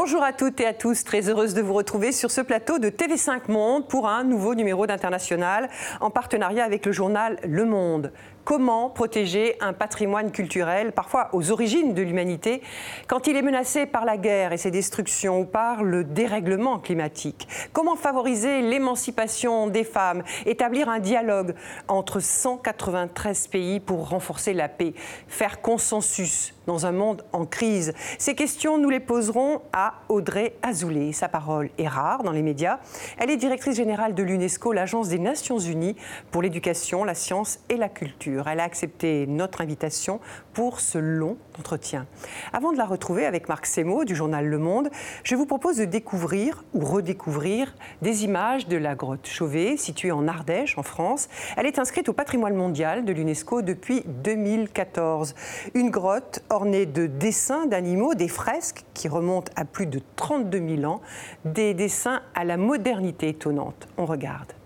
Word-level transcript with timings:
Bonjour 0.00 0.22
à 0.22 0.32
toutes 0.32 0.60
et 0.60 0.66
à 0.66 0.74
tous, 0.74 1.02
très 1.02 1.28
heureuse 1.28 1.54
de 1.54 1.60
vous 1.60 1.74
retrouver 1.74 2.12
sur 2.12 2.30
ce 2.30 2.40
plateau 2.40 2.78
de 2.78 2.88
TV5 2.88 3.50
Monde 3.50 3.88
pour 3.88 4.08
un 4.08 4.22
nouveau 4.22 4.54
numéro 4.54 4.86
d'International 4.86 5.68
en 6.00 6.08
partenariat 6.08 6.62
avec 6.64 6.86
le 6.86 6.92
journal 6.92 7.36
Le 7.42 7.64
Monde. 7.64 8.12
Comment 8.48 8.88
protéger 8.88 9.56
un 9.60 9.74
patrimoine 9.74 10.32
culturel, 10.32 10.92
parfois 10.92 11.28
aux 11.34 11.50
origines 11.50 11.92
de 11.92 12.00
l'humanité, 12.00 12.62
quand 13.06 13.26
il 13.26 13.36
est 13.36 13.42
menacé 13.42 13.84
par 13.84 14.06
la 14.06 14.16
guerre 14.16 14.54
et 14.54 14.56
ses 14.56 14.70
destructions 14.70 15.40
ou 15.40 15.44
par 15.44 15.82
le 15.82 16.02
dérèglement 16.02 16.78
climatique 16.78 17.46
Comment 17.74 17.94
favoriser 17.94 18.62
l'émancipation 18.62 19.66
des 19.66 19.84
femmes, 19.84 20.22
établir 20.46 20.88
un 20.88 20.98
dialogue 20.98 21.56
entre 21.88 22.20
193 22.20 23.48
pays 23.48 23.80
pour 23.80 24.08
renforcer 24.08 24.54
la 24.54 24.70
paix, 24.70 24.94
faire 25.26 25.60
consensus 25.60 26.54
dans 26.66 26.86
un 26.86 26.92
monde 26.92 27.26
en 27.34 27.44
crise? 27.44 27.92
Ces 28.16 28.34
questions, 28.34 28.78
nous 28.78 28.88
les 28.88 29.00
poserons 29.00 29.60
à 29.74 29.96
Audrey 30.08 30.56
Azoulay. 30.62 31.12
Sa 31.12 31.28
parole 31.28 31.68
est 31.76 31.86
rare 31.86 32.22
dans 32.22 32.32
les 32.32 32.42
médias. 32.42 32.78
Elle 33.18 33.28
est 33.28 33.36
directrice 33.36 33.76
générale 33.76 34.14
de 34.14 34.22
l'UNESCO, 34.22 34.72
l'agence 34.72 35.10
des 35.10 35.18
Nations 35.18 35.58
Unies 35.58 35.96
pour 36.30 36.40
l'éducation, 36.40 37.04
la 37.04 37.14
science 37.14 37.58
et 37.68 37.76
la 37.76 37.90
culture. 37.90 38.37
Elle 38.46 38.60
a 38.60 38.64
accepté 38.64 39.26
notre 39.26 39.60
invitation 39.60 40.20
pour 40.52 40.80
ce 40.80 40.98
long 40.98 41.36
entretien. 41.58 42.06
Avant 42.52 42.72
de 42.72 42.78
la 42.78 42.84
retrouver 42.84 43.26
avec 43.26 43.48
Marc 43.48 43.66
Semo 43.66 44.04
du 44.04 44.14
journal 44.14 44.46
Le 44.46 44.58
Monde, 44.58 44.90
je 45.24 45.34
vous 45.34 45.46
propose 45.46 45.78
de 45.78 45.84
découvrir 45.84 46.64
ou 46.74 46.84
redécouvrir 46.84 47.74
des 48.02 48.24
images 48.24 48.68
de 48.68 48.76
la 48.76 48.94
grotte 48.94 49.26
Chauvet, 49.26 49.76
située 49.76 50.12
en 50.12 50.28
Ardèche, 50.28 50.78
en 50.78 50.82
France. 50.82 51.28
Elle 51.56 51.66
est 51.66 51.78
inscrite 51.78 52.08
au 52.08 52.12
patrimoine 52.12 52.54
mondial 52.54 53.04
de 53.04 53.12
l'UNESCO 53.12 53.62
depuis 53.62 54.02
2014. 54.06 55.34
Une 55.74 55.90
grotte 55.90 56.40
ornée 56.50 56.86
de 56.86 57.06
dessins 57.06 57.66
d'animaux, 57.66 58.14
des 58.14 58.28
fresques 58.28 58.84
qui 58.94 59.08
remontent 59.08 59.52
à 59.56 59.64
plus 59.64 59.86
de 59.86 60.00
32 60.16 60.76
000 60.76 60.92
ans, 60.92 61.00
des 61.44 61.74
dessins 61.74 62.20
à 62.34 62.44
la 62.44 62.56
modernité 62.56 63.28
étonnante. 63.28 63.88
On 63.96 64.06
regarde. 64.06 64.57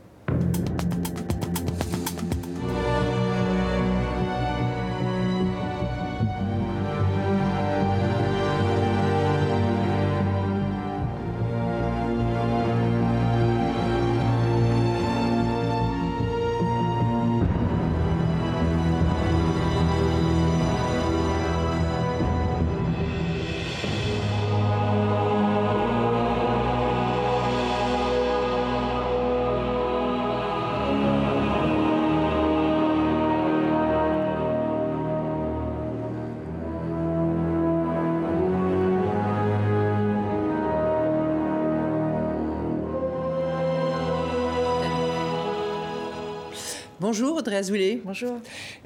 Bonjour 47.13 47.37
Audrey 47.37 47.57
Azoulay. 47.57 48.01
Bonjour. 48.03 48.39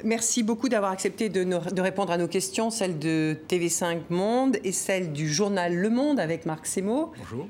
Merci 0.03 0.43
beaucoup 0.43 0.69
d'avoir 0.69 0.91
accepté 0.91 1.29
de, 1.29 1.45
de, 1.45 1.81
répondre 1.81 2.11
à 2.11 2.19
nos 2.19 2.27
questions, 2.27 2.71
celles 2.71 2.99
de 2.99 3.37
TV5 3.49 4.01
Monde 4.11 4.57
et 4.65 4.73
celles 4.73 5.13
du 5.13 5.33
journal 5.33 5.73
Le 5.73 5.91
Monde 5.91 6.19
avec 6.19 6.45
Marc 6.45 6.67
Semo. 6.67 7.13
Bonjour. 7.19 7.47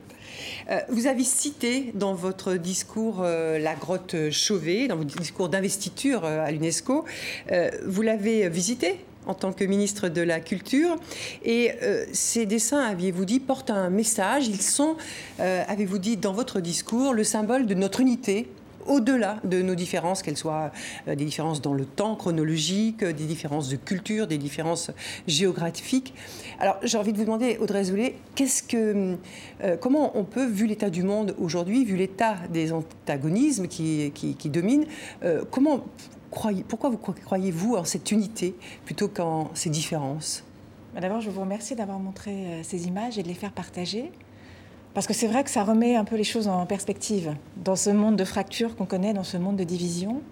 Euh, 0.71 0.79
vous 0.91 1.07
avez 1.07 1.25
cité 1.25 1.93
dans 1.95 2.13
votre 2.13 2.57
discours 2.57 3.23
euh, 3.23 3.59
la 3.59 3.75
grotte 3.75 4.31
Chauvet, 4.31 4.87
dans 4.87 4.97
votre 4.97 5.17
discours 5.17 5.49
d'investiture 5.49 6.27
euh, 6.27 6.45
à 6.45 6.51
l'UNESCO. 6.51 7.07
Euh, 7.53 7.71
vous 7.87 8.03
l'avez 8.03 8.47
visité 8.51 8.99
en 9.27 9.35
tant 9.35 9.53
que 9.53 9.65
ministre 9.65 10.09
de 10.09 10.23
la 10.23 10.41
Culture. 10.41 10.97
Et 11.45 11.73
euh, 11.83 12.05
ces 12.13 12.47
dessins, 12.47 12.81
aviez-vous 12.81 13.25
dit, 13.25 13.41
portent 13.41 13.71
un 13.71 13.91
message. 13.91 14.47
Ils 14.49 14.63
sont, 14.63 14.97
euh, 15.41 15.63
avez-vous 15.69 15.99
dit 15.99 16.17
dans 16.17 16.33
votre 16.33 16.61
discours, 16.61 17.13
le 17.13 17.25
symbole 17.25 17.67
de 17.67 17.75
notre 17.75 18.01
unité 18.01 18.49
au-delà 18.89 19.39
de 19.45 19.63
nos 19.63 19.75
différences, 19.75 20.23
qu'elles 20.23 20.37
soient 20.37 20.71
euh, 21.09 21.15
des 21.15 21.25
différences 21.25 21.61
dans 21.61 21.75
le 21.75 21.85
temps 21.85 22.17
chronologique, 22.17 23.03
euh, 23.03 23.13
des 23.13 23.25
différences 23.25 23.69
de 23.69 23.77
culture, 23.77 24.27
des 24.27 24.39
différences 24.39 24.91
géographiques. 25.27 26.15
Alors 26.59 26.77
j'ai 26.83 26.99
envie 26.99 27.13
de 27.13 27.19
vous 27.19 27.25
demander, 27.25 27.59
Audrey 27.59 27.85
Zoulé, 27.85 28.17
qu'est-ce 28.35 28.63
que, 28.63 29.17
euh, 29.63 29.77
comment 29.77 30.17
on 30.17 30.25
peut, 30.25 30.47
vu 30.47 30.67
l'état 30.67 30.91
du 30.91 31.03
monde 31.03 31.35
aujourd'hui, 31.39 31.85
vu 31.85 31.97
l'état 31.97 32.37
des 32.53 32.73
antagonismes 32.73 33.69
qui, 33.69 34.13
qui, 34.13 34.51
dominent, 34.51 34.87
comment 35.51 35.85
croyez, 36.31 36.65
pourquoi 36.67 36.91
vous 36.91 36.99
croyez-vous 36.99 37.77
en 37.77 37.85
cette 37.85 38.11
unité 38.13 38.55
plutôt 38.85 39.09
qu'en 39.09 39.51
ces 39.55 39.71
différences? 39.71 40.45
D'abord, 41.01 41.21
je 41.21 41.31
vous 41.31 41.41
remercie 41.41 41.75
d'avoir 41.75 41.99
montré 41.99 42.63
ces 42.63 42.87
images 42.87 43.19
et 43.19 43.23
de 43.23 43.29
les 43.29 43.35
faire 43.35 43.53
partager. 43.53 44.11
Parce 44.97 45.07
que 45.07 45.13
c'est 45.13 45.27
vrai 45.27 45.45
que 45.45 45.51
ça 45.51 45.63
remet 45.63 45.95
un 45.95 46.05
peu 46.05 46.17
les 46.17 46.25
choses 46.25 46.49
en 46.49 46.65
perspective. 46.65 47.35
Dans 47.63 47.77
ce 47.77 47.91
monde 47.91 48.17
de 48.17 48.25
fractures 48.25 48.75
qu'on 48.77 48.87
connaît, 48.87 49.13
dans 49.13 49.25
ce 49.25 49.37
monde 49.37 49.57
de 49.57 49.63
division, 49.63 50.23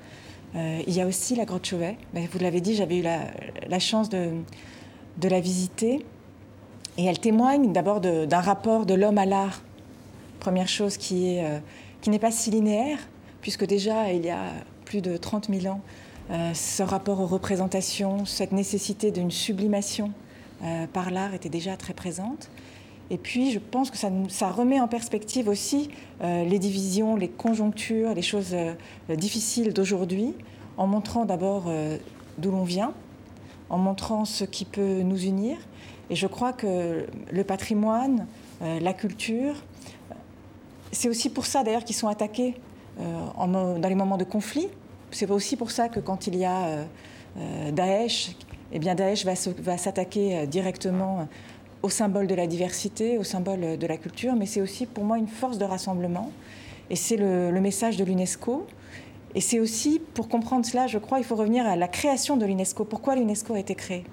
euh, 0.57 0.81
il 0.87 0.95
y 0.95 1.03
a 1.03 1.07
aussi 1.07 1.35
la 1.35 1.45
grotte 1.45 1.67
Chauvet. 1.67 1.99
Ben, 2.15 2.27
vous 2.33 2.39
l'avez 2.39 2.63
dit, 2.63 2.75
j'avais 2.75 2.97
eu 2.97 3.03
la, 3.03 3.79
chance 3.79 4.09
de, 4.09 4.31
la 5.23 5.41
visiter. 5.41 6.03
Et 6.97 7.05
elle 7.05 7.19
témoigne 7.19 7.75
d'abord 7.75 8.01
d'un 8.01 8.41
rapport 8.41 8.87
de 8.87 8.95
l'homme 8.95 9.19
à 9.19 9.27
l'art. 9.27 9.61
Première 10.41 10.69
chose 10.69 10.97
euh, 11.13 11.59
qui 12.01 12.09
n'est 12.09 12.19
pas 12.19 12.31
si 12.31 12.51
linéaire, 12.51 13.01
puisque 13.43 13.67
déjà, 13.67 14.15
il 14.15 14.25
y 14.25 14.31
a 14.31 14.47
plus 14.87 15.03
de 15.03 15.19
30 15.19 15.51
000 15.55 15.75
ans, 15.75 15.83
euh, 16.31 16.55
ce 16.55 16.83
rapport 16.83 17.21
aux 17.21 17.27
représentations, 17.27 18.25
cette 18.25 18.53
nécessité 18.53 19.11
d'une 19.11 19.31
sublimation 19.31 20.11
par 20.95 21.11
l'art 21.11 21.35
était 21.35 21.51
déjà 21.51 21.77
très 21.77 21.93
présente. 21.93 22.49
Et 23.11 23.19
puis, 23.19 23.51
je 23.51 23.59
pense 23.59 23.91
que 23.91 23.99
ça, 23.99 24.51
remet 24.51 24.81
en 24.81 24.89
perspective 24.89 25.49
aussi 25.49 25.91
euh, 26.23 26.45
les 26.45 26.59
divisions, 26.59 27.17
les 27.17 27.29
conjonctures, 27.29 28.15
les 28.15 28.23
choses 28.23 28.55
euh, 28.55 28.75
difficiles 29.15 29.75
d'aujourd'hui, 29.75 30.35
en 30.79 30.87
montrant 30.87 31.27
d'abord 31.27 31.65
euh, 31.69 31.99
d'où 32.39 32.51
l'on 32.51 32.65
vient, 32.65 32.95
en 33.69 33.79
montrant 33.79 34.25
ce 34.25 34.45
qui 34.45 34.65
peut 34.65 35.03
nous 35.03 35.23
unir. 35.23 35.59
Et 36.09 36.17
je 36.17 36.27
crois 36.27 36.53
que 36.53 37.07
le 37.31 37.45
patrimoine, 37.45 38.27
la 38.61 38.93
culture, 38.93 39.55
c'est 40.93 41.09
aussi 41.09 41.31
pour 41.31 41.47
ça 41.47 41.65
d'ailleurs 41.65 41.85
qu'ils 41.85 41.97
sont 41.97 42.09
attaqués 42.09 42.55
dans 42.99 43.89
les 43.89 43.95
moments 43.95 44.19
de 44.19 44.25
conflit. 44.25 44.69
C'est 45.11 45.31
aussi 45.31 45.57
pour 45.57 45.71
ça 45.71 45.89
que 45.89 46.01
quand 46.01 46.27
il 46.27 46.37
y 46.37 46.45
a 46.45 46.85
Daesh, 47.73 48.37
eh 48.71 48.79
bien 48.79 48.95
Daesh 48.95 49.25
va 49.25 49.79
s'attaquer 49.79 50.47
directement 50.47 51.27
au 51.85 51.91
symbole 51.91 52.27
de 52.27 52.35
la 52.35 52.47
diversité, 52.47 53.19
au 53.19 53.25
symbole 53.25 53.77
de 53.77 53.87
la 53.87 53.99
culture, 53.99 54.35
mais 54.35 54.47
c'est 54.47 54.63
aussi 54.63 54.87
pour 54.87 55.05
moi 55.05 55.19
une 55.19 55.29
force 55.29 55.59
de 55.59 55.67
rassemblement. 55.67 56.33
Et 56.89 56.97
c'est 56.97 57.19
le, 57.19 57.51
le, 57.51 57.61
message 57.61 57.99
de 57.99 58.05
l'UNESCO. 58.05 58.67
Et 59.35 59.43
c'est 59.43 59.61
aussi, 59.61 60.01
pour 60.15 60.29
comprendre 60.29 60.65
cela, 60.65 60.87
je 60.87 60.97
crois, 60.97 61.19
il 61.19 61.25
faut 61.25 61.37
revenir 61.37 61.67
à 61.67 61.77
la 61.77 61.87
création 61.87 62.39
de 62.39 62.47
l'UNESCO. 62.47 62.85
Pourquoi 62.85 63.17
l'UNESCO 63.17 63.53
a 63.53 63.59
été 63.59 63.75
créée 63.75 64.05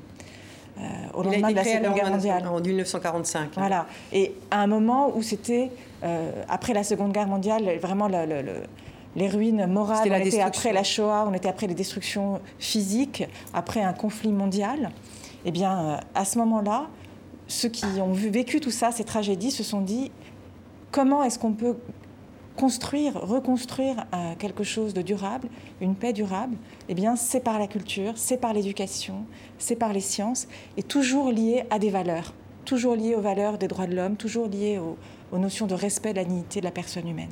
euh, 0.80 0.82
au 1.14 1.24
lendemain 1.24 1.52
de 1.52 1.56
la 1.56 1.64
Seconde 1.64 1.96
Guerre 1.96 2.12
mondiale. 2.12 2.46
En 2.46 2.60
1945. 2.60 3.52
Voilà. 3.56 3.88
Et 4.12 4.34
à 4.52 4.60
un 4.62 4.68
moment 4.68 5.16
où 5.16 5.22
c'était, 5.22 5.72
euh, 6.04 6.30
après 6.50 6.74
la 6.74 6.84
Seconde 6.84 7.14
Guerre 7.14 7.28
mondiale, 7.28 7.78
vraiment 7.82 8.10
le, 8.10 8.26
le, 8.26 8.42
le 8.42 8.54
les 9.16 9.28
ruines 9.28 9.66
morales, 9.66 10.10
on 10.10 10.26
était 10.26 10.40
après 10.40 10.72
la 10.72 10.84
Shoah, 10.84 11.26
on 11.28 11.34
était 11.34 11.50
après 11.50 11.68
les 11.68 11.74
destructions 11.74 12.40
physiques, 12.60 13.26
après 13.54 13.82
un 13.82 13.92
conflit 13.92 14.32
mondial. 14.32 14.92
Eh 15.44 15.52
bien, 15.52 15.80
euh, 15.80 15.98
à 16.16 16.24
ce 16.24 16.38
moment-là, 16.40 16.88
ceux 17.52 17.70
qui 17.70 17.86
ont 18.00 18.14
vécu 18.14 18.60
tout 18.60 18.72
ça, 18.72 18.92
ces 18.92 19.04
tragédies, 19.04 19.52
se 19.52 19.64
sont 19.64 19.82
dit 19.82 20.12
comment 20.92 21.24
est-ce 21.24 21.38
qu'on 21.38 21.54
peut 21.54 21.78
construire, 22.56 23.16
reconstruire 23.16 24.06
euh, 24.14 24.34
quelque 24.38 24.64
chose 24.64 24.94
de 24.94 25.02
durable, 25.02 25.50
une 25.82 25.96
paix 25.96 26.14
durable? 26.14 26.56
Eh 26.88 26.94
bien, 26.94 27.16
c'est 27.16 27.42
par 27.42 27.60
la 27.60 27.68
culture, 27.68 28.14
c'est 28.16 28.38
par 28.38 28.54
l'éducation, 28.54 29.26
c'est 29.58 29.76
par 29.76 29.92
les 29.94 30.02
sciences, 30.02 30.48
et 30.78 30.84
toujours 30.84 31.32
lié 31.32 31.64
à 31.70 31.80
des 31.80 31.90
valeurs, 31.90 32.34
toujours 32.64 32.96
lié 32.96 33.16
aux 33.16 33.22
valeurs 33.22 33.58
des 33.58 33.68
droits 33.68 33.88
de 33.88 33.96
l'homme, 33.96 34.16
toujours 34.16 34.48
lié 34.48 34.80
aux, 34.80 34.98
aux 35.32 35.38
notions 35.38 35.68
de 35.68 35.74
respect 35.74 36.12
de 36.12 36.18
la 36.18 36.26
dignité 36.26 36.62
de 36.62 36.66
la 36.66 36.72
personne 36.72 37.08
humaine. 37.08 37.32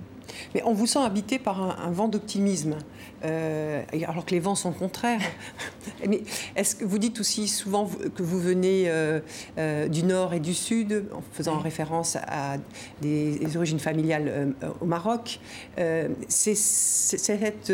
Mais 0.54 0.62
on 0.66 0.74
vous 0.74 0.88
sent 0.88 1.00
habité 1.00 1.40
par 1.40 1.62
un, 1.80 1.92
vent 1.92 2.08
d'optimisme, 2.08 2.76
euh, 3.24 3.82
alors 4.08 4.26
que 4.26 4.32
les 4.32 4.40
vents 4.40 4.56
sont 4.56 4.72
contraires. 4.72 5.22
Mais 6.08 6.22
est-ce 6.56 6.76
que 6.76 6.86
vous 6.86 6.98
dites 6.98 7.20
aussi 7.20 7.48
souvent 7.48 7.90
que 8.16 8.24
vous 8.24 8.40
venez 8.40 8.86
euh, 8.88 9.20
euh, 9.58 9.88
du 9.88 10.04
nord 10.04 10.34
et 10.34 10.40
du 10.40 10.54
sud, 10.54 11.06
en 11.14 11.22
faisant 11.34 11.58
référence 11.60 12.16
à 12.16 12.58
des, 13.02 13.40
origines 13.56 13.80
familiales 13.80 14.54
au 14.80 14.86
Maroc 14.86 15.40
C'est 16.28 16.56
cette, 16.56 17.74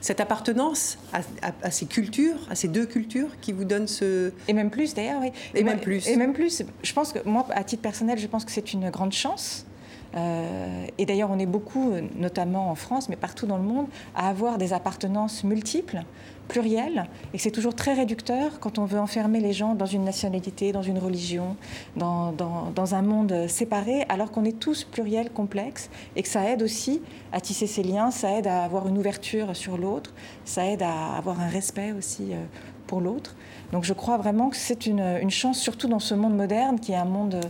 cette, 0.00 0.20
appartenance 0.20 0.98
à, 1.12 1.70
ces 1.70 1.86
cultures, 1.86 2.38
à 2.50 2.54
ces 2.54 2.68
deux 2.68 2.86
cultures, 2.86 3.28
qui 3.40 3.52
vous 3.52 3.64
donne 3.64 3.88
ce... 3.88 4.32
Et 4.48 4.52
même 4.52 4.70
plus 4.70 4.94
d'ailleurs, 4.94 5.20
oui. 5.20 5.32
Et, 5.54 5.60
et 5.60 5.64
même 5.64 5.80
plus. 5.80 6.08
Et 6.08 6.16
même 6.16 6.32
plus. 6.32 6.62
Je 6.82 6.92
pense 6.92 7.12
que 7.12 7.18
moi, 7.28 7.46
à 7.50 7.64
titre 7.64 7.82
personnel, 7.82 8.18
je 8.18 8.26
pense 8.26 8.44
que 8.44 8.52
c'est 8.52 8.72
une 8.72 8.90
grande 8.90 9.12
chance 9.12 9.66
et 10.16 11.06
d'ailleurs, 11.06 11.30
on 11.32 11.38
est 11.38 11.46
beaucoup, 11.46 11.92
notamment 12.14 12.70
en 12.70 12.74
France, 12.74 13.08
mais 13.08 13.16
partout 13.16 13.46
dans 13.46 13.56
le 13.56 13.64
monde, 13.64 13.86
à 14.14 14.28
avoir 14.28 14.58
des 14.58 14.72
appartenances 14.72 15.42
multiples, 15.42 16.04
plurielles, 16.48 17.06
et 17.32 17.38
c'est 17.38 17.50
toujours 17.50 17.74
très 17.74 17.94
réducteur 17.94 18.60
quand 18.60 18.78
on 18.78 18.84
veut 18.84 18.98
enfermer 18.98 19.40
les 19.40 19.52
gens 19.52 19.74
dans 19.74 19.86
une 19.86 20.04
nationalité, 20.04 20.72
dans 20.72 20.82
une 20.82 20.98
religion, 20.98 21.56
dans, 21.96 22.94
un 22.94 23.02
monde 23.02 23.48
séparé, 23.48 24.04
alors 24.08 24.30
qu'on 24.30 24.44
est 24.44 24.58
tous 24.58 24.84
pluriels, 24.84 25.30
complexes, 25.30 25.90
et 26.16 26.22
que 26.22 26.28
ça 26.28 26.48
aide 26.50 26.62
aussi 26.62 27.00
à 27.32 27.40
tisser 27.40 27.66
ces 27.66 27.82
liens, 27.82 28.10
ça 28.10 28.38
aide 28.38 28.46
à 28.46 28.64
avoir 28.64 28.88
une 28.88 28.98
ouverture 28.98 29.56
sur 29.56 29.78
l'autre, 29.78 30.12
ça 30.44 30.66
aide 30.66 30.82
à 30.82 31.16
avoir 31.16 31.40
un 31.40 31.48
respect 31.48 31.92
aussi 31.92 32.32
euh, 32.32 32.44
pour 32.86 33.00
l'autre. 33.00 33.34
Donc 33.72 33.84
je 33.84 33.94
crois 33.94 34.18
vraiment 34.18 34.50
que 34.50 34.56
c'est 34.56 34.86
une, 34.86 35.00
une, 35.00 35.30
chance, 35.30 35.58
surtout 35.58 35.88
dans 35.88 35.98
ce 35.98 36.14
monde 36.14 36.36
moderne 36.36 36.78
qui 36.78 36.92
est 36.92 36.96
un 36.96 37.06
monde 37.06 37.40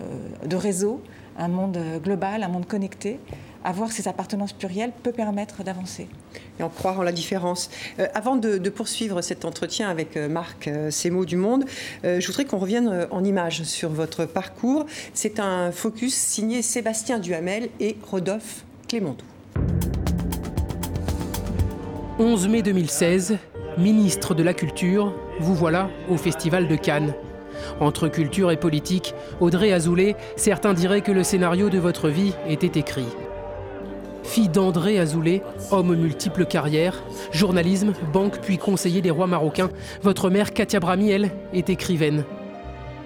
euh, 0.00 0.46
de 0.46 0.56
réseau, 0.56 1.00
un 1.38 1.48
monde 1.48 1.78
global, 2.02 2.42
un 2.42 2.48
monde 2.48 2.66
connecté, 2.66 3.18
avoir 3.64 3.92
ces 3.92 4.08
appartenances 4.08 4.52
plurielles 4.52 4.92
peut 5.02 5.12
permettre 5.12 5.62
d'avancer. 5.62 6.08
Et 6.58 6.62
en 6.62 6.68
croire 6.68 6.98
en 6.98 7.02
la 7.02 7.12
différence. 7.12 7.70
Euh, 7.98 8.06
avant 8.14 8.36
de, 8.36 8.58
poursuivre 8.68 9.20
cet 9.22 9.44
entretien 9.44 9.88
avec 9.88 10.16
euh, 10.16 10.28
Marc 10.28 10.68
euh, 10.68 10.90
mots 11.10 11.24
du 11.24 11.36
Monde, 11.36 11.64
euh, 12.04 12.20
je 12.20 12.26
voudrais 12.26 12.44
qu'on 12.44 12.58
revienne 12.58 13.06
en 13.10 13.24
images 13.24 13.62
sur 13.64 13.90
votre 13.90 14.24
parcours. 14.24 14.86
C'est 15.14 15.40
un 15.40 15.72
focus 15.72 16.14
signé 16.14 16.62
Sébastien 16.62 17.18
Duhamel 17.18 17.68
et 17.80 17.96
Rodolphe 18.02 18.64
Clémentou. 18.88 19.26
11 22.18 22.48
mai 22.48 22.62
2016, 22.62 23.36
ministre 23.78 24.34
de 24.34 24.42
la 24.42 24.54
Culture, 24.54 25.14
vous 25.40 25.54
voilà 25.54 25.90
au 26.08 26.16
Festival 26.16 26.68
de 26.68 26.76
Cannes. 26.76 27.14
Entre 27.80 28.08
culture 28.08 28.50
et 28.50 28.56
politique, 28.56 29.14
Audrey 29.40 29.72
Azoulay, 29.72 30.16
certains 30.36 30.74
diraient 30.74 31.00
que 31.00 31.12
le 31.12 31.24
scénario 31.24 31.70
de 31.70 31.78
votre 31.78 32.08
vie 32.08 32.32
était 32.48 32.78
écrit. 32.78 33.06
Fille 34.22 34.48
d'André 34.48 34.98
Azoulay, 34.98 35.42
homme 35.70 35.94
multiples 35.94 36.46
carrières, 36.46 37.02
journalisme, 37.32 37.92
banque 38.12 38.38
puis 38.40 38.56
conseiller 38.56 39.02
des 39.02 39.10
rois 39.10 39.26
marocains, 39.26 39.70
votre 40.02 40.30
mère 40.30 40.52
Katia 40.52 40.80
Brami, 40.80 41.10
elle, 41.10 41.30
est 41.52 41.70
écrivaine. 41.70 42.24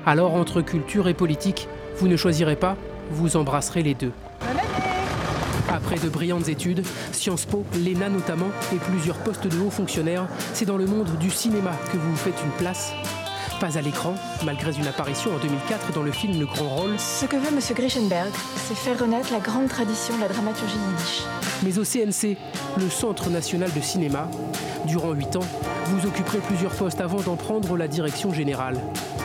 Alors 0.05 0.35
entre 0.35 0.61
culture 0.61 1.09
et 1.09 1.15
politique, 1.15 1.69
vous 1.97 2.07
ne 2.07 2.17
choisirez 2.17 2.57
pas, 2.57 2.77
vous 3.11 3.37
embrasserez 3.37 3.83
les 3.83 3.95
deux. 3.95 4.13
Après 5.69 5.99
de 5.99 6.09
brillantes 6.09 6.49
études, 6.49 6.85
Sciences 7.13 7.45
Po, 7.45 7.65
l'ENA 7.75 8.09
notamment, 8.09 8.51
et 8.73 8.77
plusieurs 8.77 9.17
postes 9.17 9.49
de 9.49 9.59
hauts 9.59 9.71
fonctionnaires, 9.71 10.29
c'est 10.53 10.65
dans 10.65 10.77
le 10.77 10.87
monde 10.87 11.11
du 11.19 11.31
cinéma 11.31 11.73
que 11.93 11.97
vous 11.97 12.11
vous 12.11 12.17
faites 12.17 12.41
une 12.45 12.53
place 12.53 12.93
pas 13.59 13.79
à 13.79 13.81
l'écran, 13.81 14.15
malgré 14.45 14.77
une 14.77 14.87
apparition 14.87 15.35
en 15.35 15.39
2004 15.39 15.93
dans 15.93 16.03
le 16.03 16.13
film 16.13 16.39
Le 16.39 16.47
Grand 16.47 16.69
Rôle. 16.69 16.99
Ce 16.99 17.27
que 17.27 17.37
veut 17.37 17.49
M. 17.49 17.61
Grischenberg, 17.75 18.31
c'est 18.57 18.77
faire 18.77 18.99
renaître 18.99 19.33
la 19.33 19.39
grande 19.39 19.69
tradition 19.69 20.17
de 20.17 20.21
la 20.21 20.29
dramaturgie 20.29 20.75
yiddish. 20.75 21.23
Mais 21.63 21.79
au 21.79 21.85
CNC, 21.85 22.37
le 22.79 22.91
Centre 22.91 23.31
national 23.31 23.73
de 23.73 23.81
cinéma, 23.81 24.29
durant 24.87 25.13
8 25.13 25.37
ans, 25.37 25.47
vous 25.87 26.07
occuperez 26.07 26.39
plusieurs 26.39 26.73
postes 26.73 27.01
avant 27.01 27.21
d'en 27.21 27.37
prendre 27.37 27.77
la 27.77 27.89
direction 27.89 28.33
générale. 28.33 28.79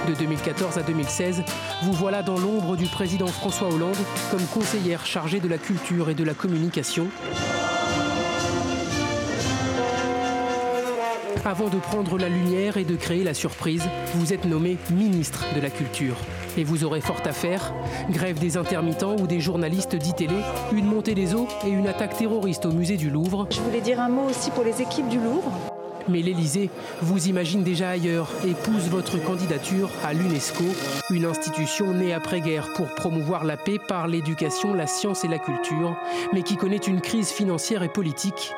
De 0.08 0.14
2014 0.14 0.78
à 0.78 0.82
2016, 0.84 1.44
vous 1.84 1.94
voilà 1.94 2.24
dans 2.24 2.38
l'ombre 2.38 2.76
du 2.76 2.86
président 2.86 3.28
François 3.28 3.68
Hollande 3.68 3.98
comme 4.32 4.46
conseillère 4.54 5.06
chargée 5.06 5.40
de 5.40 5.48
la 5.48 5.58
culture 5.58 6.10
et 6.10 6.16
de 6.16 6.24
la 6.24 6.34
communication. 6.34 7.08
Avant 11.44 11.70
de 11.70 11.78
prendre 11.78 12.20
la 12.20 12.30
lumière 12.30 12.78
et 12.78 12.84
de 12.84 12.96
créer 12.96 13.24
la 13.24 13.34
surprise, 13.34 13.84
vous 14.14 14.32
êtes 14.32 14.46
nommé 14.46 14.78
ministre 14.92 15.44
de 15.56 15.60
la 15.62 15.72
Culture. 15.72 16.16
Et 16.56 16.64
vous 16.64 16.84
aurez 16.84 17.02
fort 17.02 17.22
à 17.26 17.32
faire. 17.32 17.74
Grève 18.12 18.38
des 18.38 18.58
intermittents 18.58 19.16
ou 19.16 19.26
des 19.26 19.40
journalistes 19.40 19.96
d'ITélé, 19.96 20.36
une 20.72 20.86
montée 20.86 21.16
des 21.16 21.34
eaux 21.34 21.48
et 21.66 21.70
une 21.70 21.88
attaque 21.88 22.16
terroriste 22.16 22.68
au 22.68 22.72
musée 22.72 22.96
du 22.96 23.10
Louvre. 23.10 23.48
Je 23.50 23.60
voulais 23.60 23.82
dire 23.82 24.00
un 24.00 24.10
mot 24.10 24.30
aussi 24.30 24.52
pour 24.52 24.64
les 24.64 24.84
équipes 24.84 25.10
du 25.10 25.18
Louvre. 25.18 25.52
Mais 26.08 26.22
l'Élysée 26.22 26.70
vous 27.02 27.28
imagine 27.28 27.64
déjà 27.64 27.90
ailleurs 27.90 28.30
et 28.48 28.54
pousse 28.54 28.90
votre 28.90 29.18
candidature 29.24 29.90
à 30.04 30.14
l'UNESCO, 30.14 30.64
une 31.10 31.26
institution 31.26 31.92
née 31.92 32.14
après-guerre 32.14 32.72
pour 32.74 32.94
promouvoir 32.94 33.46
la 33.46 33.58
paix 33.58 33.78
par 33.88 34.08
l'éducation, 34.08 34.76
la 34.76 34.86
science 34.86 35.24
et 35.24 35.28
la 35.28 35.40
culture, 35.40 35.96
mais 36.34 36.44
qui 36.44 36.56
connaît 36.56 36.78
une 36.78 37.02
crise 37.02 37.32
financière 37.32 37.82
et 37.82 37.90
politique 37.90 38.54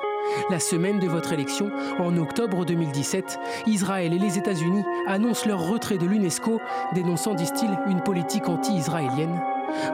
la 0.50 0.60
semaine 0.60 1.00
de 1.00 1.08
votre 1.08 1.34
élection, 1.34 1.72
en 2.00 2.18
octobre 2.18 2.66
2017, 2.66 3.40
Israël 3.68 4.14
et 4.14 4.20
les 4.20 4.38
États-Unis 4.38 4.84
annoncent 5.08 5.48
leur 5.48 5.68
retrait 5.68 5.98
de 5.98 6.06
l'UNESCO, 6.06 6.60
dénonçant, 6.94 7.34
disent-ils, 7.34 7.78
une 7.88 8.02
politique 8.02 8.48
anti-israélienne. 8.48 9.42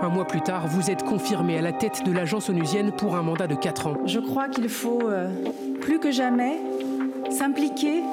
Un 0.02 0.10
mois 0.10 0.26
plus 0.26 0.42
tard, 0.42 0.68
vous 0.68 0.90
êtes 0.90 1.04
confirmé 1.04 1.58
à 1.58 1.62
la 1.62 1.72
tête 1.72 2.04
de 2.06 2.12
l'agence 2.12 2.50
onusienne 2.50 2.92
pour 2.92 3.16
un 3.16 3.22
mandat 3.22 3.48
de 3.48 3.56
4 3.56 3.88
ans. 3.88 3.98
Je 4.06 4.20
crois 4.20 4.48
qu'il 4.48 4.70
faut, 4.70 5.02
euh, 5.04 5.30
plus 5.82 6.00
que 6.00 6.12
jamais, 6.12 6.60
s'impliquer 7.30 8.04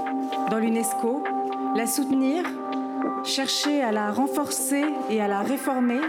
dans 0.51 0.59
l'UNESCO, 0.59 1.25
la 1.75 1.87
soutenir, 1.87 2.45
chercher 3.25 3.83
à 3.83 3.93
la 3.93 4.13
renforcer 4.13 4.85
et 5.11 5.21
à 5.21 5.29
la 5.29 5.41
réformer, 5.41 6.01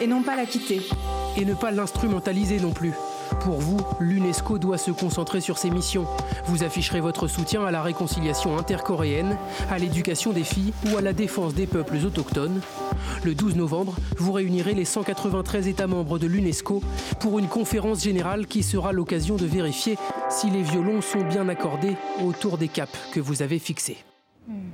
et 0.00 0.06
non 0.06 0.22
pas 0.22 0.36
la 0.36 0.44
quitter. 0.44 0.80
Et 1.36 1.44
ne 1.44 1.54
pas 1.54 1.70
l'instrumentaliser 1.70 2.60
non 2.60 2.70
plus. 2.70 2.92
Pour 3.40 3.60
vous, 3.60 3.80
l'UNESCO 4.00 4.58
doit 4.58 4.78
se 4.78 4.90
concentrer 4.90 5.40
sur 5.40 5.58
ses 5.58 5.70
missions. 5.70 6.06
Vous 6.46 6.62
afficherez 6.62 7.00
votre 7.00 7.28
soutien 7.28 7.64
à 7.64 7.70
la 7.70 7.82
réconciliation 7.82 8.58
intercoréenne, 8.58 9.36
à 9.70 9.78
l'éducation 9.78 10.32
des 10.32 10.44
filles 10.44 10.72
ou 10.86 10.96
à 10.96 11.00
la 11.00 11.12
défense 11.12 11.54
des 11.54 11.66
peuples 11.66 11.96
autochtones. 12.04 12.60
Le 13.24 13.34
12 13.34 13.56
novembre, 13.56 13.94
vous 14.18 14.32
réunirez 14.32 14.74
les 14.74 14.84
193 14.84 15.68
États 15.68 15.86
membres 15.86 16.18
de 16.18 16.26
l'UNESCO 16.26 16.82
pour 17.20 17.38
une 17.38 17.48
conférence 17.48 18.02
générale 18.02 18.46
qui 18.46 18.62
sera 18.62 18.92
l'occasion 18.92 19.36
de 19.36 19.46
vérifier 19.46 19.98
si 20.28 20.50
les 20.50 20.62
violons 20.62 21.00
sont 21.00 21.22
bien 21.22 21.48
accordés 21.48 21.96
autour 22.24 22.58
des 22.58 22.68
caps 22.68 22.98
que 23.12 23.20
vous 23.20 23.42
avez 23.42 23.58
fixés. 23.58 23.98
Hmm. 24.48 24.70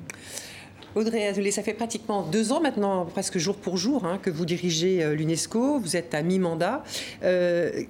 Audrey 0.95 1.27
Azoulay, 1.27 1.51
ça 1.51 1.63
fait 1.63 1.73
pratiquement 1.73 2.23
deux 2.23 2.53
ans 2.53 2.61
maintenant, 2.61 3.07
presque 3.07 3.39
jour 3.39 3.57
pour 3.57 3.79
jour, 3.79 4.05
hein, 4.05 4.19
que 4.21 4.29
vous 4.29 4.45
dirigez 4.45 5.03
euh, 5.03 5.15
l'UNESCO. 5.15 5.79
Vous 5.79 5.97
êtes 5.97 6.15
à 6.15 6.23
mi-mandat. 6.23 6.85
Euh, 7.23 7.85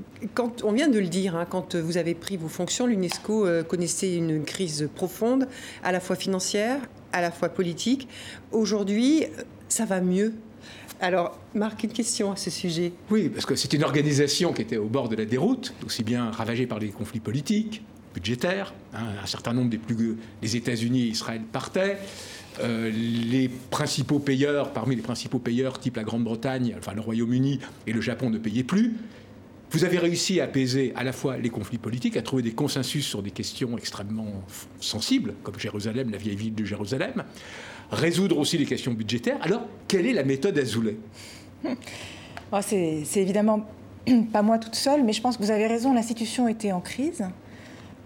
on 0.62 0.72
vient 0.72 0.88
de 0.88 1.00
le 1.00 1.08
dire, 1.08 1.34
hein, 1.34 1.44
quand 1.48 1.74
vous 1.74 1.96
avez 1.96 2.14
pris 2.14 2.36
vos 2.36 2.48
fonctions, 2.48 2.86
l'UNESCO 2.86 3.46
euh, 3.46 3.62
connaissait 3.64 4.14
une 4.14 4.44
crise 4.44 4.88
profonde, 4.94 5.48
à 5.82 5.90
la 5.90 5.98
fois 5.98 6.14
financière, 6.14 6.80
à 7.12 7.20
la 7.20 7.32
fois 7.32 7.48
politique. 7.48 8.06
Aujourd'hui, 8.52 9.24
ça 9.68 9.84
va 9.84 10.00
mieux. 10.00 10.32
Alors, 11.00 11.36
Marc, 11.54 11.82
une 11.82 11.92
question 11.92 12.30
à 12.30 12.36
ce 12.36 12.50
sujet. 12.50 12.92
Oui, 13.10 13.28
parce 13.28 13.46
que 13.46 13.56
c'est 13.56 13.72
une 13.72 13.82
organisation 13.82 14.52
qui 14.52 14.62
était 14.62 14.76
au 14.76 14.86
bord 14.86 15.08
de 15.08 15.16
la 15.16 15.24
déroute, 15.24 15.74
aussi 15.84 16.04
bien 16.04 16.30
ravagée 16.30 16.68
par 16.68 16.78
les 16.78 16.90
conflits 16.90 17.18
politiques, 17.18 17.82
budgétaires. 18.14 18.72
Hein, 18.94 19.06
un 19.20 19.26
certain 19.26 19.52
nombre 19.52 19.70
des 19.70 19.78
plus 19.78 20.16
des 20.40 20.56
États-Unis 20.56 21.02
et 21.02 21.08
Israël 21.08 21.42
partaient. 21.50 21.98
Euh, 22.60 22.90
les 22.90 23.48
principaux 23.70 24.18
payeurs, 24.18 24.72
parmi 24.72 24.96
les 24.96 25.02
principaux 25.02 25.38
payeurs, 25.38 25.78
type 25.78 25.96
la 25.96 26.04
Grande-Bretagne, 26.04 26.74
enfin 26.78 26.92
le 26.92 27.00
Royaume-Uni 27.00 27.60
et 27.86 27.92
le 27.92 28.00
Japon, 28.00 28.30
ne 28.30 28.38
payaient 28.38 28.62
plus. 28.62 28.94
Vous 29.70 29.84
avez 29.84 29.98
réussi 29.98 30.38
à 30.38 30.44
apaiser 30.44 30.92
à 30.96 31.02
la 31.02 31.12
fois 31.12 31.38
les 31.38 31.48
conflits 31.48 31.78
politiques, 31.78 32.18
à 32.18 32.22
trouver 32.22 32.42
des 32.42 32.52
consensus 32.52 33.06
sur 33.06 33.22
des 33.22 33.30
questions 33.30 33.78
extrêmement 33.78 34.42
sensibles, 34.80 35.34
comme 35.42 35.58
Jérusalem, 35.58 36.10
la 36.10 36.18
vieille 36.18 36.36
ville 36.36 36.54
de 36.54 36.64
Jérusalem, 36.64 37.24
résoudre 37.90 38.36
aussi 38.36 38.58
les 38.58 38.66
questions 38.66 38.92
budgétaires. 38.92 39.38
Alors, 39.40 39.62
quelle 39.88 40.06
est 40.06 40.12
la 40.12 40.24
méthode 40.24 40.58
Azoulay? 40.58 40.98
Oh, 41.64 42.58
C'est 42.60 43.02
évidemment 43.16 43.66
pas 44.32 44.42
moi 44.42 44.58
toute 44.58 44.74
seule, 44.74 45.04
mais 45.04 45.14
je 45.14 45.22
pense 45.22 45.38
que 45.38 45.42
vous 45.42 45.50
avez 45.50 45.66
raison, 45.66 45.94
l'institution 45.94 46.48
était 46.48 46.72
en 46.72 46.80
crise, 46.80 47.24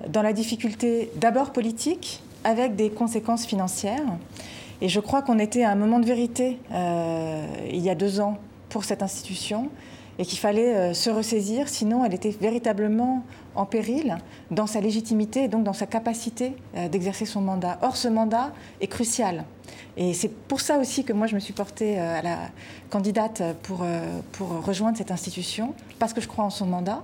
dans 0.09 0.23
la 0.23 0.33
difficulté 0.33 1.11
d'abord 1.17 1.53
politique, 1.53 2.23
avec 2.47 2.77
des 2.77 2.91
conséquences 2.91 3.45
financières. 3.45 4.07
Et 4.81 4.89
je 4.89 5.01
crois 5.01 5.21
qu'on 5.21 5.39
était 5.39 5.65
à 5.65 5.71
un 5.71 5.75
moment 5.75 5.99
de 5.99 6.07
vérité 6.07 6.59
euh, 6.73 7.45
il 7.69 7.81
y 7.81 7.91
a 7.91 7.97
deux 7.97 8.21
ans 8.21 8.39
pour 8.69 8.85
cette 8.85 9.03
institution 9.03 9.69
et 10.19 10.25
qu'il 10.25 10.39
fallait 10.39 10.75
euh, 10.75 10.95
se 10.95 11.11
ressaisir, 11.11 11.69
sinon 11.69 12.05
elle 12.05 12.15
était 12.15 12.35
véritablement 12.41 13.25
en 13.55 13.67
péril 13.67 14.17
dans 14.51 14.67
sa 14.67 14.81
légitimité 14.81 15.45
et 15.45 15.49
donc 15.49 15.65
dans 15.65 15.73
sa 15.73 15.87
capacité 15.87 16.55
euh, 16.77 16.89
d'exercer 16.89 17.27
son 17.27 17.41
mandat. 17.41 17.79
Or, 17.83 17.97
ce 17.97 18.07
mandat 18.07 18.53
est 18.81 18.87
crucial. 18.87 19.45
Et 19.97 20.15
c'est 20.15 20.29
pour 20.29 20.61
ça 20.61 20.79
aussi 20.79 21.05
que 21.05 21.13
moi, 21.13 21.27
je 21.27 21.35
me 21.35 21.41
suis 21.41 21.55
portée 21.55 21.99
à 21.99 22.23
la 22.23 22.39
candidate 22.91 23.43
pour, 23.63 23.83
pour 24.33 24.49
rejoindre 24.63 24.99
cette 24.99 25.11
institution, 25.11 25.75
parce 25.99 26.13
que 26.13 26.21
je 26.21 26.29
crois 26.29 26.45
en 26.45 26.51
son 26.51 26.67
mandat, 26.67 27.03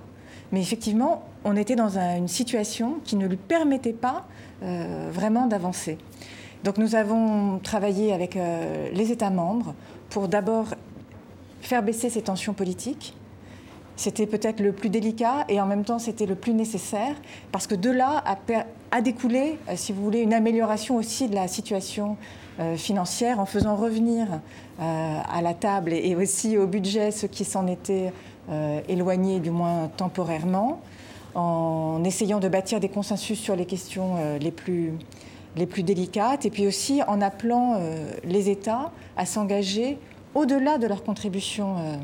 mais 0.53 0.61
effectivement, 0.61 1.23
on 1.43 1.57
était 1.57 1.75
dans 1.75 1.97
une 1.97 2.27
situation 2.27 2.99
qui 3.03 3.15
ne 3.15 3.25
lui 3.25 3.37
permettait 3.37 3.91
pas 3.91 4.27
euh, 4.61 5.09
vraiment 5.11 5.47
d'avancer. 5.47 5.97
Donc 6.63 6.77
nous 6.77 6.93
avons 6.93 7.57
travaillé 7.57 8.13
avec 8.13 8.37
euh, 8.37 8.87
les 8.93 9.11
États 9.11 9.31
membres 9.31 9.73
pour 10.11 10.27
d'abord 10.27 10.67
faire 11.61 11.81
baisser 11.81 12.11
ces 12.11 12.21
tensions 12.21 12.53
politiques. 12.53 13.15
C'était 13.95 14.27
peut-être 14.27 14.59
le 14.59 14.73
plus 14.73 14.89
délicat 14.89 15.45
et 15.49 15.59
en 15.59 15.65
même 15.65 15.83
temps 15.83 15.97
c'était 15.97 16.27
le 16.27 16.35
plus 16.35 16.53
nécessaire 16.53 17.15
parce 17.51 17.65
que 17.65 17.73
de 17.73 17.89
là 17.89 18.23
a, 18.91 19.01
découlé, 19.01 19.57
euh, 19.69 19.73
si 19.75 19.91
vous 19.91 20.03
voulez, 20.03 20.19
une 20.19 20.35
amélioration 20.35 20.97
aussi 20.97 21.27
de 21.29 21.35
la 21.35 21.47
situation 21.47 22.15
financière 22.75 23.39
en 23.39 23.47
faisant 23.47 23.75
revenir 23.75 24.27
à 24.77 25.41
la 25.41 25.55
table 25.55 25.91
et 25.91 26.15
aussi 26.15 26.55
au 26.55 26.67
budget 26.67 27.09
ceux 27.09 27.27
qui 27.27 27.45
s'en 27.45 27.65
étaient 27.65 28.13
éloignés, 28.87 29.39
du 29.39 29.51
moins 29.51 29.89
temporairement 29.95 30.81
en 31.35 32.03
essayant 32.03 32.39
de 32.39 32.47
bâtir 32.47 32.79
des 32.79 32.89
consensus 32.89 33.39
sur 33.39 33.55
les 33.55 33.65
questions 33.65 34.15
euh, 34.17 34.37
les 34.37 34.51
plus, 34.51 35.83
délicates, 35.83 36.45
et 36.45 36.49
puis 36.49 36.67
aussi 36.67 37.01
en 37.07 37.21
appelant 37.21 37.75
euh, 37.75 38.11
les 38.23 38.49
États 38.49 38.91
à 39.17 39.25
s'engager 39.25 39.97
au-delà 40.35 40.77
de 40.77 40.87
leurs 40.87 41.03
contributions 41.03 41.77
euh, 41.77 41.95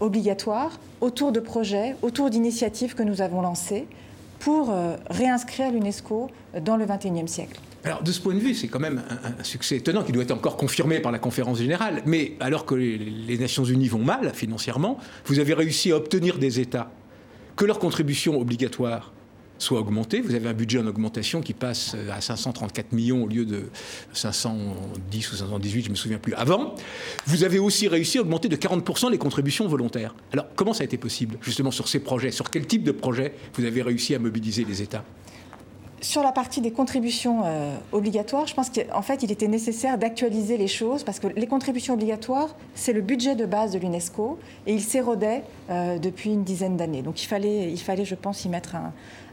obligatoires, 0.00 0.78
autour 1.00 1.32
de 1.32 1.40
projets, 1.40 1.96
autour 2.02 2.30
d'initiatives 2.30 2.94
que 2.94 3.02
nous 3.02 3.20
avons 3.20 3.42
lancées 3.42 3.86
pour 4.38 4.72
réinscrire 5.10 5.72
l'UNESCO 5.72 6.28
dans 6.62 6.76
le 6.76 6.86
XXIe 6.86 7.26
siècle. 7.26 7.60
De 8.02 8.12
ce 8.12 8.20
point 8.20 8.34
de 8.34 8.40
vue, 8.40 8.54
c'est 8.54 8.68
quand 8.68 8.80
même 8.80 9.02
un, 9.08 9.44
succès 9.44 9.76
étonnant 9.76 10.02
qui 10.02 10.12
doit 10.12 10.22
être 10.22 10.32
encore 10.32 10.56
confirmé 10.56 11.00
par 11.00 11.12
la 11.12 11.18
conférence 11.18 11.58
générale. 11.58 12.02
Mais 12.06 12.34
alors 12.40 12.64
que 12.66 12.74
les 12.74 13.38
Nations 13.38 13.64
Unies 13.64 13.88
vont 13.88 14.02
mal 14.04 14.32
financièrement, 14.34 14.98
vous 15.26 15.38
avez 15.38 15.54
réussi 15.54 15.92
à 15.92 15.96
obtenir 15.96 16.38
des 16.38 16.60
États 16.60 16.90
que 17.56 17.64
leur 17.64 17.78
contribution 17.78 18.38
obligatoire 18.38 19.12
soit 19.58 19.80
augmentée. 19.80 20.20
Vous 20.20 20.34
avez 20.34 20.48
un 20.48 20.54
budget 20.54 20.78
en 20.78 20.86
augmentation 20.86 21.40
qui 21.40 21.52
passe 21.52 21.96
à 22.10 22.20
534 22.20 22.92
millions 22.92 23.24
au 23.24 23.26
lieu 23.26 23.44
de 23.44 23.64
510 24.12 25.32
ou 25.32 25.36
518, 25.36 25.82
je 25.82 25.86
ne 25.86 25.90
me 25.90 25.96
souviens 25.96 26.18
plus, 26.18 26.34
avant. 26.34 26.74
Vous 27.26 27.44
avez 27.44 27.58
aussi 27.58 27.88
réussi 27.88 28.18
à 28.18 28.22
augmenter 28.22 28.48
de 28.48 28.56
40% 28.56 29.10
les 29.10 29.18
contributions 29.18 29.66
volontaires. 29.66 30.14
Alors 30.32 30.46
comment 30.54 30.72
ça 30.72 30.82
a 30.82 30.84
été 30.84 30.96
possible, 30.96 31.38
justement, 31.42 31.70
sur 31.70 31.88
ces 31.88 32.00
projets? 32.00 32.30
Sur 32.30 32.50
quel 32.50 32.66
type 32.66 32.84
de 32.84 32.92
projet 32.92 33.34
vous 33.54 33.64
avez 33.64 33.82
réussi 33.82 34.14
à 34.14 34.18
mobiliser 34.18 34.64
les 34.64 34.82
États? 34.82 35.04
Sur 36.00 36.22
la 36.22 36.32
partie 36.32 36.60
des 36.60 36.70
contributions 36.70 37.42
euh, 37.44 37.76
obligatoires, 37.92 38.46
je 38.46 38.54
pense 38.54 38.70
qu'en 38.70 39.02
fait, 39.02 39.22
il 39.22 39.32
était 39.32 39.48
nécessaire 39.48 39.98
d'actualiser 39.98 40.56
les 40.56 40.68
choses 40.68 41.02
parce 41.02 41.18
que 41.18 41.26
les 41.26 41.46
contributions 41.46 41.94
obligatoires, 41.94 42.54
c'est 42.74 42.92
le 42.92 43.00
budget 43.00 43.34
de 43.34 43.46
base 43.46 43.72
de 43.72 43.78
l'UNESCO 43.78 44.38
et 44.66 44.74
il 44.74 44.82
s'érodait 44.82 45.42
euh, 45.70 45.98
depuis 45.98 46.30
une 46.30 46.44
dizaine 46.44 46.76
d'années. 46.76 47.02
Donc 47.02 47.22
il 47.22 47.26
fallait, 47.26 47.70
il 47.70 47.80
fallait, 47.80 48.04
je 48.04 48.14
pense, 48.14 48.44
y 48.44 48.48
mettre 48.48 48.76
un, 48.76 48.92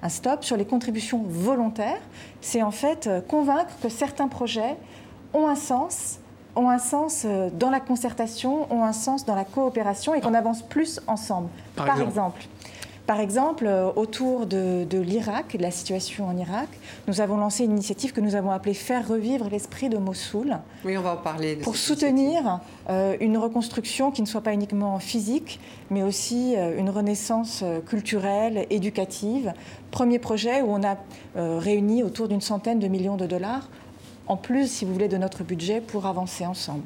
stop. 0.10 0.43
Sur 0.43 0.55
les 0.55 0.65
contributions 0.65 1.24
volontaires, 1.27 2.01
c'est 2.39 2.62
en 2.62 2.72
fait 2.72 3.07
euh, 3.07 3.22
convaincre 3.22 3.72
que 3.81 3.89
certains 3.89 4.27
projets 4.27 4.75
ont 5.34 5.48
un 5.48 5.55
sens 5.55 6.19
ont 6.57 6.69
un 6.69 6.77
sens 6.77 7.27
dans 7.60 7.69
la 7.69 7.81
concertation, 7.81 8.72
ont 8.74 8.86
un 8.86 8.93
sens 8.93 9.25
dans 9.25 9.36
la 9.36 9.43
coopération 9.43 10.13
et 10.13 10.22
qu'on 10.22 10.34
avance 10.34 10.62
plus 10.62 11.01
ensemble. 11.05 11.50
Par, 11.75 12.01
exemple 12.01 12.48
par 13.07 13.19
exemple, 13.19 13.65
euh, 13.67 13.91
autour 13.95 14.47
de, 14.47 14.85
l'Irak, 14.91 15.57
de 15.57 15.62
la 15.62 15.71
situation 15.71 16.27
en 16.27 16.35
Irak, 16.38 16.69
nous 17.07 17.21
avons 17.21 17.38
lancé 17.38 17.63
une 17.63 17.71
initiative 17.71 18.13
que 18.13 18.21
nous 18.21 18.35
avons 18.35 18.51
appelée 18.51 18.74
Faire 18.74 19.07
revivre 19.07 19.47
l'esprit 19.50 19.89
de 19.89 19.97
Mossoul. 19.97 20.57
Oui, 20.83 20.97
on 20.97 21.01
va 21.01 21.13
en 21.13 21.17
parler. 21.17 21.55
pour 21.55 21.75
soutenir 21.75 22.59
euh, 22.89 23.15
une 23.19 23.38
reconstruction 23.38 24.12
qui 24.12 24.21
ne 24.21 24.27
soit 24.27 24.41
pas 24.41 24.53
uniquement 24.53 25.00
physique, 25.00 25.59
mais 25.91 26.01
aussi 26.01 26.55
euh, 26.57 26.79
une 26.79 26.89
renaissance 26.89 27.63
culturelle, 27.88 28.65
éducative. 28.69 29.53
Premier 29.91 30.19
projet 30.19 30.62
où 30.62 30.67
on 30.69 30.83
a 30.83 30.97
réuni 31.35 32.03
autour 32.03 32.27
d'une 32.27 32.41
centaine 32.41 32.79
de 32.79 32.88
millions 32.88 33.15
de 33.15 33.25
dollars 33.25 33.69
en 34.27 34.38
plus, 34.38 34.70
si 34.70 34.86
vous 34.86 34.94
voulez, 34.94 35.08
de 35.08 35.17
notre 35.17 35.44
budget 35.44 35.82
pour 35.82 36.05
avancer 36.05 36.46
ensemble. 36.46 36.84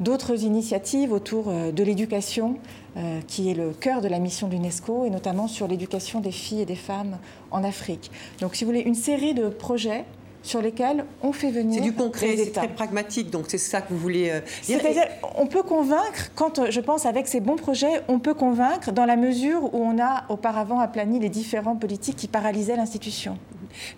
D'autres 0.00 0.42
initiatives 0.42 1.12
autour 1.12 1.46
euh, 1.48 1.72
de 1.72 1.82
l'éducation, 1.82 2.56
euh, 2.96 3.20
qui 3.26 3.50
est 3.50 3.54
le 3.54 3.70
cœur 3.70 4.00
de 4.00 4.08
la 4.08 4.18
mission 4.18 4.48
de 4.48 4.54
l'UNESCO, 4.54 5.04
et 5.04 5.10
notamment 5.10 5.46
sur 5.46 5.68
l'éducation 5.68 6.20
des 6.20 6.32
filles 6.32 6.62
et 6.62 6.66
des 6.66 6.74
femmes 6.74 7.18
en 7.50 7.62
Afrique. 7.62 8.10
Donc, 8.40 8.54
si 8.54 8.64
vous 8.64 8.70
voulez, 8.70 8.82
une 8.82 8.94
série 8.94 9.34
de 9.34 9.48
projets 9.48 10.04
sur 10.42 10.62
lesquels 10.62 11.04
on 11.22 11.32
fait 11.32 11.50
venir. 11.50 11.82
C'est 11.82 11.90
du 11.90 11.94
concret, 11.94 12.34
c'est 12.36 12.52
très 12.52 12.68
pragmatique, 12.68 13.30
donc 13.30 13.44
c'est 13.48 13.58
ça 13.58 13.82
que 13.82 13.92
vous 13.92 13.98
voulez 13.98 14.30
euh, 14.30 14.40
dire. 14.64 14.80
C'est-à-dire, 14.80 15.06
on 15.36 15.46
peut 15.46 15.62
convaincre, 15.62 16.30
quand 16.34 16.70
je 16.70 16.80
pense 16.80 17.06
avec 17.06 17.28
ces 17.28 17.40
bons 17.40 17.56
projets, 17.56 18.02
on 18.08 18.18
peut 18.18 18.34
convaincre 18.34 18.90
dans 18.92 19.04
la 19.04 19.16
mesure 19.16 19.74
où 19.74 19.78
on 19.78 20.00
a 20.00 20.24
auparavant 20.28 20.80
aplani 20.80 21.18
les 21.18 21.28
différents 21.28 21.76
politiques 21.76 22.16
qui 22.16 22.28
paralysaient 22.28 22.76
l'institution. 22.76 23.36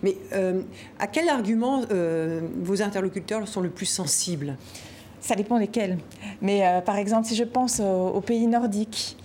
Mais 0.01 0.15
euh, 0.33 0.61
à 0.99 1.07
quel 1.07 1.29
argument 1.29 1.81
euh, 1.91 2.41
vos 2.61 2.81
interlocuteurs 2.81 3.47
sont 3.47 3.61
le 3.61 3.69
plus 3.69 3.85
sensibles? 3.85 4.55
Ça 5.19 5.35
dépend 5.35 5.57
desquels. 5.57 5.97
Mais 6.41 6.65
euh, 6.65 6.81
par 6.81 6.97
exemple, 6.97 7.27
si 7.27 7.35
je 7.35 7.43
pense 7.43 7.79
aux, 7.79 8.21
pays 8.21 8.47
nordiques, 8.47 9.17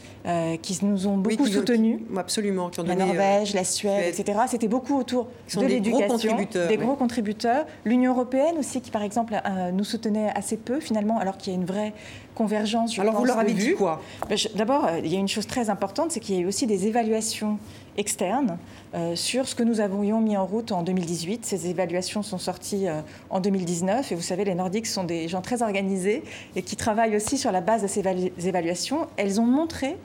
qui 0.60 0.78
nous 0.84 1.06
ont 1.06 1.16
beaucoup 1.16 1.46
soutenus. 1.46 2.00
absolument. 2.14 2.70
la 2.84 2.94
Norvège, 2.96 3.54
la 3.54 3.64
Suède, 3.64 4.14
etc. 4.14 4.40
C'était 4.46 4.68
beaucoup 4.68 4.98
autour 4.98 5.28
de 5.56 5.64
l'éducation. 5.64 6.36
Des 6.68 6.76
gros 6.76 6.96
contributeurs. 6.96 7.64
L'Union 7.86 8.12
européenne 8.12 8.58
aussi, 8.58 8.82
qui 8.82 8.90
par 8.90 9.02
exemple 9.02 9.40
nous 9.72 9.84
soutenait 9.84 10.30
assez 10.34 10.58
peu 10.58 10.80
finalement, 10.80 11.18
alors 11.18 11.38
qu'il 11.38 11.54
y 11.54 11.56
a 11.56 11.58
une 11.58 11.64
vraie 11.64 11.94
convergence. 12.34 12.94
Je 12.94 13.00
alors 13.00 13.14
vous 13.14 13.24
leur 13.24 13.38
avez 13.38 13.54
dit 13.54 13.72
quoi? 13.72 14.02
Ben, 14.28 14.36
D'abord, 14.54 14.90
il 15.02 15.10
y 15.10 15.16
a 15.16 15.18
une 15.18 15.28
chose 15.28 15.46
très 15.46 15.70
importante, 15.70 16.12
c'est 16.12 16.20
qu'il 16.20 16.34
y 16.34 16.38
a 16.38 16.42
eu 16.42 16.46
aussi 16.46 16.66
des 16.66 16.86
évaluations 16.86 17.58
externes 17.98 18.58
euh, 18.94 19.16
sur 19.16 19.46
ce 19.46 19.54
que 19.54 19.62
nous 19.62 19.80
avions 19.80 20.20
mis 20.20 20.36
en 20.36 20.46
route 20.46 20.72
en 20.72 20.82
2018. 20.82 21.44
Ces 21.44 21.68
évaluations 21.68 22.22
sont 22.22 22.38
sorties 22.38 22.88
euh, 22.88 23.02
en 23.28 23.40
2019 23.40 24.12
et 24.12 24.14
vous 24.14 24.22
savez, 24.22 24.44
les 24.44 24.54
Nordiques 24.54 24.86
sont 24.86 25.04
des 25.04 25.28
gens 25.28 25.42
très 25.42 25.62
organisés 25.62 26.22
et 26.56 26.62
qui 26.62 26.76
travaillent 26.76 27.16
aussi 27.16 27.36
sur 27.36 27.52
la 27.52 27.60
base 27.60 27.82
de 27.82 27.88
ces 27.88 28.02
évaluations. 28.46 29.08
Elles 29.16 29.40
ont 29.40 29.46
montré 29.46 29.96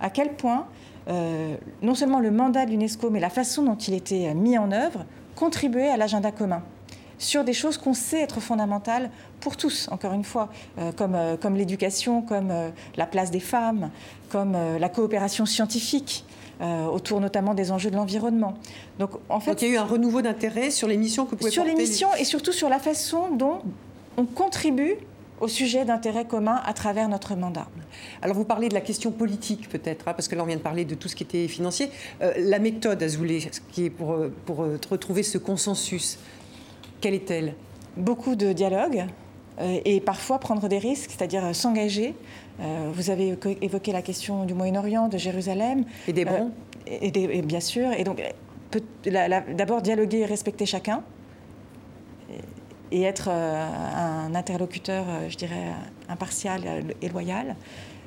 à 0.00 0.10
quel 0.10 0.34
point 0.34 0.66
euh, 1.08 1.56
non 1.82 1.94
seulement 1.94 2.20
le 2.20 2.30
mandat 2.30 2.66
de 2.66 2.70
l'UNESCO, 2.70 3.08
mais 3.10 3.20
la 3.20 3.30
façon 3.30 3.62
dont 3.62 3.76
il 3.76 3.94
était 3.94 4.34
mis 4.34 4.58
en 4.58 4.70
œuvre 4.70 5.06
contribuait 5.34 5.88
à 5.88 5.96
l'agenda 5.96 6.30
commun 6.30 6.62
sur 7.20 7.42
des 7.42 7.54
choses 7.54 7.78
qu'on 7.78 7.94
sait 7.94 8.20
être 8.20 8.38
fondamentales 8.38 9.10
pour 9.40 9.56
tous, 9.56 9.88
encore 9.90 10.12
une 10.12 10.22
fois, 10.22 10.50
comme 10.96 11.56
l'éducation, 11.56 12.22
comme 12.22 12.52
la 12.96 13.06
place 13.06 13.32
des 13.32 13.40
femmes, 13.40 13.90
comme 14.28 14.52
la 14.52 14.88
coopération 14.88 15.44
scientifique, 15.44 16.24
euh, 16.60 16.86
autour 16.86 17.20
notamment 17.20 17.54
des 17.54 17.70
enjeux 17.70 17.90
de 17.90 17.94
l'environnement. 17.94 18.54
Donc, 18.98 19.10
en 19.28 19.38
fait, 19.38 19.62
il 19.62 19.68
y 19.68 19.70
a 19.70 19.74
eu 19.74 19.76
un 19.76 19.84
renouveau 19.84 20.22
d'intérêt 20.22 20.70
sur 20.70 20.88
les 20.88 20.96
missions 20.96 21.24
que 21.24 21.30
vous 21.30 21.36
pouvez 21.36 21.52
Sur 21.52 21.64
les 21.64 21.74
missions 21.74 22.08
et 22.18 22.24
surtout 22.24 22.50
sur 22.50 22.68
la 22.68 22.80
façon 22.80 23.30
dont 23.30 23.60
on 24.16 24.24
contribue 24.24 24.96
au 25.40 25.46
sujet 25.46 25.84
d'intérêt 25.84 26.24
commun 26.24 26.60
à 26.64 26.72
travers 26.72 27.08
notre 27.08 27.36
mandat. 27.36 27.68
Alors 28.22 28.34
vous 28.34 28.44
parlez 28.44 28.68
de 28.68 28.74
la 28.74 28.80
question 28.80 29.12
politique 29.12 29.68
peut-être, 29.68 30.08
hein, 30.08 30.14
parce 30.14 30.26
que 30.26 30.34
là 30.34 30.42
on 30.42 30.46
vient 30.46 30.56
de 30.56 30.60
parler 30.60 30.84
de 30.84 30.96
tout 30.96 31.06
ce 31.06 31.14
qui 31.14 31.22
était 31.22 31.46
financier. 31.46 31.90
Euh, 32.22 32.32
la 32.38 32.58
méthode, 32.58 33.00
Azoulay, 33.00 33.38
qui 33.70 33.84
est 33.84 33.90
pour, 33.90 34.14
euh, 34.14 34.32
pour 34.44 34.56
retrouver 34.90 35.22
ce 35.22 35.38
consensus, 35.38 36.18
quelle 37.00 37.14
est-elle? 37.14 37.54
Beaucoup 37.96 38.34
de 38.34 38.52
dialogue 38.52 39.06
et 39.60 40.00
parfois 40.00 40.38
prendre 40.38 40.68
des 40.68 40.78
risques, 40.78 41.10
c'est-à-dire 41.10 41.52
s'engager 41.52 42.14
euh, 42.60 42.90
vous 42.92 43.10
avez 43.10 43.36
évoqué 43.62 43.92
la 43.92 44.02
question 44.02 44.44
du 44.44 44.54
Moyen-Orient, 44.54 45.08
de 45.08 45.18
Jérusalem. 45.18 45.84
Et 46.06 46.12
des 46.12 46.24
bons 46.24 46.50
euh, 46.90 46.98
et, 47.00 47.42
Bien 47.42 47.60
sûr. 47.60 47.92
Et 47.92 48.04
donc, 48.04 48.22
d'abord, 49.04 49.82
dialoguer 49.82 50.18
et 50.18 50.26
respecter 50.26 50.66
chacun. 50.66 51.02
Et, 52.90 53.02
être 53.02 53.28
euh, 53.30 53.66
un 53.96 54.34
interlocuteur, 54.34 55.04
je 55.28 55.36
dirais, 55.36 55.72
impartial 56.08 56.62
et 57.00 57.08
loyal. 57.08 57.54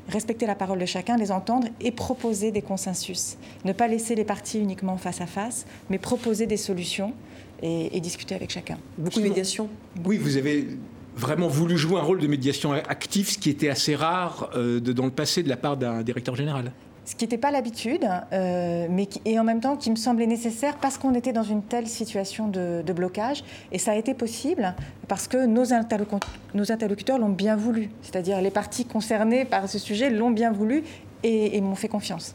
Respecter 0.09 0.47
la 0.47 0.55
parole 0.55 0.79
de 0.79 0.85
chacun, 0.85 1.15
les 1.15 1.31
entendre 1.31 1.67
et 1.79 1.91
proposer 1.91 2.51
des 2.51 2.63
consensus. 2.63 3.37
Ne 3.63 3.71
pas 3.71 3.87
laisser 3.87 4.15
les 4.15 4.25
partis 4.25 4.59
uniquement 4.59 4.97
face 4.97 5.21
à 5.21 5.27
face, 5.27 5.65
mais 5.89 5.99
proposer 5.99 6.47
des 6.47 6.57
solutions 6.57 7.13
et, 7.61 7.95
et 7.95 8.01
discuter 8.01 8.33
avec 8.35 8.49
chacun. 8.49 8.79
Beaucoup 8.97 9.19
de 9.19 9.27
médiation 9.27 9.69
Oui, 10.03 10.17
vous 10.17 10.37
avez 10.37 10.67
vraiment 11.15 11.47
voulu 11.47 11.77
jouer 11.77 11.99
un 11.99 12.03
rôle 12.03 12.19
de 12.19 12.27
médiation 12.27 12.71
active, 12.71 13.29
ce 13.29 13.37
qui 13.37 13.49
était 13.49 13.69
assez 13.69 13.95
rare 13.95 14.49
euh, 14.55 14.79
dans 14.79 15.05
le 15.05 15.11
passé 15.11 15.43
de 15.43 15.49
la 15.49 15.57
part 15.57 15.77
d'un 15.77 16.01
directeur 16.03 16.35
général 16.35 16.71
ce 17.03 17.15
qui 17.15 17.25
n'était 17.25 17.37
pas 17.37 17.51
l'habitude, 17.51 18.07
euh, 18.31 18.87
mais 18.89 19.09
et 19.25 19.39
en 19.39 19.43
même 19.43 19.59
temps 19.59 19.75
qui 19.75 19.89
me 19.89 19.95
semblait 19.95 20.27
nécessaire 20.27 20.77
parce 20.77 20.97
qu'on 20.97 21.13
était 21.13 21.33
dans 21.33 21.43
une 21.43 21.63
telle 21.63 21.87
situation 21.87 22.47
de, 22.47 22.83
blocage. 22.93 23.43
Et 23.71 23.79
ça 23.79 23.91
a 23.91 23.95
été 23.95 24.13
possible 24.13 24.75
parce 25.07 25.27
que 25.27 25.45
nos, 25.45 25.73
interlocuteurs 25.73 27.17
l'ont 27.17 27.29
bien 27.29 27.55
voulu. 27.55 27.89
C'est-à-dire 28.01 28.39
les 28.41 28.51
parties 28.51 28.85
concernées 28.85 29.45
par 29.45 29.67
ce 29.67 29.79
sujet 29.79 30.09
l'ont 30.09 30.31
bien 30.31 30.51
voulu 30.51 30.83
et, 31.23 31.59
m'ont 31.59 31.75
fait 31.75 31.87
confiance. 31.87 32.33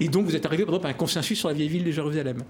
Et 0.00 0.08
donc 0.08 0.26
vous 0.26 0.34
êtes 0.34 0.46
arrivé 0.46 0.64
par 0.64 0.74
exemple 0.74 0.86
à 0.88 0.90
un 0.90 0.94
consensus 0.94 1.38
sur 1.38 1.48
la 1.48 1.54
vieille 1.54 1.68
ville 1.68 1.84
de 1.84 1.92
Jérusalem 1.92 2.42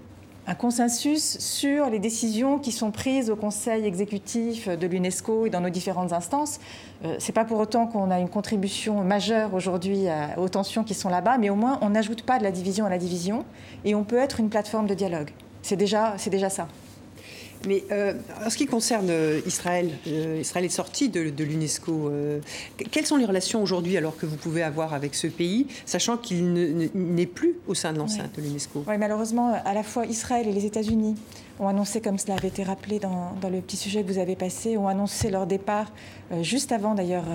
un 0.47 0.55
consensus 0.55 1.37
sur 1.39 1.89
les 1.89 1.99
décisions 1.99 2.57
qui 2.57 2.71
sont 2.71 2.91
prises 2.91 3.29
au 3.29 3.35
Conseil 3.35 3.85
exécutif 3.85 4.67
de 4.67 4.87
l'UNESCO 4.87 5.45
et 5.45 5.49
dans 5.49 5.61
nos 5.61 5.69
différentes 5.69 6.13
instances. 6.13 6.59
Euh, 7.05 7.15
Ce 7.19 7.27
n'est 7.27 7.33
pas 7.33 7.45
pour 7.45 7.59
autant 7.59 7.87
qu'on 7.87 8.09
a 8.11 8.19
une 8.19 8.29
contribution 8.29 9.03
majeure 9.03 9.53
aujourd'hui 9.53 10.05
aux 10.37 10.49
tensions 10.49 10.83
qui 10.83 10.93
sont 10.93 11.09
là-bas, 11.09 11.37
mais 11.37 11.49
au 11.49 11.55
moins 11.55 11.77
on 11.81 11.91
n'ajoute 11.91 12.23
pas 12.23 12.39
de 12.39 12.43
la 12.43 12.51
division 12.51 12.85
à 12.85 12.89
la 12.89 12.97
division 12.97 13.45
et 13.85 13.95
on 13.95 14.03
peut 14.03 14.17
être 14.17 14.39
une 14.39 14.49
plateforme 14.49 14.87
de 14.87 14.93
dialogue. 14.93 15.31
C'est 15.61 15.75
déjà, 15.75 16.15
déjà 16.29 16.49
ça. 16.49 16.67
Mais 17.67 17.83
euh, 17.91 18.13
en 18.45 18.49
ce 18.49 18.57
qui 18.57 18.65
concerne 18.65 19.07
euh, 19.09 19.39
Israël, 19.45 19.91
euh, 20.07 20.39
Israël 20.41 20.65
est 20.65 20.69
sorti 20.69 21.09
de, 21.09 21.29
de 21.29 21.43
l'UNESCO. 21.43 22.09
Euh, 22.09 22.39
quelles 22.91 23.05
sont 23.05 23.17
les 23.17 23.25
relations 23.25 23.61
aujourd'hui 23.61 23.97
alors 23.97 24.17
que 24.17 24.25
vous 24.25 24.35
pouvez 24.37 24.63
avoir 24.63 24.93
avec 24.93 25.13
ce 25.15 25.27
pays, 25.27 25.67
sachant 25.85 26.17
qu'il 26.17 26.53
ne- 26.53 26.87
n'est 26.95 27.25
plus 27.27 27.55
au 27.67 27.73
sein 27.75 27.93
de 27.93 27.99
l'enceinte 27.99 28.35
de 28.35 28.41
l'UNESCO? 28.41 28.83
Oui, 28.87 28.97
malheureusement, 28.97 29.53
à 29.63 29.73
la 29.73 29.83
fois 29.83 30.05
Israël 30.07 30.47
et 30.47 30.51
les 30.53 30.65
États-Unis 30.65 31.15
ont 31.59 31.67
annoncé, 31.67 32.01
comme 32.01 32.17
cela 32.17 32.33
avait 32.35 32.47
été 32.47 32.63
rappelé 32.63 32.97
dans, 32.99 33.33
dans 33.39 33.49
le 33.49 33.61
petit 33.61 33.77
sujet 33.77 34.01
que 34.03 34.11
vous 34.11 34.17
avez 34.19 34.35
passé, 34.35 34.77
ont 34.77 34.87
annoncé 34.87 35.29
leur 35.29 35.45
départ 35.45 35.91
juste 36.41 36.71
avant 36.71 36.95
d'ailleurs 36.95 37.25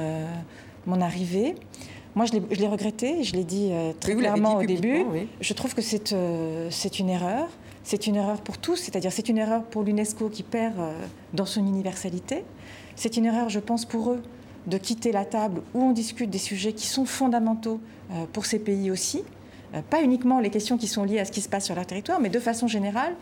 mon 0.87 1.01
arrivée. 1.01 1.55
Moi, 2.17 2.25
je 2.25 2.33
l'ai- 2.33 2.67
regretté, 2.67 3.23
je 3.23 3.35
l'ai 3.35 3.45
dit 3.45 3.69
euh, 3.71 3.93
très 4.01 4.15
Oui, 4.15 4.21
clairement 4.21 4.59
dit 4.59 4.65
au 4.65 4.67
début. 4.67 5.05
oui. 5.13 5.29
Je 5.41 5.53
trouve 5.53 5.75
que 5.75 5.83
c'est 5.83 6.13
euh, 6.15 6.69
c'est 6.71 6.99
une 6.99 7.11
erreur. 7.11 7.47
C'est 7.85 8.09
une 8.09 8.17
erreur 8.17 8.41
pour 8.41 8.59
tous, 8.59 8.75
c'est-à-dire 8.77 9.13
c'est 9.13 9.29
une 9.29 9.39
erreur 9.39 9.63
pour 9.63 9.85
l'UNESCO 9.85 10.29
qui 10.29 10.43
perd 10.43 10.77
euh, 10.81 10.93
dans 11.35 11.47
son 11.47 11.61
universalité. 11.65 12.43
C'est 12.97 13.17
une 13.17 13.27
erreur, 13.27 13.49
je 13.49 13.61
pense, 13.61 13.85
pour 13.85 14.11
eux 14.13 14.23
de 14.67 14.79
quitter 14.79 15.13
la 15.13 15.25
table 15.25 15.63
où 15.75 15.83
on 15.83 15.93
discute 15.93 16.29
des 16.31 16.39
sujets 16.39 16.73
qui 16.73 16.87
sont 16.89 17.05
fondamentaux 17.05 17.79
pour 18.33 18.47
ces 18.47 18.59
pays 18.59 18.91
aussi. 18.91 19.23
Pas 19.91 20.03
uniquement 20.03 20.41
les 20.41 20.51
questions 20.51 20.77
qui 20.77 20.89
sont 20.89 21.05
liées 21.05 21.21
à 21.21 21.25
ce 21.25 21.31
qui 21.31 21.41
se 21.41 21.49
passe 21.49 21.67
sur 21.67 21.77
leur 21.77 21.87
territoire, 21.87 22.19
mais 22.19 22.31
de 22.31 22.41
façon 22.41 22.67
générale, 22.67 23.15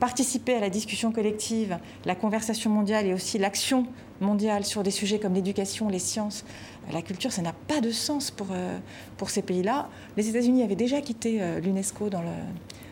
participer 0.00 0.54
à 0.54 0.60
la 0.60 0.70
discussion 0.70 1.12
collective, 1.12 1.76
la 2.06 2.14
conversation 2.14 2.70
mondiale 2.70 3.06
et 3.06 3.12
aussi 3.12 3.36
l'action 3.36 3.86
mondiale 4.22 4.64
sur 4.64 4.82
des 4.82 4.90
sujets 4.90 5.18
comme 5.18 5.34
l'éducation, 5.34 5.88
les 5.90 5.98
sciences, 5.98 6.44
la 6.92 7.02
culture, 7.02 7.32
ça 7.32 7.42
n'a 7.42 7.52
pas 7.66 7.80
de 7.80 7.90
sens 7.90 8.30
pour, 8.30 8.48
euh, 8.52 8.78
pour 9.16 9.30
ces 9.30 9.42
pays-là. 9.42 9.88
Les 10.16 10.28
États-Unis 10.28 10.62
avaient 10.62 10.76
déjà 10.76 11.00
quitté 11.00 11.38
euh, 11.40 11.58
l'UNESCO 11.60 12.08
dans 12.08 12.20
le, 12.22 12.28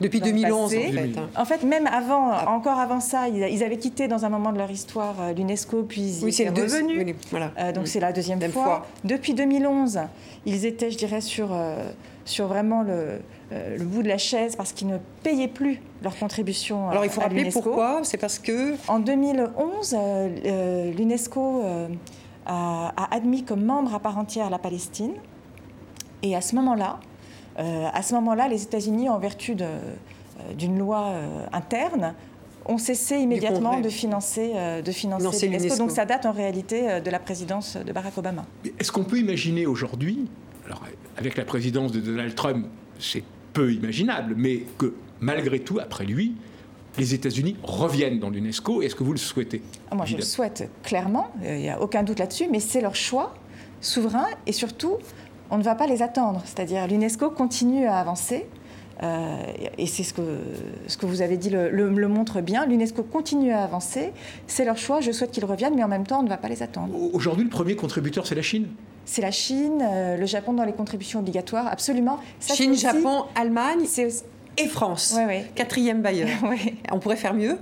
Depuis 0.01 0.21
dans 0.21 0.27
le 0.27 0.33
2011, 0.33 0.65
en 0.65 0.69
fait. 0.69 1.11
En 1.37 1.45
fait, 1.45 1.63
même 1.63 1.87
avant, 1.87 2.31
Ah. 2.33 2.51
encore 2.51 2.79
avant 2.81 3.01
ça, 3.01 3.29
ils, 3.29 3.63
avaient 3.63 3.79
quitté 3.79 4.09
dans 4.09 4.25
un 4.25 4.29
moment 4.29 4.53
de 4.53 4.59
leur 4.59 4.71
histoire 4.71 5.15
euh, 5.21 5.33
l'UNESCO, 5.33 5.85
puis 5.85 6.01
ils 6.01 6.25
Oui, 6.25 6.31
étaient 6.31 6.51
deux- 6.51 6.63
revenus. 6.65 7.03
oui, 7.07 7.15
Voilà. 7.31 7.53
Euh, 7.59 7.73
donc 7.73 7.87
c'est 7.87 8.01
la 8.01 8.13
deuxième 8.13 8.41
fois. 8.51 8.65
fois. 8.65 8.87
Depuis 9.05 9.35
2011, 9.35 10.01
ils 10.47 10.65
étaient, 10.67 10.91
je 10.91 10.99
dirais, 10.99 11.21
sur, 11.21 11.53
euh, 11.53 11.77
sur 12.25 12.47
vraiment 12.49 12.83
le, 12.83 13.21
euh, 13.53 13.77
le 13.77 13.85
bout 13.85 14.03
de 14.03 14.09
la 14.09 14.19
chaise 14.19 14.57
parce 14.57 14.73
qu'ils 14.73 14.89
ne 14.89 14.97
payaient 15.23 15.47
plus 15.47 15.81
leur 16.03 16.17
contribution 16.19 16.89
Alors 16.89 17.05
il 17.05 17.11
faut 17.11 17.21
à 17.21 17.25
rappeler 17.25 17.51
pourquoi. 17.51 18.01
C'est 18.03 18.17
parce 18.17 18.39
que 18.39 18.75
En 18.89 18.99
2011, 18.99 19.95
euh, 19.97 20.29
euh, 20.47 20.93
l'UNESCO 20.93 21.63
a, 22.47 22.93
a 22.97 23.15
admis 23.15 23.45
comme 23.45 23.65
membre 23.65 23.95
à 23.95 24.01
part 24.01 24.19
entière 24.19 24.51
la 24.51 24.59
Palestine. 24.59 25.13
Et 26.23 26.35
à 26.35 26.41
ce 26.41 26.55
moment-là, 26.57 27.01
euh, 27.59 27.87
à 27.93 28.03
ce 28.03 28.15
moment-là, 28.15 28.49
les 28.49 28.63
États-Unis, 28.63 29.09
en 29.09 29.19
vertu 29.19 29.55
de, 29.55 29.65
euh, 29.65 30.55
d'une 30.57 30.79
loi 30.79 31.05
euh, 31.07 31.47
interne, 31.53 32.15
ont 32.67 32.79
cessé 32.79 33.17
immédiatement 33.19 33.81
de 33.81 33.91
financer, 33.91 34.53
euh, 34.55 34.81
de 34.81 34.91
financer 34.91 35.23
Financer 35.23 35.47
l'UNESCO. 35.47 35.65
l'UNESCO. 35.65 35.85
Donc 35.85 35.91
ça 35.91 36.07
date 36.07 36.25
en 36.25 36.33
réalité 36.33 36.91
euh, 36.91 37.01
de 37.01 37.11
la 37.11 37.19
présidence 37.19 37.77
de 37.77 37.93
Barack 37.93 38.17
Obama? 38.17 38.47
Est-ce 38.79 38.91
qu'on 38.91 39.05
peut 39.05 39.19
imaginer 39.19 39.67
aujourd'hui, 39.67 40.27
alors 40.65 40.83
avec 41.19 41.37
la 41.37 41.45
présidence 41.45 41.93
de 41.93 42.01
Donald 42.01 42.35
Trump, 42.35 42.67
c'est 42.99 43.23
peu 43.53 43.73
imaginable, 43.73 44.35
mais 44.37 44.65
que 44.79 44.95
malgré 45.21 45.61
tout, 45.61 45.79
après 45.79 46.07
lui, 46.07 46.37
les 46.99 47.15
États-Unis 47.15 47.57
reviennent 47.63 48.19
dans 48.21 48.31
l'UNESCO 48.31 48.83
Est-ce 48.83 48.95
que 48.95 49.05
vous 49.05 49.13
le 49.13 49.19
souhaitez? 49.19 49.63
Ah, 49.91 49.95
Moi, 49.97 50.07
je 50.07 50.17
le 50.17 50.23
souhaite 50.23 50.69
clairement, 50.83 51.29
euh, 51.45 51.57
il 51.57 51.63
n'y 51.63 51.71
a 51.71 51.81
aucun 51.81 52.03
doute 52.03 52.19
là-dessus, 52.19 52.47
mais 52.51 52.61
c'est 52.61 52.81
leur 52.81 52.95
choix 52.95 53.35
souverain 53.81 54.27
et 54.47 54.53
surtout, 54.53 54.97
on 55.51 55.59
ne 55.59 55.63
va 55.63 55.75
pas 55.75 55.87
les 55.87 56.03
attendre. 56.03 56.43
C'est-à-dire, 56.45 56.87
l'UNESCO 56.87 57.31
continue 57.31 57.87
à 57.87 57.99
avancer. 57.99 58.47
euh, 59.03 59.37
et 59.77 59.87
c'est 59.87 60.05
ce 60.05 60.15
que, 60.15 60.23
ce 60.87 60.97
que 60.97 61.05
vous 61.05 61.21
avez 61.21 61.37
dit 61.37 61.51
le, 61.51 61.69
le- 61.69 61.91
le 61.91 62.09
montre 62.09 62.41
bien. 62.41 62.65
L'UNESCO 62.65 63.03
continue 63.03 63.51
à 63.53 63.65
avancer. 63.65 64.13
C'est 64.47 64.65
leur 64.65 64.79
choix. 64.79 65.01
Je 65.01 65.11
souhaite 65.13 65.33
qu'ils 65.33 65.45
reviennent, 65.45 65.75
mais 65.75 65.83
en 65.85 65.89
même 65.89 66.07
temps, 66.07 66.21
on 66.21 66.23
ne 66.23 66.29
va 66.29 66.37
pas 66.37 66.49
les 66.49 66.63
attendre. 66.63 66.95
Aujourd'hui, 67.13 67.43
le 67.45 67.51
premier 67.51 67.75
contributeur, 67.77 68.25
c'est 68.27 68.37
la 68.37 68.43
Chine? 68.43 68.69
C'est 69.05 69.21
la 69.21 69.33
Chine, 69.33 69.83
euh, 69.83 70.17
le 70.17 70.25
Japon 70.27 70.53
dans 70.55 70.65
les 70.65 70.73
contributions 70.73 71.19
obligatoires, 71.21 71.67
absolument. 71.67 72.19
Ça, 72.41 72.55
Chine, 72.55 72.71
aussi- 72.71 72.81
Japon, 72.83 73.25
Allemagne 73.35 73.81
C'est 73.85 74.09
et 74.57 74.69
France. 74.69 75.15
Ouais, 75.17 75.27
ouais. 75.27 75.45
Quatrième 75.55 76.03
bailleur. 76.03 76.29
Ouais. 76.45 76.75
On 76.93 76.99
pourrait 76.99 77.17
faire 77.17 77.35
mieux. 77.35 77.59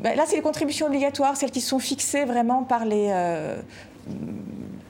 Ben, 0.00 0.16
là, 0.16 0.24
c'est 0.26 0.36
les 0.36 0.42
contributions 0.42 0.86
obligatoires, 0.86 1.36
celles 1.36 1.50
qui 1.50 1.60
sont 1.60 1.78
fixées 1.78 2.24
vraiment 2.24 2.62
par 2.62 2.84
les, 2.84 3.08
euh, 3.10 3.56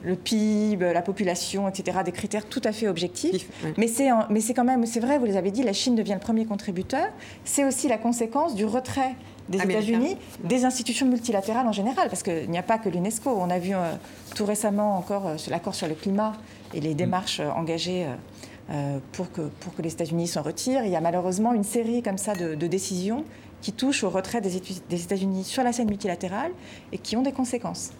le 0.03 0.15
PIB, 0.15 0.93
la 0.93 1.01
population, 1.01 1.67
etc., 1.67 1.99
des 2.03 2.11
critères 2.11 2.45
tout 2.45 2.61
à 2.63 2.71
fait 2.71 2.87
objectifs. 2.87 3.47
Mais 3.77 3.87
c'est 3.87 4.09
mais 4.29 4.41
c'est 4.41 4.53
quand 4.53 4.63
même, 4.63 4.85
c'est 4.85 4.99
vrai, 4.99 5.17
vous 5.17 5.25
les 5.25 5.37
avez 5.37 5.51
dit, 5.51 5.63
la 5.63 5.73
Chine 5.73 5.95
devient 5.95 6.13
le 6.13 6.19
premier 6.19 6.45
contributeur. 6.45 7.07
C'est 7.43 7.65
aussi 7.65 7.87
la 7.87 7.97
conséquence 7.97 8.55
du 8.55 8.65
retrait 8.65 9.15
des. 9.49 9.59
États-Unis 9.61 10.17
des 10.43 10.65
institutions 10.65 11.07
multilatérales 11.07 11.67
en 11.67 11.71
général, 11.71 12.09
parce 12.09 12.23
qu'il 12.23 12.49
n'y 12.49 12.57
a 12.57 12.63
pas 12.63 12.77
que 12.77 12.89
l'UNESCO. 12.89 13.29
On 13.29 13.49
a 13.49 13.59
vu 13.59 13.73
euh, 13.73 13.93
tout 14.35 14.45
récemment 14.45 14.97
encore 14.97 15.27
euh, 15.27 15.35
l'accord 15.49 15.75
sur 15.75 15.87
le 15.87 15.95
climat 15.95 16.33
et 16.73 16.81
les 16.81 16.93
démarches 16.93 17.39
engagées. 17.39 18.05
Euh, 18.69 18.99
pour, 19.13 19.31
que, 19.31 19.41
pour 19.41 19.75
que 19.75 19.81
les 19.81 19.93
États-Unis 19.93 20.27
s'en 20.27 20.41
retirent. 20.41 20.83
Il 20.83 20.91
y 20.91 20.95
a 20.95 21.01
malheureusement 21.01 21.53
une 21.53 21.63
série 21.63 22.03
comme 22.03 22.17
ça 22.17 22.35
de, 22.35 22.55
décisions 22.67 23.23
qui 23.61 23.71
touchent 23.71 24.03
au 24.03 24.09
retrait 24.09 24.41
des, 24.41 24.61
des 24.89 25.03
États-Unis 25.03 25.43
sur 25.43 25.63
la 25.63 25.73
scène 25.73 25.89
multilatérale 25.89 26.51
et 26.91 26.97
qui 26.97 27.15
ont 27.15 27.21
des 27.21 27.31
conséquences. 27.31 27.91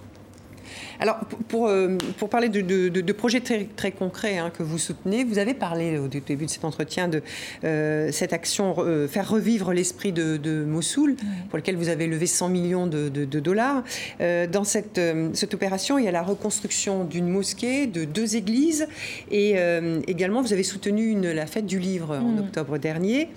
Alors, 1.00 1.18
pour, 1.20 1.40
pour, 1.40 1.68
euh, 1.68 1.96
pour 2.18 2.30
parler 2.30 2.50
de, 2.50 2.62
de- 2.62 2.90
de- 2.90 3.02
de 3.02 3.14
projets 3.14 3.40
très, 3.42 3.68
très 3.76 3.92
concrets 3.92 4.38
hein, 4.38 4.52
que 4.56 4.64
vous 4.64 4.78
soutenez, 4.78 5.24
vous 5.24 5.38
avez 5.38 5.54
parlé 5.54 5.98
au 5.98 6.08
dé- 6.08 6.22
début 6.26 6.46
de 6.46 6.50
cet 6.50 6.66
entretien 6.66 7.08
de 7.08 7.22
euh, 7.64 8.12
cette 8.12 8.34
action 8.34 8.76
euh, 8.80 9.08
faire 9.08 9.30
revivre 9.30 9.74
l'esprit 9.74 10.12
de, 10.12 10.38
de 10.38 10.64
Mossoul, 10.64 11.16
pour 11.50 11.58
lequel 11.58 11.76
vous 11.76 11.90
avez 11.90 12.08
levé 12.08 12.26
100 12.26 12.50
millions 12.50 12.88
de, 12.88 13.10
dollars. 13.40 13.84
Euh, 14.22 14.48
dans 14.48 14.64
cette, 14.64 14.98
euh, 14.98 15.30
cette 15.34 15.54
opération, 15.54 15.98
il 15.98 16.06
y 16.06 16.08
a 16.08 16.12
la 16.12 16.24
reconstruction 16.24 17.04
d'une 17.04 17.28
mosquée, 17.30 17.86
de 17.88 18.04
deux 18.06 18.36
églises, 18.36 18.88
et 19.32 19.54
euh, 19.58 20.00
également 20.08 20.42
vous 20.42 20.54
avez 20.54 20.64
soutenu 20.64 21.10
une- 21.12 21.32
la 21.32 21.46
fête 21.46 21.66
du 21.66 21.80
livre 21.80 22.16
en 22.18 22.22
Mm. 22.38 22.40
octobre 22.40 22.78
dernier. 22.78 23.30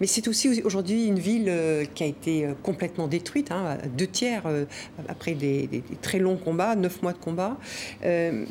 Mais 0.00 0.06
c'est 0.06 0.28
aussi 0.28 0.62
aujourd'hui 0.64 1.06
une 1.06 1.18
ville 1.18 1.46
euh, 1.48 1.84
qui 1.94 2.04
a 2.04 2.06
été 2.06 2.44
euh, 2.46 2.52
complètement 2.62 3.08
détruite, 3.08 3.50
hein, 3.50 3.78
à 3.82 3.86
deux 3.88 4.06
tiers 4.06 4.42
euh, 4.46 4.64
après 5.08 5.32
des, 5.32 5.66
des- 5.66 5.78
des 5.80 5.96
très 6.02 6.18
longs 6.18 6.36
combats, 6.36 6.76
neuf 6.76 6.97
mois 7.02 7.12
de 7.12 7.18
combat. 7.18 7.56
Euh, 8.04 8.44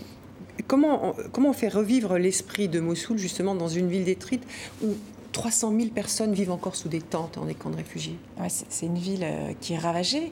comment, 0.67 1.13
comment 1.31 1.53
fait 1.53 1.69
revivre 1.69 2.17
l'esprit 2.17 2.67
de 2.67 2.79
Mossoul 2.79 3.17
justement 3.17 3.55
dans 3.55 3.67
une 3.67 3.87
ville 3.87 4.03
détruite 4.03 4.43
où 4.83 4.95
300 5.31 5.73
000 5.77 5.89
personnes 5.89 6.33
vivent 6.33 6.51
encore 6.51 6.75
sous 6.75 6.89
des 6.89 7.01
tentes, 7.01 7.35
dans 7.35 7.45
des 7.45 7.53
camps 7.53 7.69
de 7.69 7.77
réfugiés? 7.77 8.17
C'est 8.47 8.85
une 8.85 8.97
ville 8.97 9.23
euh, 9.23 9.53
qui 9.61 9.73
est 9.73 9.77
ravagée 9.77 10.31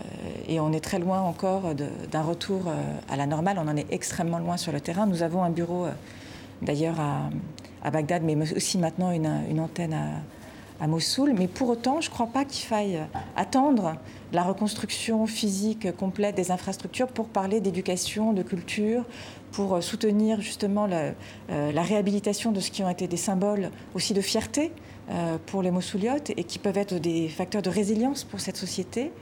euh, 0.00 0.04
et 0.48 0.60
on 0.60 0.72
est 0.72 0.80
très 0.80 0.98
loin 0.98 1.20
encore 1.20 1.74
d'un 1.74 2.22
retour 2.22 2.72
à 3.08 3.16
la 3.16 3.26
normale. 3.26 3.58
On 3.60 3.68
en 3.68 3.76
est 3.76 3.86
extrêmement 3.90 4.38
loin 4.38 4.56
sur 4.56 4.72
le 4.72 4.80
terrain. 4.80 5.06
Nous 5.06 5.22
avons 5.22 5.44
un 5.44 5.50
bureau 5.50 5.86
d'ailleurs 6.62 6.98
à, 6.98 7.30
à 7.82 7.90
Bagdad, 7.90 8.22
mais 8.22 8.36
aussi 8.56 8.78
maintenant 8.78 9.12
une, 9.12 9.30
une 9.48 9.60
antenne 9.60 9.92
à, 9.94 10.08
à 10.80 10.86
Mossoul. 10.86 11.32
Mais 11.38 11.48
pour 11.48 11.68
autant, 11.68 12.00
je 12.00 12.08
ne 12.08 12.14
crois 12.14 12.26
pas 12.26 12.44
qu'il 12.44 12.66
faille 12.66 13.00
attendre 13.36 13.96
la 14.32 14.42
reconstruction 14.42 15.26
physique 15.26 15.94
complète 15.96 16.34
des 16.34 16.50
infrastructures 16.50 17.08
pour 17.08 17.28
parler 17.28 17.60
d'éducation, 17.60 18.32
de 18.32 18.42
culture, 18.42 19.04
pour 19.52 19.80
soutenir 19.82 20.40
justement 20.40 20.86
le- 20.86 21.12
euh, 21.50 21.70
la 21.72 21.82
réhabilitation 21.82 22.50
de 22.50 22.58
ce 22.60 22.70
qui 22.72 22.82
ont 22.82 22.90
été 22.90 23.06
des 23.06 23.16
symboles 23.16 23.70
aussi 23.94 24.12
de 24.12 24.20
fierté 24.20 24.72
euh, 25.10 25.36
pour 25.46 25.62
les 25.62 25.70
Mossouliotes 25.70 26.30
et 26.30 26.42
qui 26.44 26.58
peuvent 26.58 26.78
être 26.78 26.94
des 26.94 27.28
facteurs 27.28 27.62
de 27.62 27.70
résilience 27.70 28.24
pour 28.24 28.40
cette 28.40 28.56
société. 28.56 29.12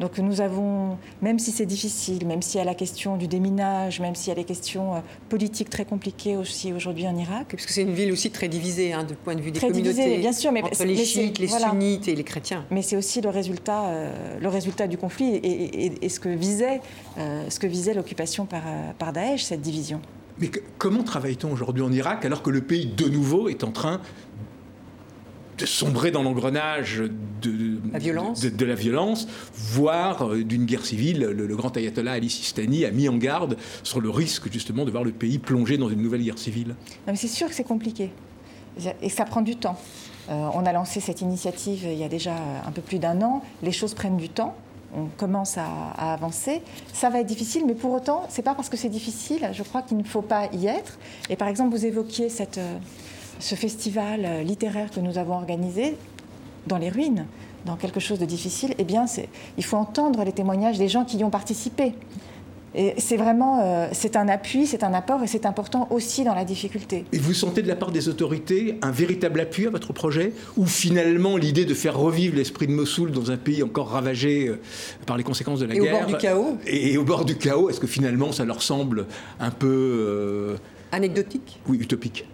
Donc 0.00 0.18
nous 0.18 0.40
avons, 0.40 0.98
même 1.22 1.38
si 1.38 1.52
c'est 1.52 1.64
difficile, 1.66 2.26
même 2.26 2.42
s'il 2.42 2.58
y 2.58 2.60
a 2.60 2.64
la 2.64 2.74
question 2.74 3.16
du 3.16 3.28
déminage, 3.28 4.00
même 4.00 4.14
s'il 4.14 4.28
y 4.28 4.32
a 4.32 4.34
les 4.34 4.44
questions 4.44 4.94
euh, 4.96 4.98
politiques 5.28 5.70
très 5.70 5.84
compliquées 5.84 6.36
aussi 6.36 6.72
aujourd'hui 6.72 7.06
en 7.06 7.16
Irak, 7.16 7.46
Parce 7.52 7.64
que 7.66 7.72
c'est 7.72 7.82
une 7.82 7.94
ville 7.94 8.12
aussi 8.12 8.30
très 8.30 8.48
divisée 8.48 8.92
hein, 8.92 9.04
du 9.04 9.14
point 9.14 9.34
de 9.34 9.40
vue 9.40 9.50
des 9.50 9.58
Très 9.58 9.68
communautés. 9.68 9.94
divisée, 9.94 10.18
bien 10.18 10.32
sûr, 10.32 10.52
mais 10.52 10.62
entre 10.62 10.84
les 10.84 10.94
mais 10.96 11.04
chiites, 11.04 11.38
les 11.38 11.46
voilà. 11.46 11.70
sunnites 11.70 12.08
et 12.08 12.14
les 12.14 12.24
chrétiens. 12.24 12.64
mais 12.70 12.82
c'est 12.82 12.96
aussi 12.96 13.20
le 13.22 13.30
résultat, 13.30 13.86
euh, 13.86 14.38
le 14.40 14.48
résultat 14.48 14.86
du 14.86 14.98
conflit 14.98 15.30
et, 15.34 15.36
et- 15.46 15.86
et- 15.86 16.04
et 16.04 16.08
ce 16.10 16.20
que 16.20 16.28
visait, 16.28 16.80
euh, 17.18 17.48
ce 17.48 17.58
que 17.58 17.66
visait 17.66 17.94
l'occupation 17.94 18.44
par, 18.44 18.62
par 18.98 19.12
Daesh, 19.12 19.44
cette 19.44 19.62
division. 19.62 20.00
Mais 20.38 20.48
que- 20.48 20.60
comment 20.76 21.02
travaille-t-on 21.02 21.50
aujourd'hui 21.50 21.82
en 21.82 21.90
Irak 21.90 22.26
alors 22.26 22.42
que 22.42 22.50
le 22.50 22.60
pays, 22.60 22.84
de 22.84 23.08
nouveau, 23.08 23.48
est 23.48 23.64
en 23.64 23.70
train 23.72 24.02
de 25.58 25.66
sombrer 25.66 26.10
dans 26.10 26.22
l'engrenage 26.22 27.02
de, 27.42 27.78
La 27.92 27.98
violence. 27.98 28.40
de, 28.40 28.50
de 28.50 28.64
la 28.64 28.74
violence, 28.74 29.28
voire 29.54 30.28
euh, 30.28 30.44
d'une 30.44 30.64
guerre 30.64 30.84
civile 30.84 31.20
le, 31.20 31.46
le 31.46 31.56
grand 31.56 31.76
ayatollah 31.76 32.12
Ali 32.12 32.30
Sistani 32.30 32.84
a 32.84 32.90
mis 32.90 33.08
en 33.08 33.16
garde 33.16 33.56
sur 33.82 34.00
le 34.00 34.10
risque 34.10 34.50
justement 34.52 34.84
de 34.84 34.90
voir 34.90 35.04
le 35.04 35.12
pays 35.12 35.38
plonger 35.38 35.78
dans 35.78 35.88
une 35.88 36.02
nouvelle 36.02 36.22
guerre 36.22 36.38
civile. 36.38 36.68
Non, 36.68 36.74
mais 37.08 37.16
c'est 37.16 37.28
sûr 37.28 37.48
que 37.48 37.54
c'est 37.54 37.64
compliqué 37.64 38.10
et 39.00 39.08
ça 39.08 39.24
prend 39.24 39.40
du 39.40 39.56
temps. 39.56 39.78
on 40.28 40.66
a 40.66 40.72
lancé 40.72 41.00
cette 41.00 41.22
initiative 41.22 41.86
il 41.90 41.96
y 41.96 42.04
a 42.04 42.08
déjà 42.08 42.34
un 42.66 42.70
peu 42.72 42.82
plus 42.82 42.98
d'un 42.98 43.22
an. 43.22 43.42
Les 43.62 43.72
choses 43.72 43.94
prennent 43.94 44.18
du 44.18 44.28
temps 44.28 44.54
on 44.96 45.06
commence 45.16 45.58
à, 45.58 46.12
avancer. 46.12 46.62
Ça 46.92 47.10
va 47.10 47.20
être 47.20 47.26
difficile, 47.26 47.64
mais 47.66 47.74
pour 47.74 47.92
autant, 47.92 48.24
c'est 48.28 48.42
pas 48.42 48.54
parce 48.54 48.68
que 48.68 48.76
c'est 48.76 48.88
difficile, 48.88 49.50
je 49.52 49.62
crois 49.62 49.82
qu'il 49.82 49.96
ne 49.96 50.04
faut 50.04 50.22
pas 50.22 50.48
y 50.52 50.66
être. 50.66 50.98
Et 51.28 51.36
par 51.36 51.48
exemple, 51.48 51.76
vous 51.76 51.86
évoquiez 51.86 52.28
cette, 52.28 52.58
ce 53.38 53.54
festival 53.54 54.44
littéraire 54.44 54.90
que 54.90 55.00
nous 55.00 55.18
avons 55.18 55.34
organisé 55.34 55.96
dans 56.66 56.78
les 56.78 56.88
ruines, 56.88 57.26
dans 57.64 57.76
quelque 57.76 58.00
chose 58.00 58.18
de 58.18 58.24
difficile. 58.24 58.74
Eh 58.78 58.84
bien, 58.84 59.06
il 59.56 59.64
faut 59.64 59.76
entendre 59.76 60.24
les 60.24 60.32
témoignages 60.32 60.78
des 60.78 60.88
gens 60.88 61.04
qui 61.04 61.18
y 61.18 61.24
ont 61.24 61.30
participé. 61.30 61.94
Et 62.78 62.92
c'est 62.98 63.16
vraiment, 63.16 63.60
euh, 63.62 63.88
c'est 63.92 64.16
un 64.16 64.28
appui, 64.28 64.66
c'est 64.66 64.84
un 64.84 64.92
apport 64.92 65.22
et 65.22 65.26
c'est 65.26 65.46
important 65.46 65.88
aussi 65.90 66.24
dans 66.24 66.34
la 66.34 66.44
difficulté. 66.44 67.06
Et 67.10 67.18
vous 67.18 67.32
sentez 67.32 67.62
de 67.62 67.68
la 67.68 67.76
part 67.76 67.90
des 67.90 68.10
autorités 68.10 68.78
un 68.82 68.90
véritable 68.90 69.40
appui 69.40 69.66
à 69.66 69.70
votre 69.70 69.94
projet 69.94 70.34
Ou 70.58 70.66
finalement 70.66 71.38
l'idée 71.38 71.64
de 71.64 71.72
faire 71.72 71.98
revivre 71.98 72.36
l'esprit 72.36 72.66
de 72.66 72.72
Mossoul 72.72 73.12
dans 73.12 73.30
un 73.30 73.38
pays 73.38 73.62
encore 73.62 73.88
ravagé 73.88 74.48
euh, 74.48 74.60
par 75.06 75.16
les 75.16 75.24
conséquences 75.24 75.60
de 75.60 75.64
la 75.64 75.74
et 75.74 75.78
guerre 75.78 75.94
au 75.94 75.98
bord 76.00 76.06
du 76.06 76.16
chaos 76.18 76.58
et, 76.66 76.98
au 76.98 77.04
bord 77.04 77.24
du 77.24 77.36
chaos, 77.36 77.70
est-ce 77.70 77.80
que 77.80 77.86
finalement 77.86 78.30
ça 78.32 78.44
leur 78.44 78.60
semble 78.60 79.06
un 79.40 79.50
peu... 79.50 79.66
Euh, 79.66 80.56
Anecdotique 80.92 81.58
Oui, 81.68 81.78
utopique 81.78 82.26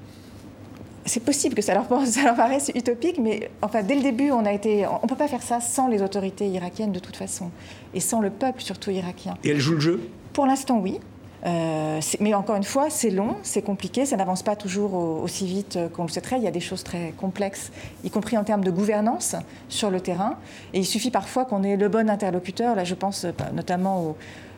c'est 1.05 1.25
possible 1.25 1.55
que 1.55 1.63
ça 1.63 1.75
leur, 1.75 1.87
ça 2.07 2.23
leur, 2.23 2.35
paraisse 2.35 2.71
utopique, 2.75 3.19
mais 3.19 3.51
enfin, 3.63 3.83
dès 3.83 3.95
le 3.95 4.03
début, 4.03 4.31
on 4.31 4.45
a 4.45 4.53
été. 4.53 4.87
On 4.87 5.01
ne 5.03 5.09
peut 5.09 5.17
pas 5.17 5.29
faire 5.29 5.43
ça 5.43 5.61
sans 5.61 5.89
les 5.89 6.03
autorités 6.03 6.49
irakiennes 6.49 6.93
de 6.93 6.99
toute 6.99 7.17
façon, 7.17 7.51
et 7.95 8.01
sans 8.01 8.21
le 8.21 8.31
peuple 8.31 8.63
surtout 8.63 8.91
irakien. 8.91 9.35
Et 9.45 9.51
elles 9.51 9.61
jouent 9.61 9.75
le 9.75 9.81
jeu? 9.81 10.11
Pour 10.33 10.47
l'instant, 10.47 10.79
oui. 10.79 10.99
Euh, 11.45 12.01
mais 12.21 12.35
encore 12.35 12.55
une 12.55 12.63
fois, 12.63 12.89
c'est 12.89 13.11
long, 13.11 13.37
c'est 13.43 13.63
compliqué, 13.63 14.07
ça 14.07 14.17
n'avance 14.17 14.45
pas 14.45 14.55
toujours 14.55 14.95
aussi 14.95 15.45
vite 15.45 15.77
qu'on 15.93 16.05
le 16.05 16.09
souhaiterait. 16.09 16.37
Il 16.37 16.45
y 16.45 16.47
a 16.47 16.53
des 16.53 16.61
choses 16.61 16.85
très 16.85 17.13
complexes, 17.19 17.73
y 18.05 18.11
compris 18.11 18.39
en 18.39 18.45
termes 18.45 18.63
de 18.63 18.71
gouvernance 18.71 19.35
sur 19.69 19.91
le 19.91 20.01
terrain. 20.01 20.37
Et 20.73 20.79
il 20.79 20.87
suffit 20.87 21.11
parfois 21.11 21.45
qu'on 21.45 21.65
ait 21.65 21.77
le 21.77 21.89
bon 21.89 22.09
interlocuteur. 22.09 22.77
Là, 22.77 22.85
je 22.85 22.95
pense 22.95 23.25
euh, 23.25 23.33
notamment 23.55 24.01
euh, 24.01 24.13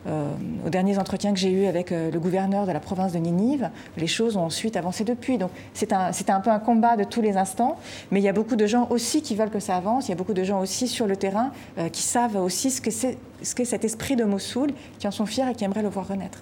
aux 0.07 0.69
derniers 0.69 0.97
entretiens 0.97 1.33
que 1.33 1.39
j'ai 1.39 1.51
eus 1.51 1.65
avec 1.65 1.91
le 1.91 2.17
gouverneur 2.19 2.67
de 2.67 2.71
la 2.71 2.79
province 2.79 3.13
de 3.13 3.17
Ninive. 3.17 3.69
Les 3.97 4.07
choses 4.07 4.37
ont 4.37 4.43
ensuite 4.45 4.77
avancé 4.77 5.03
depuis. 5.03 5.37
Donc 5.37 5.49
c'est 5.73 5.91
un, 5.93 6.39
peu 6.41 6.51
un 6.51 6.59
combat 6.59 6.95
de 6.95 7.03
tous 7.03 7.21
les 7.21 7.37
instants. 7.37 7.77
Mais 8.11 8.19
il 8.19 8.23
y 8.23 8.29
a 8.29 8.33
beaucoup 8.33 8.55
de 8.55 8.67
gens 8.67 8.87
aussi 8.89 9.21
qui 9.21 9.35
veulent 9.35 9.49
que 9.49 9.59
ça 9.59 9.75
avance. 9.75 10.07
Il 10.07 10.11
y 10.11 10.13
a 10.13 10.17
beaucoup 10.17 10.33
de 10.33 10.43
gens 10.43 10.59
aussi 10.59 10.87
sur 10.87 11.07
le 11.07 11.15
terrain 11.15 11.51
qui 11.91 12.01
savent 12.01 12.35
aussi 12.35 12.71
ce 12.71 12.81
que 12.81 12.91
c'est 12.91 13.17
ce 13.41 13.55
qu'est 13.55 13.65
cet 13.65 13.85
esprit 13.85 14.15
de 14.15 14.23
Mossoul, 14.23 14.71
qui 14.99 15.07
en 15.07 15.11
sont 15.11 15.25
fiers 15.25 15.49
et 15.49 15.53
qui 15.53 15.63
aimeraient 15.63 15.83
le 15.83 15.89
voir 15.89 16.07
renaître. 16.07 16.41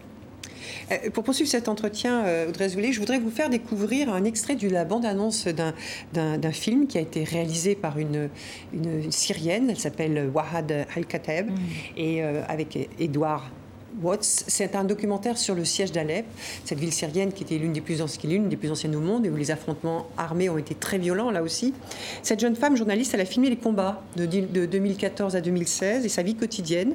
Euh, 0.91 1.09
pour 1.11 1.23
poursuivre 1.23 1.49
cet 1.49 1.67
entretien, 1.67 2.25
euh, 2.25 2.49
Audrey 2.49 2.69
Zoulé, 2.69 2.93
je 2.93 2.99
voudrais 2.99 3.19
vous 3.19 3.31
faire 3.31 3.49
découvrir 3.49 4.13
un 4.13 4.23
extrait 4.23 4.55
de 4.55 4.67
la 4.69 4.85
bande-annonce 4.85 5.47
d'un 5.47 6.51
film 6.51 6.87
qui 6.87 6.97
a 6.97 7.01
été 7.01 7.23
réalisé 7.23 7.75
par 7.75 7.97
une, 7.97 8.29
une 8.73 9.11
Syrienne, 9.11 9.69
elle 9.69 9.79
s'appelle 9.79 10.29
Wahad 10.33 10.85
Al-Kateb, 10.95 11.49
mm. 11.49 11.55
et 11.97 12.23
euh, 12.23 12.41
avec 12.47 12.89
Edouard 12.99 13.49
Watts. 14.01 14.43
C'est 14.47 14.75
un 14.75 14.83
documentaire 14.83 15.37
sur 15.37 15.55
le 15.55 15.65
siège 15.65 15.91
d'Alep, 15.91 16.25
cette 16.65 16.79
ville 16.79 16.93
syrienne 16.93 17.31
qui 17.31 17.43
était 17.43 17.57
l'une 17.57 17.73
des 17.73 17.81
plus 17.81 18.01
anciennes, 18.01 18.95
au 18.95 18.99
monde 18.99 19.25
et 19.25 19.29
où 19.29 19.35
les 19.35 19.51
affrontements 19.51 20.07
armés 20.17 20.49
ont 20.49 20.57
été 20.57 20.75
très 20.75 20.97
violents 20.97 21.31
là 21.31 21.43
aussi. 21.43 21.73
Cette 22.21 22.39
jeune 22.39 22.55
femme 22.55 22.75
journaliste, 22.75 23.13
elle 23.13 23.21
a 23.21 23.25
filmé 23.25 23.49
les 23.49 23.57
combats 23.57 24.03
de, 24.15 24.25
2014 24.25 25.35
à 25.35 25.41
2016 25.41 26.05
et 26.05 26.09
sa 26.09 26.23
vie 26.23 26.35
quotidienne 26.35 26.93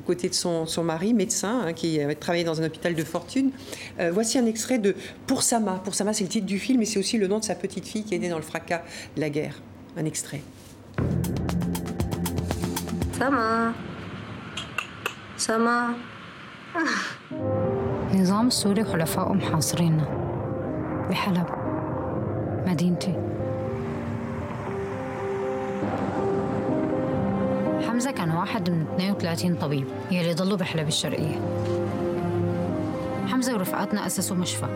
aux 0.00 0.06
côtés 0.06 0.28
de 0.28 0.34
son, 0.34 0.66
mari, 0.82 1.12
médecin, 1.12 1.60
hein, 1.66 1.72
qui 1.72 2.00
travaillé 2.20 2.44
dans 2.44 2.60
un 2.60 2.66
hôpital 2.66 2.94
de 2.94 3.04
fortune. 3.04 3.50
Euh, 4.00 4.10
voici 4.12 4.38
un 4.38 4.46
extrait 4.46 4.78
de 4.78 4.94
Pour 5.26 5.42
Sama. 5.42 5.80
Pour 5.84 5.94
Sama, 5.94 6.12
c'est 6.12 6.24
le 6.24 6.30
titre 6.30 6.46
du 6.46 6.58
film 6.58 6.80
et 6.82 6.84
c'est 6.86 6.98
aussi 6.98 7.18
le 7.18 7.26
nom 7.28 7.38
de 7.38 7.44
sa 7.44 7.54
petite 7.54 7.86
fille 7.86 8.04
qui 8.04 8.14
est 8.14 8.18
née 8.18 8.30
dans 8.30 8.36
le 8.36 8.42
fracas 8.42 8.82
de 9.16 9.20
la 9.20 9.30
guerre. 9.30 9.60
Un 9.96 10.04
extrait. 10.04 10.40
Sama. 13.18 13.74
Sama. 15.36 15.96
النظام 18.12 18.46
السوري 18.46 18.82
وحلفائه 18.82 19.32
محاصريننا 19.32 20.04
بحلب. 21.10 21.46
مدينتي. 22.66 23.14
حمزة 27.88 28.10
كان 28.10 28.30
واحد 28.30 28.70
من 28.70 28.86
32 28.98 29.54
طبيب 29.54 29.86
يلي 30.10 30.34
ضلوا 30.34 30.56
بحلب 30.56 30.88
الشرقية. 30.88 31.40
حمزة 33.28 33.54
ورفقاتنا 33.54 34.06
أسسوا 34.06 34.36
مشفى. 34.36 34.66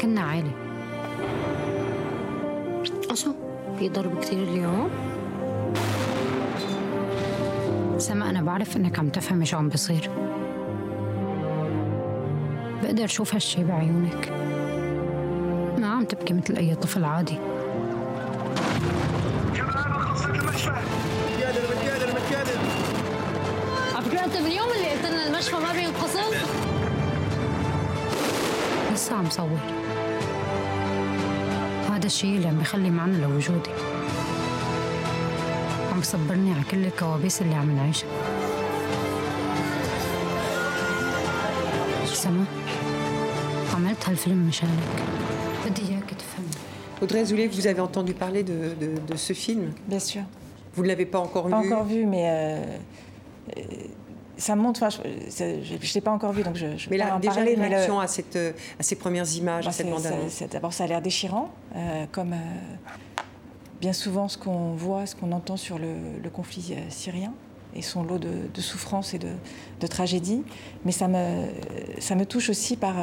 كنا 0.00 0.20
عائلة. 0.20 0.50
أشو؟ 3.10 3.32
في 3.78 3.88
ضرب 3.88 4.18
كتير 4.20 4.42
اليوم؟ 4.42 4.90
سما 7.98 8.30
أنا 8.30 8.42
بعرف 8.42 8.76
إنك 8.76 8.98
عم 8.98 9.08
تفهمي 9.08 9.44
شو 9.46 9.56
عم 9.56 9.68
بصير 9.68 10.10
بقدر 12.88 13.04
أشوف 13.04 13.34
هالشي 13.34 13.64
بعيونك. 13.64 14.28
ما 15.78 15.88
عم 15.88 16.04
تبكي 16.04 16.34
مثل 16.34 16.56
أي 16.56 16.74
طفل 16.74 17.04
عادي. 17.04 17.38
على 23.94 24.04
فكرة 24.04 24.24
أنت 24.24 24.36
من 24.36 24.50
يوم 24.50 24.68
اللي 24.76 24.90
قلت 24.90 25.06
لنا 25.06 25.26
المشفى 25.26 25.56
ما 25.56 25.72
بينقسم 25.72 26.46
لسه 28.92 29.16
عم 29.16 29.30
صور. 29.30 29.58
هذا 31.90 32.06
الشيء 32.06 32.36
اللي 32.36 32.48
عم 32.48 32.58
بخلي 32.58 32.90
معنى 32.90 33.18
لوجودي. 33.18 33.70
عم 35.92 36.00
بصبرني 36.00 36.52
على 36.52 36.62
كل 36.70 36.84
الكوابيس 36.84 37.42
اللي 37.42 37.54
عم 37.54 37.76
نعيشها. 37.76 38.37
Audrey 47.02 47.24
Zoulet, 47.26 47.46
vous 47.46 47.66
avez 47.66 47.80
entendu 47.80 48.14
parler 48.14 48.42
de, 48.42 49.16
ce 49.16 49.32
film? 49.32 49.72
Bien 49.86 49.98
sûr. 49.98 50.22
Vous 50.74 50.82
ne 50.82 50.88
l'avez 50.88 51.06
pas 51.06 51.18
encore 51.18 51.46
vu? 51.46 51.50
Pas 51.50 51.58
encore 51.58 51.84
vu, 51.84 52.06
mais 52.06 52.24
euh, 52.26 52.62
euh, 53.56 53.62
ça 54.36 54.56
montre. 54.56 54.82
Enfin, 54.82 54.96
je 54.98 55.44
ne 55.44 55.94
l'ai 55.94 56.00
pas 56.00 56.12
encore 56.12 56.32
vu, 56.32 56.42
donc 56.42 56.56
je, 56.56 56.76
je 56.76 56.88
mais 56.88 56.96
là, 56.96 57.16
en 57.16 57.20
déjà 57.20 57.34
parler. 57.34 57.54
Réaction 57.54 58.00
à, 58.00 58.06
cette, 58.06 58.36
à 58.36 58.82
ces 58.82 58.96
premières 58.96 59.30
images, 59.36 59.66
à 59.66 59.72
cette 59.72 59.90
bande-annonce 59.90 60.42
D'abord, 60.50 60.72
ça 60.72 60.84
a 60.84 60.86
l'air 60.86 61.02
déchirant, 61.02 61.50
euh, 61.76 62.06
comme 62.10 62.34
bien 63.80 63.92
souvent 63.92 64.28
ce 64.28 64.38
qu'on 64.38 64.72
voit, 64.72 65.04
ce 65.06 65.16
qu'on 65.16 65.32
entend 65.32 65.56
sur 65.56 65.78
le, 65.78 66.30
conflit 66.30 66.76
syrien 66.88 67.34
et 67.74 67.82
son 67.82 68.02
lot 68.02 68.18
de, 68.18 68.30
de 68.52 68.60
souffrances 68.62 69.12
et 69.12 69.18
de, 69.18 69.32
de 69.80 69.86
tragédies. 69.86 70.44
Mais 70.86 70.92
ça 70.92 71.08
me, 71.08 71.44
ça 71.98 72.14
me 72.14 72.24
touche 72.24 72.48
aussi 72.48 72.76
par 72.76 72.94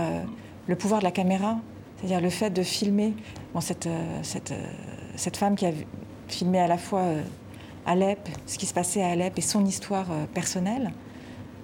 le 0.67 0.75
pouvoir 0.75 0.99
de 0.99 1.05
la 1.05 1.11
caméra, 1.11 1.57
c'est-à-dire 1.97 2.21
le 2.21 2.29
fait 2.29 2.49
de 2.49 2.63
filmer 2.63 3.13
cette, 3.61 3.87
euh, 3.87 4.19
cette, 4.23 4.51
euh, 4.51 4.65
cette, 5.15 5.37
femme 5.37 5.55
qui 5.55 5.65
a 5.65 5.71
filmé 6.27 6.59
à 6.59 6.67
la 6.67 6.77
fois 6.77 7.01
euh, 7.01 7.21
Alep, 7.85 8.27
ce 8.45 8.57
qui 8.57 8.65
se 8.65 8.73
passait 8.73 9.01
à 9.01 9.09
Alep 9.09 9.37
et 9.37 9.41
son 9.41 9.65
histoire 9.65 10.07
personnelle. 10.33 10.91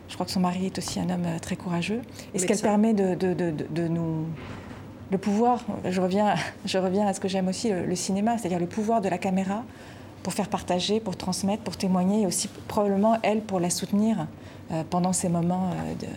Je 0.08 0.16
crois 0.16 0.26
que 0.26 0.32
son 0.32 0.42
mari 0.42 0.68
est 0.68 0.78
aussi 0.78 1.00
un 1.00 1.10
homme 1.10 1.26
très 1.42 1.56
courageux. 1.56 2.02
Et 2.34 2.40
ce 2.40 2.46
qu'elle 2.46 2.60
permet 2.60 2.94
de, 2.94 3.16
de, 3.16 3.34
de, 3.34 3.52
de, 3.70 3.88
nous... 3.88 4.26
Le 5.10 5.18
pouvoir, 5.18 5.64
je 5.90 6.00
reviens, 6.00 6.36
je 6.66 6.78
reviens 6.78 7.08
à 7.08 7.14
ce 7.14 7.20
que 7.20 7.28
j'aime 7.28 7.48
aussi, 7.48 7.72
le, 7.72 7.96
cinéma, 7.96 8.38
c'est-à-dire 8.38 8.60
le 8.60 8.68
pouvoir 8.68 9.02
de 9.02 9.10
la 9.10 9.18
caméra 9.18 9.64
pour 10.22 10.34
faire 10.34 10.50
partager, 10.50 11.00
pour 11.00 11.18
transmettre, 11.18 11.64
pour 11.64 11.76
témoigner, 11.76 12.22
et 12.22 12.28
aussi 12.28 12.50
probablement 12.68 13.18
elle 13.24 13.42
pour 13.42 13.60
la 13.60 13.70
soutenir 13.70 14.28
pendant 14.90 15.14
ces 15.14 15.28
moments 15.28 15.72
de 16.00 16.08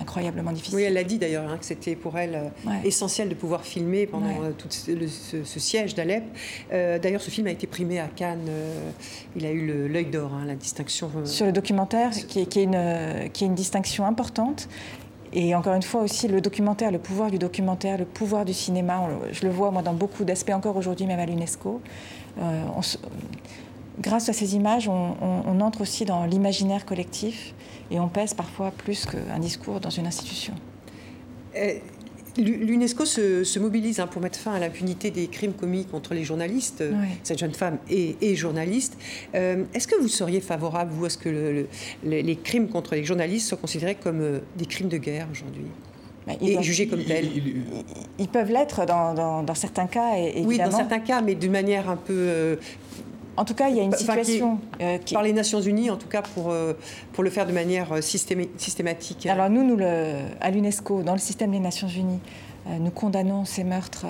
incroyablement 0.00 0.52
difficile. 0.52 0.76
Oui, 0.76 0.82
elle 0.84 0.94
l'a 0.94 1.04
dit 1.04 1.18
d'ailleurs, 1.18 1.48
hein, 1.48 1.58
que 1.58 1.64
c'était 1.64 1.96
pour 1.96 2.18
elle 2.18 2.34
euh, 2.34 2.70
essentiel 2.84 3.28
de 3.28 3.34
pouvoir 3.34 3.62
filmer 3.64 4.06
pendant 4.06 4.42
euh, 4.42 4.52
tout 4.56 4.68
ce, 4.70 5.58
siège 5.58 5.94
d'Alep. 5.94 6.24
Euh, 6.72 6.98
d'ailleurs, 6.98 7.20
ce 7.20 7.30
film 7.30 7.46
a 7.46 7.50
été 7.50 7.66
primé 7.66 7.98
à 7.98 8.06
Cannes. 8.08 8.48
il 9.36 9.46
a 9.46 9.50
eu 9.50 9.88
l'œil 9.88 10.06
d'or, 10.06 10.32
hein, 10.34 10.44
la 10.46 10.54
distinction. 10.54 11.10
Sur 11.24 11.46
le 11.46 11.52
documentaire, 11.52 12.10
qui, 12.10 12.40
est 12.40 12.56
une, 12.56 13.30
qui 13.32 13.44
est 13.44 13.46
une 13.46 13.54
distinction 13.54 14.06
importante. 14.06 14.68
Et 15.32 15.54
encore 15.54 15.74
une 15.74 15.82
fois 15.82 16.02
aussi, 16.02 16.26
le 16.26 16.40
documentaire, 16.40 16.90
le 16.90 16.98
pouvoir 16.98 17.30
du 17.30 17.38
documentaire, 17.38 17.98
le 17.98 18.06
pouvoir 18.06 18.46
du 18.46 18.54
cinéma, 18.54 19.08
je 19.30 19.44
le 19.44 19.52
vois 19.52 19.70
moi 19.70 19.82
dans 19.82 19.92
beaucoup 19.92 20.24
d'aspects 20.24 20.52
encore 20.54 20.76
aujourd'hui, 20.76 21.06
même 21.06 21.20
à 21.20 21.26
l'UNESCO. 21.26 21.82
grâce 24.00 24.28
à 24.28 24.32
ces 24.32 24.56
images, 24.56 24.88
on, 24.88 25.14
on 25.20 25.60
entre 25.60 25.82
aussi 25.82 26.06
dans 26.06 26.24
l'imaginaire 26.24 26.86
collectif 26.86 27.54
et 27.90 27.98
on 27.98 28.08
pèse 28.08 28.34
parfois 28.34 28.70
plus 28.70 29.06
qu'un 29.06 29.38
discours 29.38 29.80
dans 29.80 29.90
une 29.90 30.06
institution. 30.06 30.54
Euh, 31.56 31.74
L'UNESCO 32.36 33.04
se, 33.04 33.58
mobilise 33.58 33.98
hein, 33.98 34.06
pour 34.06 34.22
mettre 34.22 34.38
fin 34.38 34.52
à 34.52 34.60
l'impunité 34.60 35.10
des 35.10 35.26
crimes 35.26 35.54
commis 35.54 35.84
contre 35.84 36.14
les 36.14 36.22
journalistes. 36.22 36.84
Cette 37.24 37.38
jeune 37.38 37.52
femme 37.52 37.78
est, 37.90 38.34
journaliste. 38.36 38.96
Euh, 39.34 39.64
est-ce 39.74 39.88
que 39.88 40.00
vous 40.00 40.06
seriez 40.06 40.40
favorable, 40.40 40.92
vous, 40.92 41.06
à 41.06 41.10
ce 41.10 41.18
que 41.18 41.66
les 42.04 42.36
crimes 42.36 42.68
contre 42.68 42.94
les 42.94 43.02
journalistes 43.04 43.48
soient 43.48 43.58
considérés 43.58 43.96
comme 43.96 44.20
euh, 44.20 44.38
des 44.56 44.66
crimes 44.66 44.88
de 44.88 44.98
guerre 44.98 45.26
aujourd'hui 45.32 45.66
bah, 46.28 46.34
et 46.40 46.62
jugés 46.62 46.86
comme 46.86 47.02
tels. 47.02 47.28
Ils, 48.18 48.28
peuvent 48.28 48.52
l'être 48.52 48.84
dans, 48.84 49.42
dans, 49.42 49.54
certains 49.54 49.86
cas, 49.86 50.16
évidemment. 50.16 50.48
Oui, 50.48 50.58
dans 50.58 50.70
certains 50.70 51.00
cas, 51.00 51.22
mais 51.22 51.34
d'une 51.34 51.52
manière 51.52 51.88
un 51.88 51.96
peu. 51.96 52.12
Euh, 52.14 52.56
en 53.38 53.44
tout 53.44 53.54
cas, 53.54 53.68
il 53.68 53.76
y 53.76 53.80
a 53.80 53.84
une 53.84 53.92
situation 53.92 54.58
euh, 54.80 54.98
qui, 54.98 55.14
par 55.14 55.22
les 55.22 55.32
Nations 55.32 55.60
Unies, 55.60 55.90
en 55.90 55.96
tout 55.96 56.08
cas 56.08 56.22
pour, 56.22 56.50
euh, 56.50 56.74
pour 57.12 57.22
le 57.22 57.30
faire 57.30 57.46
de 57.46 57.52
manière 57.52 58.02
systématique. 58.02 59.26
Alors 59.26 59.48
nous, 59.48 59.64
nous 59.64 59.76
le, 59.76 60.14
à 60.40 60.50
l'UNESCO, 60.50 61.02
dans 61.02 61.12
le 61.12 61.18
système 61.18 61.52
des 61.52 61.60
Nations 61.60 61.88
Unies, 61.88 62.20
nous 62.80 62.90
condamnons 62.90 63.46
ces 63.46 63.64
meurtres 63.64 64.04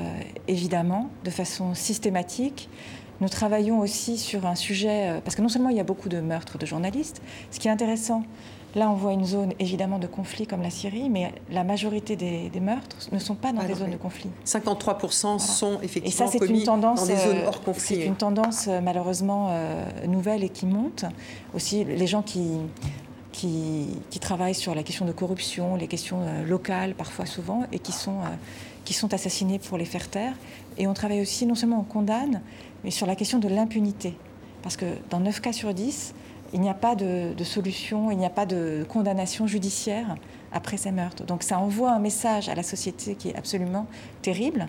évidemment 0.49 1.11
de 1.25 1.31
façon 1.31 1.75
systématique. 1.75 2.69
Nous 3.21 3.29
travaillons 3.29 3.79
aussi 3.79 4.19
sur 4.19 4.47
un 4.47 4.57
sujet, 4.57 5.21
parce 5.23 5.37
que 5.37 5.43
non 5.43 5.49
seulement 5.49 5.69
il 5.69 5.77
y 5.77 5.81
a 5.81 5.85
beaucoup 5.85 6.09
de 6.09 6.19
meurtres 6.19 6.59
de 6.59 6.67
journalistes, 6.67 7.23
ce 7.53 7.61
qui 7.61 7.69
est 7.69 7.71
intéressant, 7.71 8.25
Là, 8.75 8.91
on 8.91 8.95
voit 8.95 9.13
une 9.13 9.25
zone 9.25 9.55
évidemment 9.59 9.99
de 9.99 10.07
conflit 10.07 10.47
comme 10.47 10.63
la 10.63 10.71
Syrie, 10.71 11.09
mais 11.09 11.33
la 11.51 11.65
majorité 11.65 12.17
des, 12.17 12.61
meurtres 12.61 12.97
ne 13.13 13.19
sont 13.19 13.35
pas 13.35 13.53
dans 13.53 13.65
des 13.65 13.75
zones 13.75 13.91
de 13.91 13.97
conflit. 13.97 14.29
53% 14.45 15.39
sont 15.39 15.81
effectivement 15.83 16.27
et 16.27 16.31
ça, 16.31 16.39
commis 16.39 16.61
une 16.61 16.65
tendance, 16.65 17.01
dans 17.01 17.07
des 17.07 17.17
zones 17.17 17.43
hors 17.47 17.63
conflit. 17.63 17.97
C'est 17.97 18.05
une 18.05 18.17
tendance 18.17 18.67
euh, 18.69 18.81
malheureusement 18.81 19.49
euh, 19.51 20.07
nouvelle 20.07 20.45
et 20.45 20.51
qui 20.51 20.67
monte. 20.67 21.07
Aussi, 21.55 21.85
les 21.85 22.07
gens 22.07 22.23
qui, 22.23 22.59
qui, 23.33 24.19
travaillent 24.21 24.55
sur 24.55 24.75
la 24.75 24.83
question 24.83 25.07
de 25.07 25.13
corruption, 25.13 25.77
les 25.77 25.87
questions 25.87 26.21
euh, 26.21 26.45
locales 26.45 26.95
parfois 26.95 27.25
souvent, 27.25 27.65
et 27.73 27.79
qui 27.79 27.93
sont, 27.93 28.19
qui 28.85 28.93
sont 28.93 29.15
assassinés 29.15 29.59
pour 29.59 29.79
les 29.79 29.87
faire 29.87 30.11
taire. 30.11 30.35
Et 30.77 30.87
on 30.87 30.93
travaille 30.93 31.23
aussi, 31.23 31.47
non 31.47 31.55
seulement 31.55 31.81
on 31.81 31.91
condamne, 31.91 32.43
mais 32.85 32.91
sur 32.91 33.07
la 33.07 33.17
question 33.17 33.39
de 33.39 33.49
l'impunité. 33.49 34.15
Parce 34.63 34.77
que 34.77 34.87
dans 35.09 35.21
9 35.21 35.41
cas 35.41 35.53
sur 35.53 35.73
10, 35.73 36.15
il 36.53 36.61
n'y 36.61 36.69
a 36.69 36.75
pas 36.75 36.95
de, 36.95 37.33
solution, 37.45 38.11
il 38.11 38.19
n'y 38.19 38.27
a 38.27 38.31
pas 38.31 38.47
de 38.47 38.85
condamnation 38.89 39.47
judiciaire 39.47 40.17
après 40.51 40.79
ces 40.79 40.91
meurtres. 40.91 41.25
Donc 41.27 41.43
ça 41.43 41.59
envoie 41.59 41.93
un 41.93 41.99
message 41.99 42.49
à 42.49 42.55
la 42.55 42.63
société 42.63 43.15
qui 43.17 43.29
est 43.29 43.37
absolument 43.37 43.87
terrible 44.23 44.67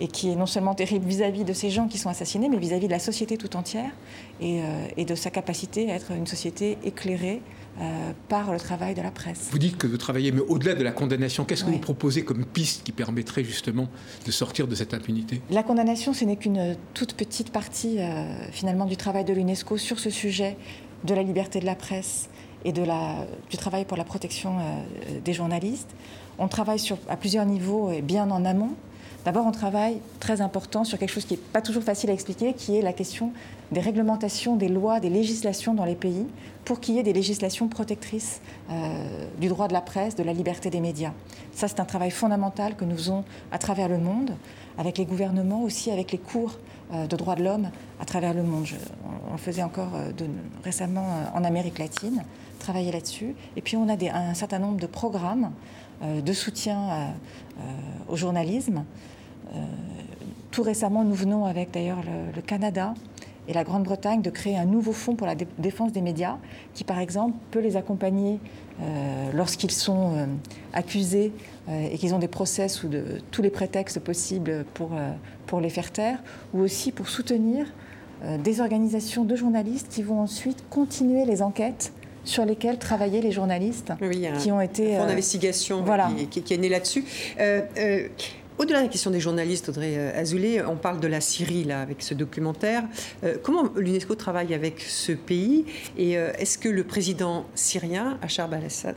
et 0.00 0.08
qui 0.08 0.30
est 0.30 0.34
non 0.34 0.46
seulement 0.46 0.74
terrible 0.74 1.06
vis-à-vis 1.06 1.44
de 1.44 1.52
ces 1.52 1.70
gens 1.70 1.86
qui 1.86 1.98
sont 1.98 2.08
assassinés, 2.08 2.48
mais 2.48 2.58
vis-à-vis 2.58 2.86
de 2.86 2.92
la 2.92 2.98
société 2.98 3.36
tout 3.36 3.56
entière 3.56 3.92
et, 4.40 4.62
euh, 4.62 5.04
de 5.04 5.14
sa 5.14 5.30
capacité 5.30 5.90
à 5.90 5.94
être 5.94 6.10
une 6.12 6.26
société 6.26 6.78
éclairée 6.84 7.42
euh, 7.80 8.12
par 8.28 8.52
le 8.52 8.58
travail 8.58 8.94
de 8.94 9.02
la 9.02 9.12
presse. 9.12 9.48
Vous 9.52 9.58
dites 9.58 9.78
que 9.78 9.86
vous 9.86 9.96
travaillez, 9.96 10.32
mais 10.32 10.40
au-delà 10.40 10.74
de 10.74 10.82
la 10.82 10.90
condamnation, 10.90 11.44
qu'est-ce 11.44 11.64
que 11.64 11.70
vous 11.70 11.78
proposez 11.78 12.24
comme 12.24 12.44
piste 12.44 12.82
qui 12.82 12.90
permettrait 12.90 13.44
justement 13.44 13.88
de 14.26 14.30
sortir 14.32 14.66
de 14.66 14.74
cette 14.74 14.92
impunité? 14.92 15.40
La 15.50 15.62
condamnation, 15.62 16.12
ce 16.12 16.24
n'est 16.24 16.36
qu'une 16.36 16.76
toute 16.92 17.14
petite 17.14 17.52
partie 17.52 18.00
euh, 18.00 18.50
finalement 18.50 18.86
du 18.86 18.96
travail 18.96 19.24
de 19.24 19.32
l'UNESCO 19.32 19.76
sur 19.78 20.00
ce 20.00 20.10
sujet 20.10 20.56
de 21.04 21.14
la 21.14 21.22
liberté 21.22 21.60
de 21.60 21.66
la 21.66 21.74
presse 21.74 22.28
et 22.64 22.72
de 22.72 22.82
la, 22.82 23.26
du 23.48 23.56
travail 23.56 23.84
pour 23.84 23.96
la 23.96 24.04
protection 24.04 24.58
euh, 24.58 25.20
des 25.24 25.32
journalistes. 25.32 25.90
On 26.38 26.48
travaille 26.48 26.78
sur, 26.78 26.98
à 27.08 27.16
plusieurs 27.16 27.46
niveaux 27.46 27.90
et 27.90 28.02
bien 28.02 28.30
en 28.30 28.44
amont. 28.44 28.72
D'abord, 29.24 29.44
on 29.46 29.52
travaille 29.52 29.98
très 30.18 30.40
important 30.40 30.84
sur 30.84 30.98
quelque 30.98 31.10
chose 31.10 31.26
qui 31.26 31.34
n'est 31.34 31.40
pas 31.40 31.60
toujours 31.60 31.82
facile 31.82 32.08
à 32.08 32.14
expliquer, 32.14 32.54
qui 32.54 32.78
est 32.78 32.82
la 32.82 32.94
question 32.94 33.32
des 33.70 33.80
réglementations, 33.80 34.56
des 34.56 34.68
lois, 34.68 34.98
des 34.98 35.10
législations 35.10 35.74
dans 35.74 35.84
les 35.84 35.94
pays, 35.94 36.26
pour 36.64 36.80
qu'il 36.80 36.94
y 36.94 36.98
ait 36.98 37.02
des 37.02 37.12
législations 37.12 37.68
protectrices 37.68 38.40
euh, 38.70 39.26
du 39.38 39.48
droit 39.48 39.68
de 39.68 39.74
la 39.74 39.82
presse, 39.82 40.16
de 40.16 40.22
la 40.22 40.32
liberté 40.32 40.70
des 40.70 40.80
médias. 40.80 41.12
Ça, 41.52 41.68
c'est 41.68 41.80
un 41.80 41.84
travail 41.84 42.10
fondamental 42.10 42.76
que 42.76 42.84
nous 42.86 42.96
faisons 42.96 43.24
à 43.52 43.58
travers 43.58 43.88
le 43.88 43.98
monde, 43.98 44.32
avec 44.78 44.96
les 44.96 45.04
gouvernements, 45.04 45.62
aussi 45.62 45.90
avec 45.90 46.12
les 46.12 46.18
cours 46.18 46.56
de 46.92 47.16
droits 47.16 47.36
de 47.36 47.44
l'homme 47.44 47.70
à 48.00 48.04
travers 48.04 48.34
le 48.34 48.42
monde. 48.42 48.66
on, 49.28 49.32
le 49.32 49.38
faisait 49.38 49.62
encore 49.62 49.94
euh, 49.94 50.10
récemment 50.64 51.06
euh, 51.06 51.38
en 51.38 51.44
Amérique 51.44 51.78
latine, 51.78 52.24
travailler 52.58 52.92
là-dessus. 52.92 53.34
Et 53.56 53.60
puis 53.60 53.76
on 53.76 53.88
a 53.88 53.96
un 54.12 54.34
certain 54.34 54.58
nombre 54.58 54.80
de 54.80 54.86
programmes 54.86 55.52
de 56.02 56.32
soutien 56.32 57.14
au 58.08 58.16
journalisme. 58.16 58.84
tout 60.50 60.62
récemment, 60.62 61.04
nous 61.04 61.14
venons 61.14 61.44
avec 61.44 61.72
d'ailleurs 61.72 62.00
le, 62.34 62.40
Canada 62.40 62.94
et 63.48 63.52
la 63.52 63.64
Grande-Bretagne 63.64 64.22
de 64.22 64.30
créer 64.30 64.56
un 64.56 64.64
nouveau 64.64 64.92
fonds 64.92 65.14
pour 65.14 65.26
la 65.26 65.34
défense 65.34 65.92
des 65.92 66.00
médias 66.00 66.38
qui, 66.72 66.84
par 66.84 67.00
exemple, 67.00 67.36
peut 67.50 67.60
les 67.60 67.76
accompagner 67.76 68.40
lorsqu'ils 69.34 69.70
sont 69.70 70.26
accusés 70.72 71.32
et 71.70 71.98
qu'ils 71.98 72.14
ont 72.14 72.18
des 72.18 72.28
procès 72.28 72.66
ou 72.82 72.88
de 72.88 73.20
tous 73.30 73.42
les 73.42 73.50
prétextes 73.50 74.00
possibles 74.00 74.64
pour, 74.72 74.92
pour 75.50 75.60
les 75.60 75.68
faire 75.68 75.90
taire, 75.90 76.22
ou 76.54 76.60
aussi 76.60 76.92
pour 76.92 77.08
soutenir 77.08 77.66
euh, 78.22 78.38
des 78.38 78.60
organisations 78.60 79.24
de 79.24 79.34
journalistes 79.34 79.88
qui 79.90 80.04
vont 80.04 80.20
ensuite 80.20 80.62
continuer 80.70 81.24
les 81.24 81.42
enquêtes 81.42 81.92
sur 82.22 82.44
lesquelles 82.44 82.78
travaillaient 82.78 83.20
les 83.20 83.32
journalistes 83.32 83.92
qui 84.38 84.52
ont 84.52 84.60
été... 84.60 84.94
Un 84.94 84.98
fonds 84.98 85.04
euh, 85.06 85.08
d'investigation 85.08 85.82
voilà. 85.82 86.08
qui, 86.30 86.54
est 86.54 86.56
né 86.56 86.68
là-dessus. 86.68 87.04
Euh, 87.40 88.06
au-delà 88.58 88.78
de 88.78 88.84
la 88.84 88.88
question 88.88 89.10
des 89.10 89.18
journalistes, 89.18 89.70
Audrey 89.70 89.96
Azoulay, 90.14 90.62
on 90.64 90.76
parle 90.76 91.00
de 91.00 91.08
la 91.08 91.20
Syrie 91.20 91.64
là, 91.64 91.80
avec 91.80 92.02
ce 92.02 92.14
documentaire. 92.14 92.84
comment 93.42 93.70
l'UNESCO 93.74 94.14
travaille 94.14 94.54
avec 94.54 94.80
ce 94.82 95.12
pays 95.12 95.64
Et 95.96 96.12
est-ce 96.12 96.58
que 96.58 96.68
le 96.68 96.84
président 96.84 97.46
syrien, 97.54 98.18
Achar 98.22 98.52
al-Assad, 98.52 98.94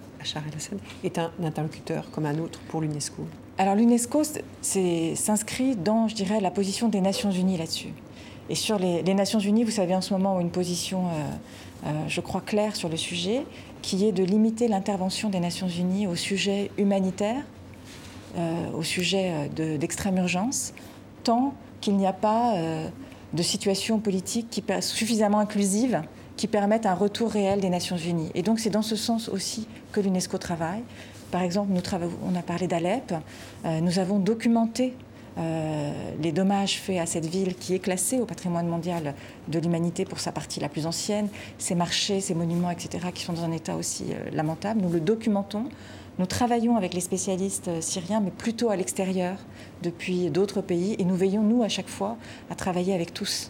est 1.03 1.17
un 1.17 1.31
interlocuteur 1.41 2.11
comme 2.11 2.25
un 2.25 2.37
autre 2.39 2.59
pour 2.67 2.81
l'UNESCO? 2.81 3.25
Alors 3.57 3.75
l'UNESCO 3.75 4.23
s'inscrit 4.61 5.75
dans, 5.75 6.07
je 6.07 6.15
dirais, 6.15 6.39
la 6.41 6.51
position 6.51 6.89
des 6.89 7.01
Nations 7.01 7.31
Unies 7.31 7.57
là-dessus. 7.57 7.93
Et 8.49 8.55
sur 8.55 8.77
les, 8.77 9.03
Nations 9.13 9.39
Unies, 9.39 9.63
vous 9.63 9.71
savez 9.71 9.95
en 9.95 10.01
ce 10.01 10.13
moment 10.13 10.39
une 10.39 10.49
position, 10.49 11.07
euh, 11.07 11.87
euh, 11.87 12.03
je 12.07 12.19
crois, 12.19 12.41
claire 12.41 12.75
sur 12.75 12.89
le 12.89 12.97
sujet, 12.97 13.45
qui 13.81 14.05
est 14.05 14.11
de 14.11 14.23
limiter 14.23 14.67
l'intervention 14.67 15.29
des 15.29 15.39
Nations 15.39 15.67
Unies 15.67 16.07
au 16.07 16.15
sujet 16.15 16.71
humanitaire, 16.77 17.43
euh, 18.37 18.71
au 18.71 18.83
sujet 18.83 19.49
d'extrême 19.55 20.17
urgence, 20.17 20.73
tant 21.23 21.53
qu'il 21.79 21.95
n'y 21.95 22.07
a 22.07 22.13
pas 22.13 22.55
de 23.33 23.43
situation 23.43 23.99
politique 23.99 24.63
suffisamment 24.79 25.39
inclusive 25.39 26.01
qui 26.37 26.47
permette 26.47 26.85
un 26.85 26.95
retour 26.95 27.29
réel 27.29 27.59
des 27.59 27.69
Nations 27.69 27.97
Unies. 27.97 28.31
Et 28.35 28.41
donc 28.41 28.59
c'est 28.59 28.69
dans 28.69 28.81
ce 28.81 28.95
sens 28.95 29.29
aussi 29.29 29.67
que 29.91 29.99
l'UNESCO 29.99 30.37
travaille. 30.37 30.83
Par 31.33 31.41
exemple, 31.41 31.71
nous 31.73 31.81
on 32.23 32.35
a 32.35 32.43
parlé 32.43 32.67
d'Alep. 32.67 33.11
Euh, 33.65 33.79
nous 33.79 33.97
avons 33.97 34.19
documenté 34.19 34.93
euh, 35.39 35.91
les 36.21 36.31
dommages 36.31 36.77
faits 36.79 36.99
à 36.99 37.07
cette 37.07 37.25
ville 37.25 37.55
qui 37.55 37.73
est 37.73 37.79
classée 37.79 38.19
au 38.19 38.25
patrimoine 38.25 38.67
mondial 38.67 39.15
de 39.47 39.57
l'humanité 39.57 40.05
pour 40.05 40.19
sa 40.19 40.31
partie 40.31 40.59
la 40.59 40.69
plus 40.69 40.85
ancienne, 40.85 41.29
ses 41.57 41.73
marchés, 41.73 42.21
ses 42.21 42.35
monuments, 42.35 42.69
etc., 42.69 43.07
qui 43.11 43.23
sont 43.23 43.33
dans 43.33 43.45
un 43.45 43.51
état 43.51 43.75
aussi 43.75 44.11
euh, 44.11 44.29
lamentable. 44.31 44.81
Nous 44.83 44.91
le 44.91 44.99
documentons. 44.99 45.69
Nous 46.19 46.27
travaillons 46.27 46.77
avec 46.77 46.93
les 46.93 47.01
spécialistes 47.01 47.81
syriens, 47.81 48.21
mais 48.21 48.29
plutôt 48.29 48.69
à 48.69 48.75
l'extérieur, 48.75 49.37
depuis 49.81 50.29
d'autres 50.29 50.61
pays, 50.61 50.95
et 50.99 51.03
nous 51.03 51.15
veillons, 51.15 51.41
nous, 51.41 51.63
à 51.63 51.67
chaque 51.67 51.89
fois, 51.89 52.15
à 52.51 52.53
travailler 52.53 52.93
avec 52.93 53.11
tous. 53.11 53.49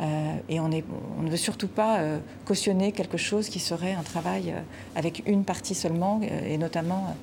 Euh, 0.00 0.36
et 0.48 0.60
on, 0.60 0.68
ne 0.68 1.30
veut 1.30 1.36
surtout 1.36 1.68
pas 1.68 1.98
euh, 1.98 2.18
cautionner 2.46 2.92
quelque 2.92 3.18
chose 3.18 3.48
qui 3.48 3.58
serait 3.58 3.92
un 3.92 4.02
travail 4.02 4.50
euh, 4.50 4.60
avec 4.96 5.22
une 5.26 5.44
partie 5.44 5.74
seulement, 5.74 6.20
et 6.22 6.56
notamment 6.56 7.14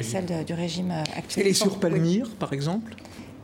celle 0.00 0.44
du 0.44 0.54
régime 0.54 0.92
actuel. 1.16 1.46
Et 1.46 1.52
sur 1.52 1.78
Palmyre, 1.78 2.28
par 2.38 2.52
exemple? 2.52 2.94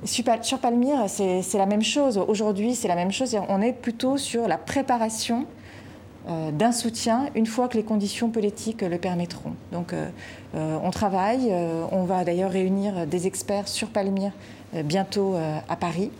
Sur 0.05 0.59
Palmyre, 0.61 1.07
c'est 1.09 1.59
la 1.59 1.67
même 1.67 1.83
chose. 1.83 2.19
Aujourd'hui, 2.19 2.75
c'est 2.75 2.89
la 2.89 2.95
même 2.95 3.13
chose. 3.13 3.37
On 3.49 3.61
est 3.61 3.73
plutôt 3.73 4.17
sur 4.17 4.47
la 4.49 4.57
préparation 4.57 5.47
d'un 6.27 6.73
soutien 6.73 7.27
une 7.35 7.47
fois 7.47 7.69
que 7.69 7.77
les 7.77 7.83
conditions 7.83 8.29
politiques 8.29 8.83
le 8.83 8.99
permettront. 8.99 9.55
Donc 9.73 9.93
on 10.55 10.91
travaille, 10.91 11.53
on 11.91 12.05
va 12.05 12.25
d'ailleurs 12.25 12.53
réunir 12.53 13.07
des 13.07 13.27
experts 13.27 13.67
sur 13.67 13.89
Palmyre 13.89 14.33
bientôt 14.85 15.35
à 15.69 15.77
Paris. 15.77 16.11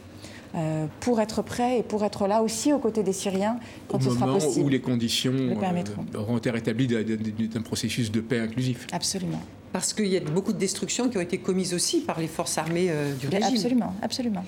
Euh, 0.55 0.87
pour 1.01 1.21
être 1.21 1.43
prêt 1.43 1.79
et 1.79 1.83
pour 1.83 2.05
être 2.05 2.27
là 2.27 2.43
aussi 2.43 2.73
aux 2.73 2.79
côtés 2.79 3.03
des 3.03 3.13
Syriens 3.13 3.59
quand 3.87 4.03
ce 4.03 4.11
sera 4.11 4.27
possible. 4.27 4.65
où 4.65 4.69
les 4.71 4.81
conditions 4.81 5.33
le 5.33 5.55
permettront. 5.55 6.07
Euh, 6.15 6.21
auront 6.21 6.39
été 6.39 6.51
rétablies 6.51 6.87
d'un 6.87 7.61
processus 7.61 8.11
de 8.11 8.21
paix 8.21 8.41
inclusif. 8.41 8.87
Absolument. 8.93 9.43
Parce 9.73 9.93
qu'il 9.93 10.07
y 10.07 10.17
a 10.17 10.21
beaucoup 10.21 10.55
de 10.55 10.59
destructions 10.59 11.11
qui 11.11 11.19
ont 11.19 11.23
été 11.23 11.37
commises 11.37 11.75
aussi 11.75 12.01
par 12.01 12.19
les 12.19 12.29
forces 12.29 12.57
armées 12.57 12.87
euh, 12.89 13.15
du 13.15 13.29
régime. 13.29 13.55
Absolument, 13.55 13.95
absolument. 14.01 14.45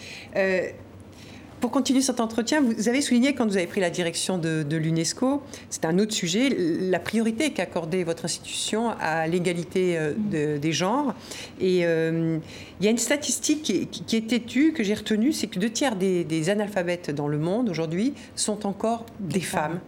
Pour 1.61 1.71
continuer 1.71 2.01
cet 2.01 2.21
entretien, 2.21 2.63
vous 2.63 2.89
avez 2.89 3.03
souligné 3.03 3.35
quand 3.35 3.47
vous 3.47 3.59
avez 3.59 3.67
pris 3.67 3.83
la 3.83 3.91
direction 3.91 4.39
de, 4.39 4.77
l'UNESCO, 4.77 5.43
c'est 5.69 5.85
un 5.85 5.99
autre 5.99 6.13
sujet, 6.13 6.49
la 6.49 6.99
priorité 6.99 7.53
qu'accordait 7.53 8.03
votre 8.03 8.25
institution 8.25 8.91
à 8.99 9.27
l'égalité 9.27 9.99
euh, 9.99 10.59
des 10.59 10.73
genres. 10.73 11.15
Et 11.61 11.85
euh, 11.85 12.39
il 12.81 12.85
y 12.85 12.89
a 12.89 12.91
une 12.91 12.99
statistique 12.99 13.63
qui, 13.91 14.17
est 14.17 14.27
têtue, 14.27 14.73
que 14.73 14.83
j'ai 14.83 14.95
retenue, 14.95 15.35
c'est 15.35 15.49
que 15.49 15.59
deux 15.59 15.69
tiers 15.69 15.97
des, 15.97 16.49
analphabètes 16.49 17.11
dans 17.11 17.29
le 17.29 17.37
monde 17.37 17.69
aujourd'hui 17.69 18.15
sont 18.37 18.67
encore 18.67 19.05
des, 19.19 19.41
femmes. 19.41 19.81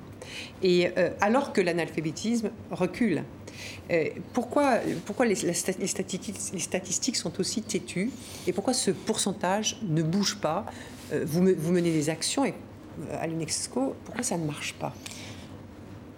Et 0.62 0.90
euh, 0.98 1.08
alors 1.22 1.54
que 1.54 1.62
l'analphabétisme 1.62 2.50
recule. 2.70 3.22
pourquoi, 4.34 4.80
pourquoi 5.06 5.24
les, 5.24 5.36
statistiques, 5.36 6.34
les, 6.52 6.60
statistiques, 6.60 7.16
sont 7.16 7.40
aussi 7.40 7.62
têtues 7.62 8.10
et 8.46 8.52
pourquoi 8.52 8.74
ce 8.74 8.90
pourcentage 8.90 9.78
ne 9.88 10.02
bouge 10.02 10.36
pas 10.36 10.66
euh, 11.12 11.24
vous, 11.26 11.72
menez 11.72 11.92
des 11.92 12.10
actions 12.10 12.44
et, 12.44 12.54
euh, 13.10 13.16
à 13.20 13.26
l'UNESCO, 13.26 13.94
pourquoi 14.04 14.22
ça 14.22 14.36
ne 14.36 14.46
marche 14.46 14.74
pas? 14.74 14.92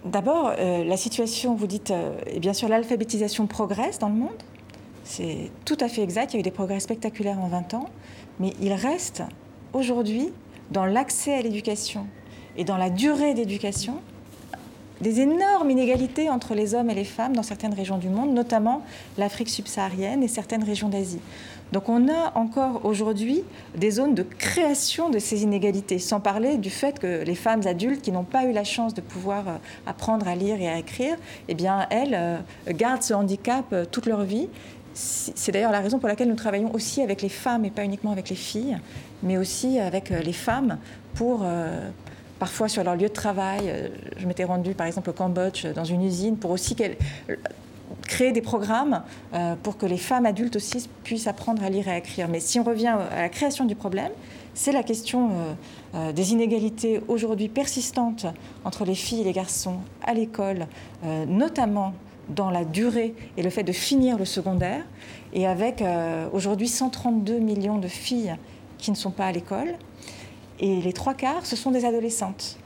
D'abord, 0.05 0.53
euh, 0.57 0.83
la 0.83 0.97
situation, 0.97 1.55
vous 1.55 1.67
dites, 1.67 1.91
et 2.27 2.39
bien 2.39 2.53
sûr, 2.53 2.69
l'alphabétisation 2.69 3.47
progresse 3.47 3.99
dans 3.99 4.09
le 4.09 4.15
monde. 4.15 4.43
C'est 5.03 5.49
tout 5.65 5.77
à 5.79 5.87
fait 5.87 6.01
exact. 6.01 6.33
Il 6.33 6.35
y 6.35 6.37
a 6.37 6.39
eu 6.41 6.43
des 6.43 6.51
progrès 6.51 6.79
spectaculaires 6.79 7.39
en 7.39 7.47
20 7.47 7.73
ans, 7.73 7.89
mais 8.39 8.53
il 8.61 8.73
reste 8.73 9.23
aujourd'hui, 9.73 10.31
dans 10.71 10.85
l'accès 10.85 11.33
à 11.33 11.41
l'éducation 11.41 12.07
et 12.57 12.63
dans 12.63 12.77
la 12.77 12.89
durée 12.89 13.33
d'éducation, 13.33 14.01
des 15.01 15.21
énormes 15.21 15.69
inégalités 15.69 16.29
entre 16.29 16.55
les 16.55 16.73
hommes 16.73 16.89
et 16.89 16.95
les 16.95 17.03
femmes 17.03 17.35
dans 17.35 17.43
certaines 17.43 17.73
régions 17.73 17.97
du 17.97 18.09
monde, 18.09 18.33
notamment 18.33 18.81
l'Afrique 19.17 19.49
subsaharienne 19.49 20.23
et 20.23 20.27
certaines 20.27 20.63
régions 20.63 20.89
d'Asie. 20.89 21.19
Donc 21.71 21.89
on 21.89 22.07
a 22.09 22.31
encore 22.35 22.85
aujourd'hui 22.85 23.43
des 23.75 23.91
zones 23.91 24.13
de 24.13 24.23
création 24.23 25.09
de 25.09 25.19
ces 25.19 25.43
inégalités, 25.43 25.99
sans 25.99 26.19
parler 26.19 26.57
du 26.57 26.69
fait 26.69 26.99
que 26.99 27.23
les 27.23 27.35
femmes 27.35 27.65
adultes 27.65 28.01
qui 28.01 28.11
n'ont 28.11 28.23
pas 28.23 28.45
eu 28.45 28.51
la 28.51 28.63
chance 28.63 28.93
de 28.93 29.01
pouvoir 29.01 29.47
euh, 29.47 29.57
apprendre 29.87 30.27
à 30.27 30.35
lire 30.35 30.61
et 30.61 30.69
à 30.69 30.77
écrire, 30.77 31.15
eh 31.47 31.55
bien 31.55 31.87
elles 31.89 32.13
euh, 32.13 32.37
gardent 32.69 33.03
ce 33.03 33.13
handicap 33.13 33.65
euh, 33.73 33.85
toute 33.89 34.05
leur 34.05 34.23
vie. 34.23 34.47
C'est 34.93 35.51
d'ailleurs 35.51 35.73
la 35.73 35.81
raison 35.81 35.99
pour 35.99 36.07
laquelle 36.07 36.29
nous 36.29 36.35
travaillons 36.35 36.73
aussi 36.73 37.01
avec 37.01 37.21
les 37.21 37.27
femmes 37.27 37.65
et 37.65 37.69
pas 37.69 37.83
uniquement 37.83 38.11
avec 38.11 38.29
les 38.29 38.35
filles, 38.37 38.77
mais 39.23 39.37
aussi 39.37 39.77
avec 39.77 40.09
les 40.09 40.31
femmes 40.31 40.77
pour 41.15 41.43
parfois 42.39 42.67
sur 42.67 42.83
leur 42.83 42.95
lieu 42.95 43.07
de 43.07 43.13
travail. 43.13 43.91
Je 44.17 44.27
m'étais 44.27 44.43
rendue 44.43 44.73
par 44.73 44.87
exemple 44.87 45.09
au 45.09 45.13
Cambodge 45.13 45.65
dans 45.67 45.85
une 45.85 46.03
usine 46.03 46.37
pour 46.37 46.51
aussi 46.51 46.75
qu'elles 46.75 46.97
créer 48.07 48.31
des 48.31 48.41
programmes 48.41 49.03
euh, 49.33 49.55
pour 49.61 49.77
que 49.77 49.85
les 49.85 49.97
femmes 49.97 50.25
adultes 50.25 50.55
aussi 50.55 50.87
puissent 51.03 51.27
apprendre 51.27 51.63
à 51.63 51.69
lire 51.69 51.87
et 51.87 51.91
à 51.91 51.97
écrire. 51.97 52.27
Mais 52.27 52.39
si 52.39 52.59
on 52.59 52.63
revient 52.63 52.95
à 53.11 53.21
la 53.21 53.29
création 53.29 53.65
du 53.65 53.75
problème, 53.75 54.11
c'est 54.53 54.71
la 54.71 54.83
question 54.83 55.29
euh, 55.29 55.53
euh, 55.95 56.11
des 56.11 56.31
inégalités 56.31 57.01
aujourd'hui 57.07 57.49
persistantes 57.49 58.25
entre 58.63 58.85
les 58.85 58.95
filles 58.95 59.21
et 59.21 59.25
les 59.25 59.33
garçons 59.33 59.77
à 60.03 60.13
l'école, 60.13 60.67
notamment 61.27 61.93
dans 62.29 62.49
la 62.49 62.65
durée 62.65 63.13
et 63.37 63.43
le 63.43 63.49
fait 63.49 63.63
de 63.63 63.71
finir 63.71 64.17
le 64.17 64.25
secondaire, 64.25 64.83
et 65.33 65.47
avec 65.47 65.83
aujourd'hui 66.31 66.67
132 66.67 67.39
millions 67.39 67.77
de 67.77 67.87
filles 67.87 68.35
qui 68.77 68.91
ne 68.91 68.95
sont 68.95 69.11
pas 69.11 69.25
à 69.25 69.31
l'école, 69.31 69.75
et 70.59 70.81
les 70.81 70.93
trois 70.93 71.13
quarts, 71.13 71.45
ce 71.45 71.55
sont 71.55 71.71
des 71.71 71.85
adolescentes 71.85 72.57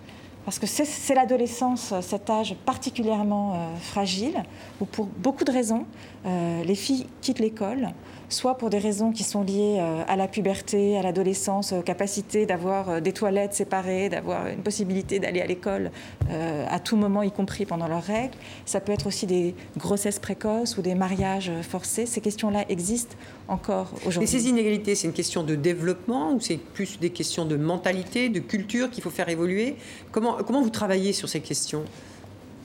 parce 0.46 0.60
que 0.60 0.68
c'est 0.68 1.14
l'adolescence, 1.14 1.94
cet 2.02 2.30
âge 2.30 2.56
particulièrement 2.66 3.54
euh, 3.54 3.76
fragile, 3.78 4.44
où 4.82 4.86
pour 4.86 5.06
beaucoup 5.06 5.44
de 5.44 5.52
raisons, 5.52 5.86
euh, 6.26 6.64
les 6.64 6.76
filles 6.76 7.08
quittent 7.22 7.40
l'école, 7.40 7.90
soit 8.30 8.56
pour 8.58 8.70
des 8.70 8.78
raisons 8.78 9.12
qui 9.12 9.24
sont 9.24 9.44
liées 9.44 9.78
euh, 9.80 10.04
à 10.08 10.16
la 10.16 10.28
puberté, 10.28 10.98
à 10.98 11.02
l'adolescence, 11.02 11.74
aux 11.74 11.82
capacités 11.82 12.46
d'avoir 12.46 12.90
euh, 12.90 13.00
des 13.00 13.12
toilettes 13.12 13.54
séparées, 13.54 14.10
d'avoir 14.10 14.48
une 14.48 14.62
possibilité 14.62 15.20
d'aller 15.20 15.42
à 15.42 15.48
l'école 15.48 15.92
euh, 16.30 16.66
à 16.70 16.80
tout 16.80 16.96
moment, 16.96 17.24
y 17.24 17.32
compris 17.32 17.66
pendant 17.66 17.88
leurs 17.88 18.04
règles. 18.04 18.36
Ça 18.66 18.80
peut 18.80 18.92
être 18.92 19.08
aussi 19.08 19.26
des 19.26 19.56
grossesses 19.78 20.20
précoces 20.20 20.78
ou 20.78 20.82
des 20.82 20.96
mariages 20.96 21.52
forcés. 21.68 22.06
Ces 22.06 22.22
questions-là 22.22 22.66
existent 22.70 23.16
encore 23.48 23.94
aujourd'hui. 24.06 24.24
Et 24.24 24.40
ces 24.40 24.48
inégalités, 24.48 24.94
c'est 24.94 25.08
une 25.08 25.14
question 25.14 25.44
de 25.44 25.56
développement 25.56 26.34
ou 26.34 26.40
c'est 26.40 26.58
plus 26.58 27.00
des 27.00 27.10
questions 27.10 27.46
de 27.46 27.56
mentalité, 27.56 28.30
de 28.30 28.40
culture 28.40 28.92
qu'il 28.92 29.04
faut 29.04 29.10
faire 29.10 29.30
évoluer? 29.30 29.76
Comment, 30.12 30.38
comment 30.46 30.62
vous 30.62 30.70
travaillez 30.70 31.14
sur 31.14 31.30
ces 31.30 31.42
questions? 31.42 31.84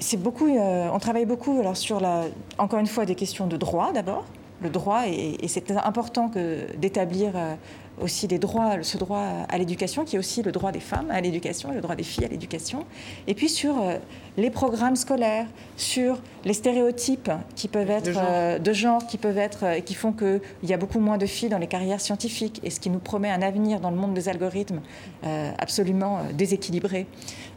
C'est 0.00 0.16
beaucoup, 0.16 0.48
on 0.48 0.98
travaille 0.98 1.24
beaucoup 1.24 1.58
alors 1.60 1.76
sur 1.76 2.00
la, 2.00 2.24
encore 2.58 2.80
une 2.80 2.86
fois 2.86 3.06
des 3.06 3.14
questions 3.14 3.46
de 3.46 3.56
droit 3.56 3.92
d'abord, 3.92 4.24
le 4.64 4.70
droit, 4.70 5.06
et, 5.06 5.46
c'est 5.48 5.70
important 5.70 6.30
d'établir 6.76 7.32
euh, 7.34 7.54
aussi 8.00 8.26
des 8.26 8.38
droits, 8.38 8.82
ce 8.82 8.98
droit 8.98 9.24
à 9.48 9.58
l'éducation, 9.58 10.04
qui 10.04 10.16
est 10.16 10.18
aussi 10.18 10.42
le 10.42 10.52
droit 10.52 10.72
des 10.72 10.80
femmes 10.80 11.10
à 11.10 11.20
l'éducation, 11.20 11.72
le 11.72 11.80
droit 11.80 11.94
des 11.94 12.02
filles 12.02 12.24
à 12.24 12.28
l'éducation, 12.28 12.84
et 13.26 13.34
puis 13.34 13.48
sur 13.48 13.80
euh, 13.80 13.96
les 14.36 14.50
programmes 14.50 14.96
scolaires, 14.96 15.46
sur 15.76 16.20
les 16.44 16.54
stéréotypes 16.54 17.30
qui 17.54 17.68
peuvent 17.68 17.90
être 17.90 18.06
de 18.60 18.72
genre, 18.72 19.02
euh, 19.02 19.06
qui 19.06 19.18
peuvent 19.18 19.38
être, 19.38 19.80
qui 19.84 19.94
font 19.94 20.12
qu'il 20.12 20.40
y 20.64 20.72
a 20.72 20.76
beaucoup 20.76 20.98
moins 20.98 21.18
de 21.18 21.26
filles 21.26 21.48
dans 21.48 21.58
les 21.58 21.66
carrières 21.66 22.00
scientifiques, 22.00 22.60
et 22.64 22.70
ce 22.70 22.80
qui 22.80 22.90
nous 22.90 22.98
promet 22.98 23.30
un 23.30 23.42
avenir 23.42 23.80
dans 23.80 23.90
le 23.90 23.96
monde 23.96 24.14
des 24.14 24.28
algorithmes 24.28 24.80
absolument 25.58 26.20
déséquilibré. 26.34 27.06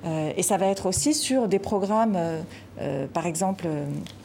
et 0.05 0.43
ça 0.43 0.57
va 0.57 0.67
être 0.67 0.85
aussi 0.85 1.13
sur 1.13 1.47
des 1.47 1.59
programmes, 1.59 2.17
par 3.13 3.25
exemple, 3.25 3.67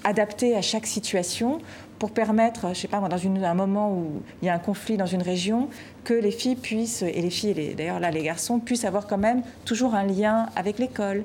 adaptés 0.05 0.57
à 0.57 0.62
chaque 0.62 0.87
situation 0.87 1.59
pour 2.03 2.11
permettre, 2.11 2.62
je 2.62 2.69
ne 2.71 2.75
sais 2.75 2.88
pas, 2.88 2.99
dans 2.99 3.45
un 3.45 3.55
moment 3.55 3.93
où 3.93 4.23
il 4.43 4.47
y 4.47 4.49
a 4.49 4.55
un 4.55 4.59
conflit 4.59 4.97
dans 4.97 5.07
une 5.07 5.23
région, 5.23 5.69
que 6.03 6.15
les 6.15 6.33
filles 6.33 6.57
puissent, 6.57 7.03
et 7.03 7.23
les 7.23 7.31
filles, 7.31 7.77
d'ailleurs 7.77 8.01
là 8.01 8.11
les 8.11 8.25
garçons, 8.25 8.59
puissent 8.59 8.85
avoir 8.85 9.07
quand 9.07 9.19
même 9.19 9.45
toujours 9.65 9.95
un 9.95 10.03
lien 10.03 10.49
avec 10.57 10.81
l'école. 10.81 11.23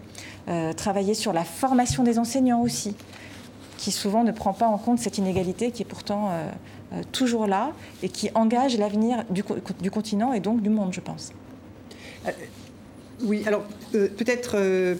Euh, 0.48 0.74
travailler 0.74 1.16
sur 1.16 1.34
la 1.34 1.44
formation 1.44 2.04
des 2.04 2.20
enseignants 2.20 2.62
aussi, 2.62 2.96
qui 3.80 3.92
souvent 3.92 4.24
ne 4.24 4.32
prend 4.32 4.54
pas 4.54 4.68
en 4.68 4.78
compte 4.78 5.00
cette 5.00 5.18
inégalité 5.18 5.72
qui 5.72 5.82
est 5.82 5.86
pourtant 5.86 6.30
euh, 6.30 6.48
euh, 6.94 7.02
toujours 7.12 7.48
là 7.48 7.72
et 8.04 8.10
qui 8.10 8.30
engage 8.36 8.78
l'avenir 8.78 9.26
du, 9.32 9.44
du, 9.82 9.90
continent 9.90 10.32
et 10.32 10.42
donc 10.42 10.62
du 10.62 10.70
monde, 10.70 10.94
je 10.94 11.02
pense. 11.02 11.32
Oui, 13.24 13.44
alors 13.48 13.64
euh, 13.96 14.10
peut-être 14.16 14.52
euh, 14.58 14.94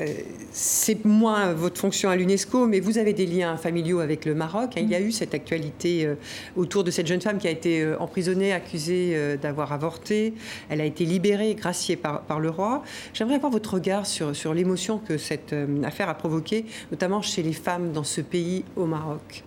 euh, 0.00 0.06
c'est 0.50 1.06
moins 1.06 1.54
votre 1.54 1.80
fonction 1.80 2.10
à 2.10 2.16
l'UNESCO, 2.16 2.66
mais 2.66 2.80
vous 2.80 2.98
avez 2.98 3.14
des 3.14 3.24
liens 3.24 3.56
familiaux 3.56 4.00
avec 4.00 4.26
le 4.26 4.34
Maroc. 4.34 4.72
Hein. 4.76 4.82
Il 4.82 4.90
y 4.90 4.94
a 4.94 5.00
eu 5.00 5.10
cette 5.10 5.32
actualité 5.32 6.06
autour 6.54 6.84
de 6.84 6.90
cette 6.90 7.06
jeune 7.06 7.22
femme 7.22 7.38
qui 7.38 7.48
a 7.48 7.50
été 7.50 7.94
emprisonnée, 7.98 8.52
accusée 8.52 9.38
d'avoir 9.40 9.72
avorté. 9.72 10.34
Elle 10.68 10.82
a 10.82 10.84
été 10.84 11.06
libérée, 11.06 11.54
graciée 11.54 11.96
par, 11.96 12.22
par 12.22 12.40
le 12.40 12.50
roi. 12.50 12.82
J'aimerais 13.14 13.36
avoir 13.36 13.50
votre 13.50 13.74
regard 13.74 14.04
sur, 14.04 14.36
sur 14.36 14.52
l'émotion 14.52 14.98
que 14.98 15.16
cette 15.16 15.54
affaire 15.84 16.10
a 16.10 16.14
provoquée, 16.14 16.66
notamment 16.90 17.22
chez 17.22 17.42
les 17.42 17.54
femmes 17.54 17.92
dans 17.92 18.04
ce 18.04 18.20
pays, 18.20 18.64
au 18.76 18.84
Maroc. 18.84 19.44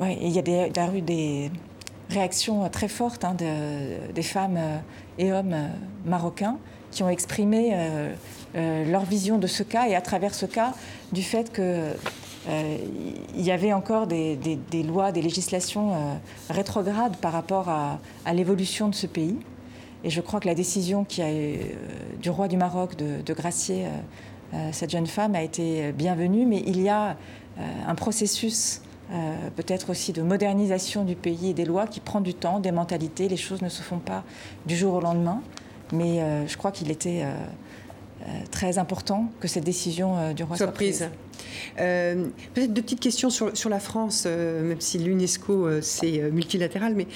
Oui, 0.00 0.16
il 0.22 0.30
y 0.30 0.38
a, 0.38 0.42
des, 0.42 0.70
il 0.70 0.76
y 0.76 0.80
a 0.80 0.94
eu 0.94 1.02
des 1.02 1.50
réactions 2.08 2.66
très 2.70 2.88
fortes 2.88 3.24
hein, 3.24 3.34
de, 3.34 4.12
des 4.12 4.22
femmes 4.22 4.58
et 5.18 5.32
hommes 5.32 5.68
marocains 6.06 6.58
qui 6.94 7.02
ont 7.02 7.10
exprimé 7.10 7.72
euh, 7.72 8.14
euh, 8.56 8.90
leur 8.90 9.04
vision 9.04 9.36
de 9.38 9.46
ce 9.46 9.62
cas 9.62 9.88
et 9.88 9.94
à 9.94 10.00
travers 10.00 10.34
ce 10.34 10.46
cas 10.46 10.72
du 11.12 11.22
fait 11.22 11.52
que 11.52 11.90
euh, 12.48 12.76
il 13.34 13.42
y 13.42 13.50
avait 13.50 13.72
encore 13.72 14.06
des, 14.06 14.38
lois, 14.86 15.12
des 15.12 15.22
législations 15.22 15.92
rétrogrades 16.50 17.16
par 17.16 17.32
rapport 17.32 17.68
à, 17.68 17.98
l'évolution 18.32 18.88
de 18.88 18.94
ce 18.94 19.06
pays. 19.06 19.36
Et 20.04 20.10
je 20.10 20.20
crois 20.20 20.40
que 20.40 20.46
la 20.46 20.54
décision 20.54 21.06
du 22.22 22.30
roi 22.30 22.48
du 22.48 22.58
Maroc 22.58 22.96
de, 22.96 23.32
gracier 23.32 23.86
cette 24.72 24.90
jeune 24.90 25.06
femme 25.06 25.34
a 25.34 25.42
été 25.42 25.92
bienvenue, 25.92 26.44
mais 26.44 26.62
il 26.66 26.82
y 26.82 26.90
a 26.90 27.16
un 27.88 27.94
processus 27.94 28.82
peut-être 29.56 29.88
aussi 29.88 30.12
de 30.12 30.20
modernisation 30.20 31.04
du 31.04 31.16
pays 31.16 31.48
et 31.48 31.54
des 31.54 31.64
lois 31.64 31.86
qui 31.86 32.00
prend 32.00 32.20
du 32.20 32.34
temps, 32.34 32.60
des 32.60 32.72
mentalités. 32.72 33.26
Les 33.26 33.38
choses 33.38 33.62
ne 33.62 33.70
se 33.70 33.80
font 33.80 34.00
pas 34.00 34.22
du 34.66 34.76
jour 34.76 34.92
au 34.92 35.00
lendemain. 35.00 35.40
Mais 35.92 36.20
euh, 36.20 36.46
je 36.46 36.56
crois 36.56 36.72
qu'il 36.72 36.90
était 36.90 37.22
euh, 37.22 37.34
euh, 38.22 38.24
très 38.50 38.78
important 38.78 39.30
que 39.40 39.48
cette 39.48 39.64
décision 39.64 40.32
du 40.32 40.44
roi 40.44 40.56
soit, 40.56 40.68
prise. 40.68 41.08
Euh, 41.80 42.26
peut-être 42.54 42.72
deux 42.72 42.82
petites 42.82 43.00
questions 43.00 43.30
sur, 43.30 43.68
la 43.68 43.80
France, 43.80 44.24
euh, 44.26 44.62
même 44.62 44.80
si 44.80 44.98
l'UNESCO 44.98 45.66
euh, 45.66 45.80
c'est 45.82 46.30
multilatéral, 46.30 46.94
mais 46.94 47.06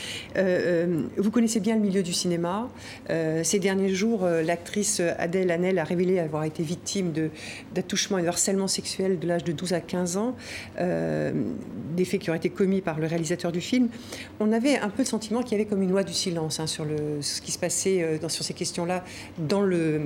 vous 1.17 1.31
connaissez 1.31 1.61
bien 1.61 1.75
le 1.75 1.83
milieu 1.83 2.03
du 2.03 2.13
cinéma. 2.13 2.69
ces 3.09 3.59
derniers 3.59 3.89
jours, 3.89 4.25
l'actrice 4.27 5.01
Adèle 5.19 5.51
Hanel 5.51 5.79
a 5.79 5.85
révélé 5.85 6.19
avoir 6.19 6.45
été 6.45 6.63
victime 6.63 7.13
d'attouchements 7.75 8.19
et 8.19 8.23
de 8.23 8.29
harcèlement 8.29 8.69
sexuel 8.69 9.19
de 9.19 9.27
l'âge 9.27 9.45
de 9.45 9.53
12 9.53 9.73
à 9.73 9.81
15 9.81 10.17
ans, 10.17 10.37
des 10.79 12.05
faits 12.05 12.21
qui 12.21 12.31
auraient 12.31 12.39
été 12.39 12.51
commis 12.51 12.81
par 12.81 12.99
le 12.99 13.07
réalisateur 13.07 13.53
du 13.53 13.61
film. 13.61 13.89
On 14.41 14.53
avait 14.53 14.79
un 14.79 14.89
peu 14.89 15.03
le 15.03 15.09
sentiment 15.09 15.43
qu'il 15.43 15.53
y 15.53 15.55
avait 15.61 15.69
comme 15.69 15.83
une 15.83 15.91
loi 15.91 16.05
du 16.05 16.13
silence 16.13 16.61
hein, 16.61 16.67
sur 16.67 16.87
ce 17.21 17.41
qui 17.41 17.53
se 17.53 17.59
passait 17.59 18.19
sur 18.29 18.45
ces 18.45 18.55
questions-là 18.55 19.05
dans 19.39 19.63
le, 19.63 20.01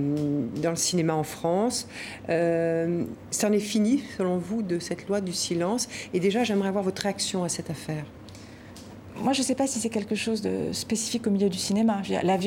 dans 0.63 0.71
le 0.71 0.77
cinéma 0.77 1.15
en 1.15 1.25
France. 1.25 1.87
ça 2.29 3.49
en 3.49 3.53
est 3.53 3.59
fini 3.59 4.02
selon 4.17 4.39
vous, 4.39 4.63
de 4.63 4.79
cette 4.79 5.09
loi 5.09 5.21
du 5.21 5.33
silence 5.33 5.89
Et 6.15 6.21
déjà, 6.21 6.45
j'aimerais 6.45 6.69
avoir 6.69 6.85
votre 6.85 7.03
réaction 7.03 7.45
à 7.45 7.49
cette 7.49 7.71
affaire. 7.71 8.05
Moi, 9.17 9.33
je 9.33 9.41
ne 9.41 9.45
sais 9.45 9.55
pas 9.55 9.67
si 9.67 9.79
c'est 9.79 9.91
quelque 9.91 10.15
chose 10.15 10.43
de 10.43 10.73
spécifique 10.73 11.27
au 11.27 11.31
milieu 11.31 11.49
du 11.49 11.59
cinéma. 11.59 12.03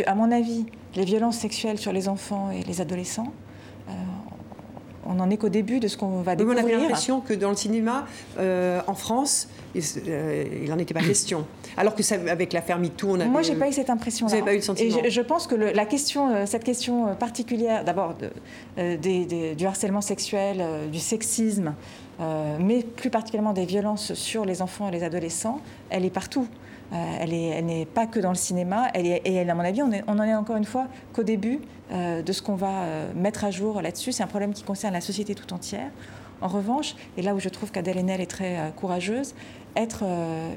à 0.06 0.15
mon 0.15 0.32
avis, 0.32 0.65
les 0.96 1.06
violences 1.06 1.38
sexuelles 1.38 1.78
sur 1.78 1.94
les 1.94 2.10
enfants 2.10 2.52
et 2.52 2.63
les 2.63 2.82
adolescents, 2.82 3.32
on 5.06 5.15
n'en 5.15 5.30
est 5.30 5.38
qu'au 5.38 5.50
début 5.50 5.80
de 5.80 5.88
ce 5.88 5.98
qu'on 5.98 6.22
va 6.22 6.36
découvrir. 6.36 6.63
on 6.63 6.68
a 6.68 6.72
l'impression 6.72 7.22
que 7.22 7.34
dans 7.34 7.50
le 7.50 7.56
cinéma, 7.56 8.06
euh, 8.39 8.82
en 8.88 8.96
France, 8.96 9.48
il 9.74 9.82
n'en 10.68 10.78
euh, 10.78 10.80
était 10.80 10.94
pas 10.94 11.02
question. 11.06 11.46
Alors 11.78 11.96
que 11.96 12.04
ça, 12.04 12.15
avec 12.30 12.54
l'affaire 12.54 12.80
MeToo, 12.80 13.12
on 13.12 13.20
a. 13.20 13.26
Moi, 13.26 13.41
j'ai 13.41 13.56
pas 13.56 13.70
eu 13.70 13.74
cette 13.74 13.89
impression-là. 13.89 14.30
Vous 14.30 14.36
n'avez 14.36 14.46
pas 14.46 14.54
eu 14.54 14.58
le 14.58 14.62
sentiment. 14.62 15.04
Et 15.04 15.10
je, 15.10 15.22
pense 15.22 15.48
que 15.48 15.56
la 15.56 15.86
question, 15.86 16.34
euh, 16.34 16.46
cette 16.46 16.63
question 16.63 17.15
particulière, 17.15 17.84
d'abord 17.84 18.16
du 18.78 19.66
harcèlement 19.66 20.01
sexuel, 20.01 20.64
du 20.91 20.99
sexisme, 20.99 21.74
mais 22.60 22.84
plus 22.84 23.10
particulièrement 23.10 23.53
des 23.53 23.66
violences 23.66 24.14
sur 24.14 24.45
les 24.45 24.62
enfants 24.62 24.88
et 24.89 24.91
les 24.91 25.03
adolescents, 25.03 25.62
elle 25.89 26.06
est 26.06 26.10
partout. 26.10 26.47
Euh, 26.94 27.18
elle 27.20 27.66
n'est 27.66 27.86
pas 27.86 28.06
que 28.06 28.20
dans 28.20 28.30
le 28.30 28.36
cinéma. 28.36 28.88
Et 28.94 29.40
à 29.40 29.56
mon 29.56 29.64
avis, 29.64 29.82
on, 29.82 29.92
est, 29.92 30.04
en 30.08 30.22
est 30.22 30.36
encore 30.36 30.56
une 30.56 30.66
fois 30.66 30.88
qu'au 31.14 31.24
début 31.24 31.60
euh, 31.92 32.22
de 32.22 32.32
ce 32.32 32.42
qu'on 32.42 32.56
va 32.56 32.84
euh, 32.84 33.14
mettre 33.16 33.44
à 33.44 33.52
jour 33.52 33.82
là-dessus. 33.82 34.12
C'est 34.12 34.24
un 34.24 34.28
problème 34.28 34.54
qui 34.54 34.64
concerne 34.64 34.94
la 34.94 35.02
société 35.02 35.36
tout 35.36 35.52
entière. 35.54 35.92
En 36.42 36.48
revanche, 36.48 36.96
et 37.18 37.22
là 37.22 37.34
où 37.34 37.40
je 37.40 37.50
trouve 37.50 37.72
qu'Adèle 37.72 37.98
Haenel 37.98 38.20
est 38.20 38.30
très 38.30 38.74
courageuse, 38.76 39.36
être 39.78 40.04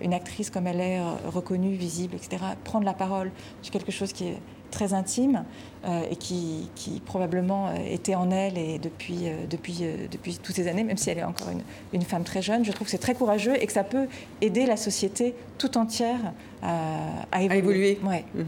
une 0.03 0.13
actrice 0.13 0.51
comme 0.51 0.67
elle 0.67 0.81
est, 0.81 1.01
reconnue, 1.27 1.75
visible, 1.75 2.17
etc., 2.17 2.43
prendre 2.65 2.85
la 2.85 2.95
parole 2.95 3.31
sur 3.63 3.73
quelque 3.73 3.93
chose 3.93 4.13
qui 4.13 4.27
est 4.27 4.39
très 4.71 4.95
intime 4.95 5.45
euh, 5.85 6.03
et 6.11 6.17
qui, 6.17 6.69
qui, 6.75 7.01
probablement 7.01 7.69
euh, 7.69 7.75
était 7.89 8.15
en 8.15 8.31
elle 8.31 8.59
et 8.59 8.79
depuis, 8.79 9.29
euh, 9.29 9.47
depuis, 9.49 9.85
depuis 10.11 10.39
toutes 10.39 10.57
ces 10.57 10.69
années, 10.69 10.85
même 10.85 10.97
si 10.97 11.11
elle 11.11 11.19
est 11.19 11.25
encore 11.25 11.51
une, 11.51 11.63
une 11.93 12.03
femme 12.03 12.25
très 12.25 12.43
jeune. 12.43 12.65
Je 12.65 12.73
trouve 12.73 12.87
que 12.87 12.91
c'est 12.91 12.99
très 12.99 13.15
courageux 13.15 13.55
et 13.61 13.67
que 13.67 13.73
ça 13.73 13.85
peut 13.85 14.09
aider 14.41 14.67
la 14.67 14.77
société 14.77 15.35
tout 15.57 15.79
entière 15.79 16.33
à, 16.63 17.43
évoluer. 17.43 17.99
Ouais. 18.05 18.25
Mhm. 18.35 18.45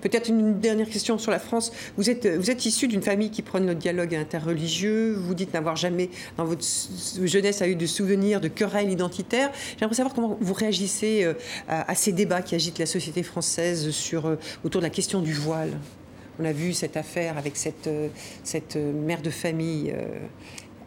Peut-être 0.00 0.28
une 0.28 0.58
dernière 0.60 0.88
question 0.88 1.18
sur 1.18 1.30
la 1.30 1.38
France. 1.38 1.72
Vous 1.96 2.10
êtes, 2.10 2.26
vous 2.26 2.50
êtes 2.50 2.64
issu 2.66 2.88
d'une 2.88 3.02
famille 3.02 3.30
qui 3.30 3.42
prône 3.42 3.66
le 3.66 3.74
dialogue 3.74 4.14
interreligieux. 4.14 5.14
Vous 5.14 5.34
dites 5.34 5.54
n'avoir 5.54 5.76
jamais, 5.76 6.10
dans 6.36 6.44
votre 6.44 6.64
jeunesse, 7.22 7.62
eu 7.66 7.76
de 7.76 7.86
souvenirs 7.86 8.40
de 8.40 8.48
querelles 8.48 8.90
identitaires. 8.90 9.50
J'aimerais 9.78 9.94
savoir 9.94 10.14
comment 10.14 10.36
vous 10.40 10.54
réagissez 10.54 11.32
à, 11.68 11.90
à, 11.90 11.94
ces 11.94 12.12
débats 12.12 12.42
qui 12.42 12.54
agitent 12.54 12.78
la 12.78 12.86
société 12.86 13.22
française 13.22 13.90
sur, 13.90 14.36
autour 14.64 14.80
de 14.80 14.86
la 14.86 14.90
question 14.90 15.20
du 15.20 15.32
voile. 15.32 15.70
On 16.38 16.44
a 16.44 16.52
vu 16.52 16.72
cette 16.72 16.96
affaire 16.96 17.36
avec 17.36 17.56
cette, 17.56 17.86
euh, 17.86 18.08
cette 18.42 18.76
euh, 18.76 18.92
mère 18.92 19.22
de 19.22 19.30
famille 19.30 19.92
euh, 19.94 20.18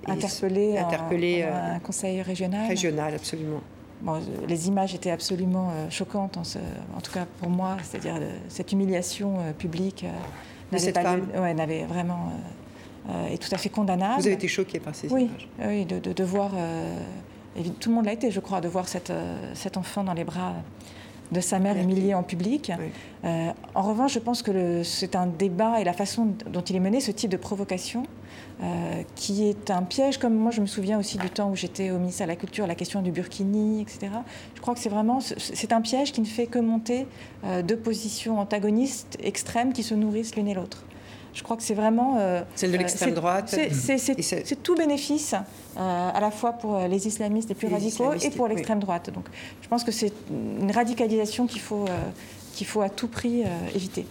interpellée, 0.07 0.78
interpellée 0.78 1.43
un 1.43 1.80
conseil 1.80 2.21
régional. 2.21 2.67
Régional, 2.67 3.13
absolument. 3.13 3.61
Les 4.48 4.68
images 4.68 4.93
étaient 4.93 5.12
absolument 5.12 5.72
choquantes, 5.89 6.38
en, 6.38 6.41
en, 6.41 7.02
tout 7.02 7.12
cas 7.12 7.26
pour 7.39 7.50
moi, 7.50 7.78
c'est-à-dire 7.84 8.20
cette 8.50 8.72
humiliation 8.72 9.38
publique 9.58 10.06
de 10.72 10.78
cette 10.78 10.98
femme. 11.00 11.28
Ouais, 11.36 11.54
n'avait 11.54 11.86
vraiment 11.86 12.32
est 13.30 13.38
tout 13.38 13.54
à 13.54 13.58
fait 13.58 13.70
condamnable. 13.70 14.20
Vous 14.22 14.28
avez 14.28 14.36
été 14.36 14.48
choquée 14.48 14.80
par 14.80 14.96
ces 14.96 15.08
images. 15.08 15.48
Oui, 15.66 15.86
de, 15.86 16.00
de, 16.00 16.14
de 16.14 16.24
voir, 16.24 16.52
tout 17.80 17.89
le 17.89 17.96
monde 17.96 18.06
l'a 18.06 18.14
été, 18.14 18.32
je 18.32 18.39
crois, 18.39 18.62
de 18.62 18.68
voir 18.68 18.88
cette, 18.88 19.14
cet 19.54 19.78
enfant 19.78 20.04
dans 20.04 20.14
les 20.14 20.24
bras 20.24 20.54
de 21.32 21.41
sa 21.41 21.59
mère 21.59 21.78
humiliée 21.78 22.13
en 22.13 22.23
public. 22.23 22.71
Euh, 23.23 23.51
en 23.73 23.82
revanche, 23.82 24.13
je 24.13 24.19
pense 24.19 24.41
que 24.41 24.84
c'est 24.84 25.15
un 25.15 25.28
débat 25.28 25.80
et 25.80 25.84
la 25.84 25.93
façon 25.93 26.34
dont 26.51 26.61
il 26.61 26.76
est 26.76 26.80
mené, 26.80 26.99
ce 26.99 27.11
type 27.11 27.32
de 27.32 27.38
provocation, 27.38 28.03
euh, 28.63 29.01
qui 29.15 29.47
est 29.47 29.69
un 29.69 29.84
piège, 29.84 30.17
comme 30.17 30.36
moi 30.36 30.51
je 30.51 30.61
me 30.61 30.65
souviens 30.65 30.97
aussi 30.99 31.17
du 31.17 31.30
temps 31.30 31.49
où 31.49 31.55
j'étais 31.55 31.91
au 31.91 31.97
ministère 31.97 32.28
de 32.28 32.32
la 32.32 32.38
Culture, 32.38 32.67
la 32.67 32.76
question 32.76 33.01
du 33.01 33.11
burkini, 33.11 33.82
etc. 33.82 34.07
Je 34.55 34.61
crois 34.61 34.73
que 34.73 34.80
c'est 34.80 34.89
vraiment, 34.89 35.19
c'est 35.19 35.73
un 35.73 35.82
piège 35.82 36.11
qui 36.11 36.21
ne 36.21 36.26
fait 36.26 36.47
que 36.47 36.59
monter 36.59 37.07
euh, 37.43 37.61
deux 37.61 37.78
positions 37.78 38.39
antagonistes 38.39 39.17
extrêmes 39.21 39.73
qui 39.73 39.84
se 39.84 39.93
nourrissent 39.93 40.36
l'une 40.36 40.47
et 40.47 40.53
l'autre. 40.53 40.86
Je 41.36 41.43
crois 41.43 41.57
que 41.57 41.63
c'est 41.63 41.73
vraiment... 41.73 42.15
Euh, 42.17 42.41
Celle 42.55 42.71
de 42.71 42.77
l'extrême 42.77 43.13
droite. 43.13 43.53
C'est 43.77 44.63
tout 44.63 44.75
bénéfice, 44.75 45.33
euh, 45.33 46.09
à 46.13 46.19
la 46.21 46.31
fois 46.31 46.53
pour 46.53 46.79
les 46.79 47.07
islamistes 47.07 47.49
les 47.49 47.55
plus 47.55 47.67
radicaux 47.67 48.13
et 48.13 48.29
pour 48.31 48.47
l'extrême 48.47 48.79
droite. 48.79 49.11
Donc 49.13 49.25
je 49.61 49.67
pense 49.67 49.83
que 49.83 49.91
c'est 49.91 50.13
une 50.31 50.71
radicalisation 50.71 51.45
qu'il 51.45 51.61
faut, 51.61 51.83
euh, 51.83 52.09
qu'il 52.53 52.65
faut 52.65 52.81
à 52.81 52.89
tout 52.89 53.09
prix 53.09 53.43
éviter. 53.75 54.07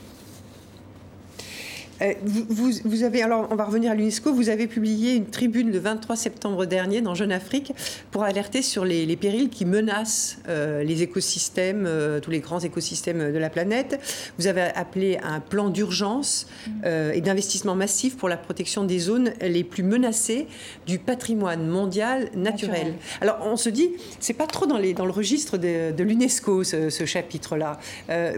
Euh, 2.03 2.13
vous, 2.25 3.03
avez, 3.05 3.23
alors 3.23 3.47
on 3.51 3.55
va 3.55 3.65
revenir 3.65 3.93
à 3.93 3.95
l'UNESCO, 3.95 4.33
vous 4.33 4.49
avez 4.49 4.67
publié 4.67 5.15
une 5.15 5.27
tribune 5.27 5.71
le 5.71 5.79
23 5.79 6.17
septembre 6.17 6.67
dernier 6.67 7.01
dans 7.01 7.15
Jeune 7.15 7.31
Afrique 7.31 7.73
pour 8.11 8.25
alerter 8.25 8.63
sur 8.63 8.85
les, 8.85 9.15
périls 9.17 9.49
qui 9.49 9.65
menacent 9.65 10.39
euh, 10.49 10.83
les 10.83 11.03
écosystèmes, 11.03 11.85
euh, 11.87 12.19
tous 12.19 12.33
les 12.33 12.41
grands 12.41 12.59
écosystèmes 12.59 13.33
de 13.33 13.39
la 13.39 13.49
planète. 13.49 14.01
Vous 14.39 14.49
avez 14.49 14.63
appelé 14.63 15.19
un 15.23 15.39
plan 15.41 15.71
d'urgence 15.71 16.47
et 16.85 17.21
d'investissement 17.21 17.75
massif 17.75 18.17
pour 18.17 18.29
la 18.29 18.37
protection 18.37 18.85
des 18.85 18.99
zones 18.99 19.33
les 19.41 19.65
plus 19.65 19.83
menacées 19.83 20.47
du 20.87 20.99
patrimoine 20.99 21.67
mondial 21.67 22.31
naturel. 22.35 22.95
Alors 23.21 23.39
on 23.43 23.57
se 23.57 23.69
dit, 23.69 23.91
c'est 24.21 24.35
pas 24.35 24.47
trop 24.47 24.67
dans, 24.67 24.79
les, 24.79 24.95
dans 24.95 25.07
le 25.07 25.13
registre 25.13 25.59
de, 25.59 26.03
l'UNESCO 26.03 26.65
ce, 26.65 27.05
chapitre-là. 27.05 27.79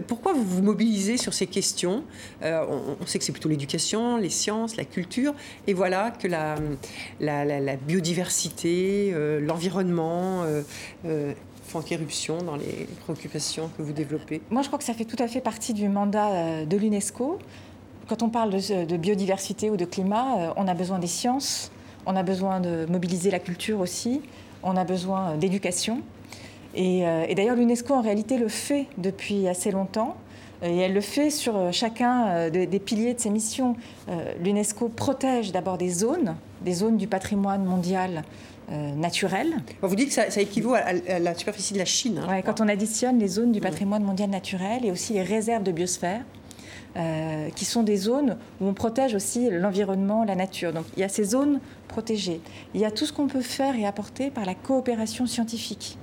pourquoi 0.07 0.33
vous 0.33 0.43
vous 0.43 0.61
mobilisez 0.61 1.17
sur 1.17 1.33
ces 1.33 1.47
questions? 1.47 2.03
On, 2.41 2.97
on 3.01 3.05
sait 3.05 3.19
que 3.19 3.25
c'est 3.25 3.31
plutôt 3.31 3.46
l'éducation, 3.47 4.17
les 4.17 4.29
sciences, 4.29 4.75
la 4.75 4.85
culture. 4.85 5.33
Et 5.67 5.73
voilà 5.73 6.11
que 6.11 6.27
la, 6.27 7.75
biodiversité, 7.75 9.11
euh, 9.13 9.39
l'environnement 9.39 10.43
euh, 10.43 10.61
euh, 11.05 11.33
font 11.63 11.81
éruption 11.81 12.37
dans 12.39 12.55
les 12.55 12.87
préoccupations 13.01 13.69
que 13.77 13.81
vous 13.81 13.93
développez. 13.93 14.41
Moi, 14.49 14.61
je 14.61 14.67
crois 14.67 14.79
que 14.79 14.85
ça 14.85 14.93
fait 14.93 15.05
tout 15.05 15.21
à 15.21 15.27
fait 15.27 15.41
partie 15.41 15.73
du 15.73 15.89
mandat 15.89 16.65
de 16.65 16.77
l'UNESCO. 16.77 17.39
Quand 18.07 18.23
on 18.23 18.29
parle 18.29 18.51
de, 18.51 18.97
biodiversité 18.97 19.69
ou 19.69 19.75
de 19.75 19.83
climat, 19.83 20.53
on 20.55 20.67
a 20.67 20.73
besoin 20.73 20.97
des 20.97 21.07
sciences, 21.07 21.71
on 22.05 22.15
a 22.15 22.23
besoin 22.23 22.61
de 22.61 22.85
mobiliser 22.85 23.31
la 23.31 23.39
culture 23.39 23.81
aussi, 23.81 24.21
on 24.63 24.77
a 24.77 24.85
besoin 24.85 25.35
d'éducation. 25.35 26.01
Et 26.73 27.03
d'ailleurs, 27.35 27.57
l'UNESCO, 27.57 27.95
en 27.95 28.01
réalité, 28.01 28.37
le 28.37 28.47
fait 28.47 28.85
depuis 28.97 29.49
assez 29.49 29.71
longtemps. 29.71 30.15
Et 30.63 30.77
elle 30.77 30.93
le 30.93 31.01
fait 31.01 31.29
sur 31.29 31.55
euh, 31.55 31.71
chacun 31.71 32.27
euh, 32.27 32.49
des 32.49 32.79
piliers 32.79 33.13
de 33.13 33.19
ses 33.19 33.29
missions. 33.29 33.75
Euh, 34.09 34.33
L'UNESCO 34.43 34.89
protège 34.89 35.51
d'abord 35.51 35.77
des 35.77 35.89
zones, 35.89 36.35
des 36.61 36.73
zones 36.73 36.97
du 36.97 37.07
patrimoine 37.07 37.63
mondial 37.63 38.23
naturel. 38.97 39.47
Vous 39.81 39.95
dites 39.95 40.09
que 40.09 40.13
ça, 40.29 40.41
équivaut 40.41 40.73
à, 40.73 41.19
la 41.19 41.33
superficie 41.35 41.73
de 41.73 41.79
la 41.79 41.85
Chine. 41.85 42.21
Hein, 42.27 42.41
quand 42.41 42.59
on 42.59 42.67
additionne 42.67 43.17
les 43.17 43.29
zones 43.29 43.53
du 43.53 43.61
patrimoine 43.61 44.03
mondial 44.03 44.29
naturel 44.29 44.83
et 44.83 44.91
aussi 44.91 45.13
les 45.13 45.23
réserves 45.23 45.63
de 45.63 45.71
biosphère, 45.71 46.25
qui 47.55 47.63
sont 47.63 47.83
des 47.83 47.95
zones 47.95 48.35
où 48.59 48.67
on 48.67 48.73
protège 48.73 49.15
aussi 49.15 49.49
l'environnement, 49.49 50.25
la 50.25 50.35
nature. 50.35 50.73
Donc 50.73 50.83
il 50.97 50.99
y 50.99 51.03
a 51.05 51.07
ces 51.07 51.23
zones 51.23 51.61
protégées. 51.87 52.41
Il 52.73 52.81
y 52.81 52.85
a 52.85 52.91
tout 52.91 53.05
ce 53.05 53.13
qu'on 53.13 53.27
peut 53.27 53.39
faire 53.39 53.73
et 53.77 53.85
apporter 53.85 54.31
par 54.31 54.43
la 54.43 54.53
coopération 54.53 55.27
scientifique. 55.27 55.97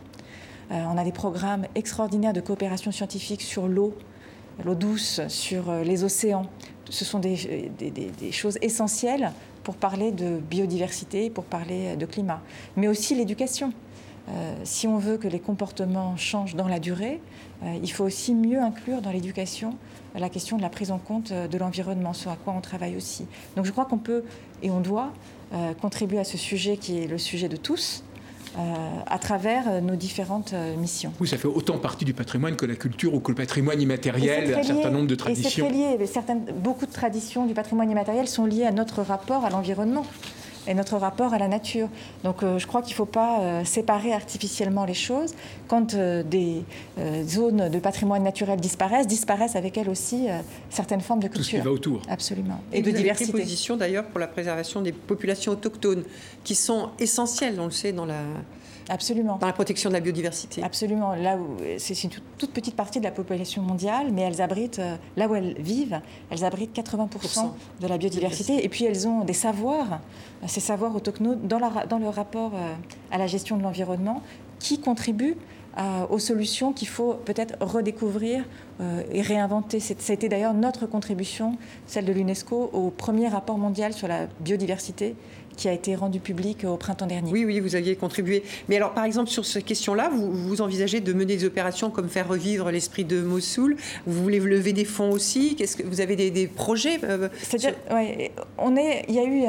on 0.70 0.96
a 0.96 1.04
des 1.04 1.12
programmes 1.12 1.66
extraordinaires 1.74 2.32
de 2.32 2.40
coopération 2.40 2.92
scientifique 2.92 3.42
sur 3.42 3.68
l'eau, 3.68 3.94
l'eau 4.64 4.74
douce, 4.74 5.20
sur 5.28 5.70
euh, 5.70 5.82
les 5.82 6.04
océans. 6.04 6.46
Ce 6.90 7.04
sont 7.04 7.18
des, 7.18 7.36
choses 8.30 8.58
essentielles 8.60 9.32
pour 9.62 9.74
parler 9.74 10.12
de 10.12 10.38
biodiversité, 10.38 11.30
pour 11.30 11.44
parler 11.44 11.96
de 11.96 12.04
climat, 12.04 12.42
mais 12.76 12.88
aussi 12.88 13.14
l'éducation. 13.14 13.72
Euh, 14.28 14.54
si 14.64 14.86
on 14.86 14.98
veut 14.98 15.16
que 15.16 15.28
les 15.28 15.40
comportements 15.40 16.16
changent 16.16 16.54
dans 16.54 16.68
la 16.68 16.78
durée, 16.78 17.20
euh, 17.62 17.78
il 17.82 17.90
faut 17.90 18.04
aussi 18.04 18.34
mieux 18.34 18.60
inclure 18.60 19.00
dans 19.00 19.10
l'éducation 19.10 19.76
la 20.14 20.28
question 20.28 20.56
de 20.56 20.62
la 20.62 20.68
prise 20.68 20.92
en 20.92 20.98
compte 20.98 21.32
de 21.32 21.58
l'environnement, 21.58 22.12
ce 22.12 22.28
à 22.28 22.36
quoi 22.36 22.54
on 22.56 22.60
travaille 22.60 22.96
aussi. 22.96 23.26
Donc 23.56 23.64
je 23.64 23.72
crois 23.72 23.84
qu'on 23.84 23.98
peut 23.98 24.22
et 24.62 24.70
on 24.70 24.80
doit 24.80 25.12
contribuer 25.80 26.20
à 26.20 26.24
ce 26.24 26.38
sujet 26.38 26.76
qui 26.76 26.98
est 26.98 27.08
le 27.08 27.18
sujet 27.18 27.48
de 27.48 27.56
tous, 27.56 28.04
euh, 28.04 28.13
à 29.06 29.18
travers 29.18 29.64
euh, 29.68 29.80
nos 29.80 29.96
différentes 29.96 30.52
euh, 30.52 30.76
missions. 30.76 31.12
Oui, 31.20 31.28
ça 31.28 31.36
fait 31.36 31.48
autant 31.48 31.78
partie 31.78 32.04
du 32.04 32.14
patrimoine 32.14 32.56
que 32.56 32.66
la 32.66 32.76
culture 32.76 33.14
ou 33.14 33.20
que 33.20 33.30
le 33.30 33.36
patrimoine 33.36 33.80
immatériel, 33.80 34.54
un 34.54 34.62
certain 34.62 34.90
nombre 34.90 35.06
de 35.06 35.14
traditions. 35.14 35.66
Et 35.66 35.70
c'est 35.70 35.98
lié. 35.98 36.06
Certaines, 36.06 36.44
beaucoup 36.62 36.86
de 36.86 36.92
traditions 36.92 37.46
du 37.46 37.54
patrimoine 37.54 37.90
immatériel 37.90 38.28
sont 38.28 38.46
liées 38.46 38.64
à 38.64 38.72
notre 38.72 39.02
rapport 39.02 39.44
à 39.44 39.50
l'environnement 39.50 40.06
et 40.66 40.74
notre 40.74 40.96
rapport 40.96 41.34
à 41.34 41.38
la 41.38 41.48
nature. 41.48 41.88
Donc 42.22 42.42
je 42.42 42.66
crois 42.66 42.82
qu'il 42.82 42.92
ne 42.92 42.96
faut 42.96 43.04
pas 43.04 43.64
séparer 43.64 44.12
artificiellement 44.12 44.84
les 44.84 44.94
choses. 44.94 45.34
Quand 45.68 45.94
des 45.94 46.62
zones 47.26 47.68
de 47.68 47.78
patrimoine 47.78 48.22
naturel 48.22 48.60
disparaissent, 48.60 49.06
disparaissent 49.06 49.56
avec 49.56 49.76
elles 49.78 49.88
aussi 49.88 50.26
certaines 50.70 51.00
formes 51.00 51.20
de 51.20 51.28
culture. 51.28 51.42
Tout 51.42 51.44
ce 51.44 51.56
qui 51.56 51.60
va 51.60 51.72
autour. 51.72 52.02
Absolument. 52.08 52.60
Et, 52.72 52.82
de 52.82 52.90
diversité. 52.90 53.32
Pris 53.32 53.42
position 53.42 53.76
d'ailleurs 53.76 54.04
pour 54.04 54.20
la 54.20 54.26
préservation 54.26 54.80
des 54.80 54.92
populations 54.92 55.52
autochtones, 55.52 56.04
qui 56.44 56.54
sont 56.54 56.90
essentielles, 56.98 57.58
on 57.60 57.66
le 57.66 57.70
sait, 57.70 57.92
dans 57.92 58.06
la 58.06 58.22
Absolument. 58.88 59.36
Dans 59.38 59.46
la 59.46 59.52
protection 59.52 59.88
de 59.88 59.94
la 59.94 60.00
biodiversité. 60.00 60.62
Absolument. 60.62 61.14
Là 61.14 61.36
où 61.36 61.56
c'est 61.78 62.04
une 62.04 62.10
toute 62.38 62.52
petite 62.52 62.76
partie 62.76 62.98
de 62.98 63.04
la 63.04 63.10
population 63.10 63.62
mondiale, 63.62 64.08
mais 64.12 64.22
elles 64.22 64.40
abritent, 64.40 64.78
euh, 64.78 64.96
là 65.16 65.28
où 65.28 65.34
elles 65.34 65.54
vivent, 65.58 66.00
elles 66.30 66.44
abritent 66.44 66.76
80% 66.76 67.50
de 67.80 67.86
la 67.86 67.98
biodiversité. 67.98 68.64
Et 68.64 68.68
puis 68.68 68.84
elles 68.84 69.08
ont 69.08 69.24
des 69.24 69.32
savoirs, 69.32 70.00
ces 70.46 70.60
savoirs 70.60 70.94
autochtones 70.94 71.38
dans, 71.46 71.60
dans 71.88 71.98
le 71.98 72.08
rapport 72.08 72.52
euh, 72.54 72.74
à 73.10 73.18
la 73.18 73.26
gestion 73.26 73.56
de 73.56 73.62
l'environnement, 73.62 74.22
qui 74.58 74.80
contribuent 74.80 75.36
aux 76.10 76.18
solutions 76.18 76.72
qu'il 76.72 76.88
faut 76.88 77.14
peut-être 77.24 77.54
redécouvrir 77.60 78.44
et 79.12 79.22
réinventer. 79.22 79.80
C'était 79.80 80.28
d'ailleurs 80.28 80.54
notre 80.54 80.86
contribution, 80.86 81.56
celle 81.86 82.04
de 82.04 82.12
l'UNESCO, 82.12 82.70
au 82.72 82.90
premier 82.90 83.28
rapport 83.28 83.58
mondial 83.58 83.92
sur 83.92 84.06
la 84.06 84.26
biodiversité 84.40 85.16
qui 85.56 85.68
a 85.68 85.72
été 85.72 85.94
rendu 85.94 86.20
public 86.20 86.64
au 86.64 86.76
printemps 86.76 87.06
dernier. 87.06 87.30
Oui, 87.30 87.44
oui, 87.44 87.60
vous 87.60 87.74
aviez 87.74 87.96
contribué. 87.96 88.42
Mais 88.68 88.76
alors, 88.76 88.92
par 88.92 89.04
exemple, 89.04 89.30
sur 89.30 89.44
cette 89.44 89.64
question-là, 89.64 90.10
vous, 90.12 90.30
vous 90.32 90.60
envisagez 90.60 91.00
de 91.00 91.12
mener 91.12 91.36
des 91.36 91.44
opérations 91.44 91.90
comme 91.90 92.08
faire 92.08 92.28
revivre 92.28 92.70
l'esprit 92.70 93.04
de 93.04 93.20
Mossoul 93.20 93.76
Vous 94.06 94.22
voulez 94.22 94.40
lever 94.40 94.72
des 94.72 94.84
fonds 94.84 95.10
aussi? 95.10 95.56
Qu'est-ce 95.56 95.76
que 95.76 95.86
vous 95.86 96.00
avez 96.00 96.16
des, 96.16 96.46
projets 96.46 96.98
euh, 97.04 97.28
C'est-à-dire, 97.42 97.74
on 98.58 98.76
est, 98.76 99.04
il 99.08 99.14
y 99.14 99.18
a 99.18 99.24
eu 99.24 99.44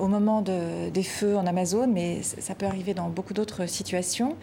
au 0.00 0.08
moment 0.08 0.42
de, 0.42 0.90
des 0.90 1.02
feux 1.02 1.36
en 1.36 1.46
Amazon, 1.46 1.86
mais 1.86 2.20
ça 2.22 2.54
peut 2.54 2.66
arriver 2.66 2.94
dans 2.94 3.08
beaucoup 3.08 3.34
d'autres 3.34 3.66
situations. 3.66 4.36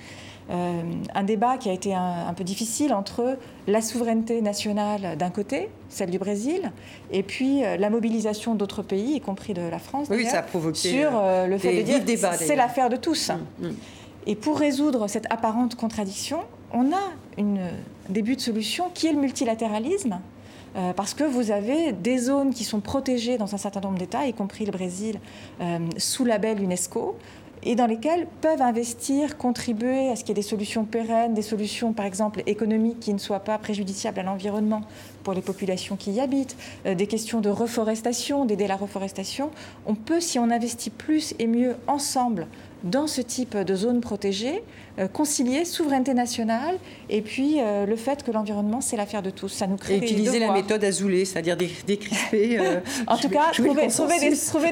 Un 0.50 1.24
débat 1.24 1.58
qui 1.58 1.70
a 1.70 1.74
été 1.74 1.94
un, 1.94 2.34
peu 2.34 2.44
difficile 2.44 2.94
entre 2.94 3.38
la 3.68 3.82
souveraineté 3.82 4.42
nationale 4.42 5.18
d'un 5.18 5.30
côté, 5.30 5.70
celle 5.90 6.10
du 6.10 6.20
Brésil, 6.20 6.72
et 7.12 7.22
puis 7.22 7.62
la 7.62 7.90
mobilisation 7.90 8.56
d'autres 8.56 8.82
pays, 8.82 9.16
y 9.16 9.22
compris 9.22 9.54
de 9.54 9.62
la 9.62 9.80
France, 9.80 10.08
oui, 10.10 10.26
ça 10.26 10.40
a 10.40 10.44
provoqué 10.44 10.78
sur 10.78 11.12
le 11.12 11.58
fait 11.58 11.84
de 11.84 12.00
dire 12.00 12.34
c'est 12.34 12.56
l'affaire 12.56 12.90
de 12.90 12.96
tous. 12.96 13.30
Mm, 13.30 13.68
mm. 13.68 13.76
Et 14.28 14.36
pour 14.36 14.60
résoudre 14.60 15.08
cette 15.08 15.26
apparente 15.32 15.76
contradiction, 15.76 16.40
on 16.74 16.92
a 16.92 17.12
une 17.38 17.62
début 18.10 18.36
de 18.36 18.42
solution 18.42 18.90
qui 18.94 19.08
est 19.08 19.14
le 19.14 19.20
multilatéralisme, 19.20 20.20
euh, 20.76 20.94
parce 20.94 21.14
que 21.14 21.24
vous 21.24 21.52
avez 21.52 21.92
des 21.92 22.18
zones 22.18 22.54
qui 22.54 22.64
sont 22.64 22.82
protégées 22.82 23.38
dans 23.38 23.56
un 23.56 23.58
certain 23.58 23.80
nombre 23.80 23.98
d'États, 23.98 24.28
y 24.28 24.34
compris 24.34 24.66
le 24.66 24.72
Brésil, 24.72 25.20
euh, 25.62 25.80
sous 25.98 26.26
label 26.26 26.62
UNESCO, 26.62 27.16
et 27.68 27.76
dans 27.76 27.86
lesquelles 27.86 28.28
peuvent 28.40 28.62
investir, 28.62 29.38
contribuer 29.38 30.10
à 30.10 30.16
ce 30.16 30.22
qu'il 30.22 30.30
y 30.30 30.32
ait 30.32 30.36
des 30.36 30.42
solutions 30.42 30.86
pérennes, 30.86 31.34
des 31.34 31.42
solutions 31.42 31.92
par 31.92 32.06
exemple 32.06 32.42
économiques 32.46 33.02
qui 33.02 33.14
ne 33.14 33.18
soient 33.18 33.42
pas 33.42 33.58
préjudiciables 33.58 34.22
à 34.22 34.24
l'environnement 34.24 34.82
pour 35.24 35.34
les 35.34 35.42
populations 35.42 35.98
qui 35.98 36.14
y 36.14 36.22
habitent, 36.22 36.56
euh, 36.86 36.96
des 36.96 37.08
questions 37.08 37.42
de 37.42 37.50
reforestation, 37.50 38.46
d'aider 38.46 38.68
la 38.68 38.78
reforestation. 38.78 39.52
On 39.86 39.96
peut, 39.96 40.22
si 40.22 40.40
on 40.40 40.50
investit 40.50 40.90
plus 40.90 41.36
et 41.40 41.48
mieux 41.48 41.76
ensemble 41.88 42.48
dans 42.84 43.08
ce 43.08 43.22
type 43.22 43.58
de 43.58 43.76
zone 43.76 44.02
protégée, 44.02 44.64
euh, 45.00 45.08
concilier 45.08 45.66
souveraineté 45.66 46.14
nationale 46.14 46.78
et 47.10 47.22
puis 47.22 47.58
euh, 47.60 47.86
le 47.86 47.96
fait 47.96 48.24
que 48.24 48.32
l'environnement, 48.32 48.82
c'est 48.82 48.98
l'affaire 48.98 49.24
de 49.24 49.30
tous. 49.30 49.50
Ça 49.50 49.68
nous 49.68 49.78
crée 49.78 49.96
et 49.96 49.98
utiliser 49.98 50.40
la 50.40 50.52
méthode 50.52 50.84
Azoulay, 50.84 51.26
c'est-à-dire 51.26 51.58
décrisper. 51.58 52.60
Euh, 52.60 52.80
en 53.08 53.18
tout 53.18 53.30
cas, 53.30 53.52
trouver, 53.52 53.86
des, 53.86 53.90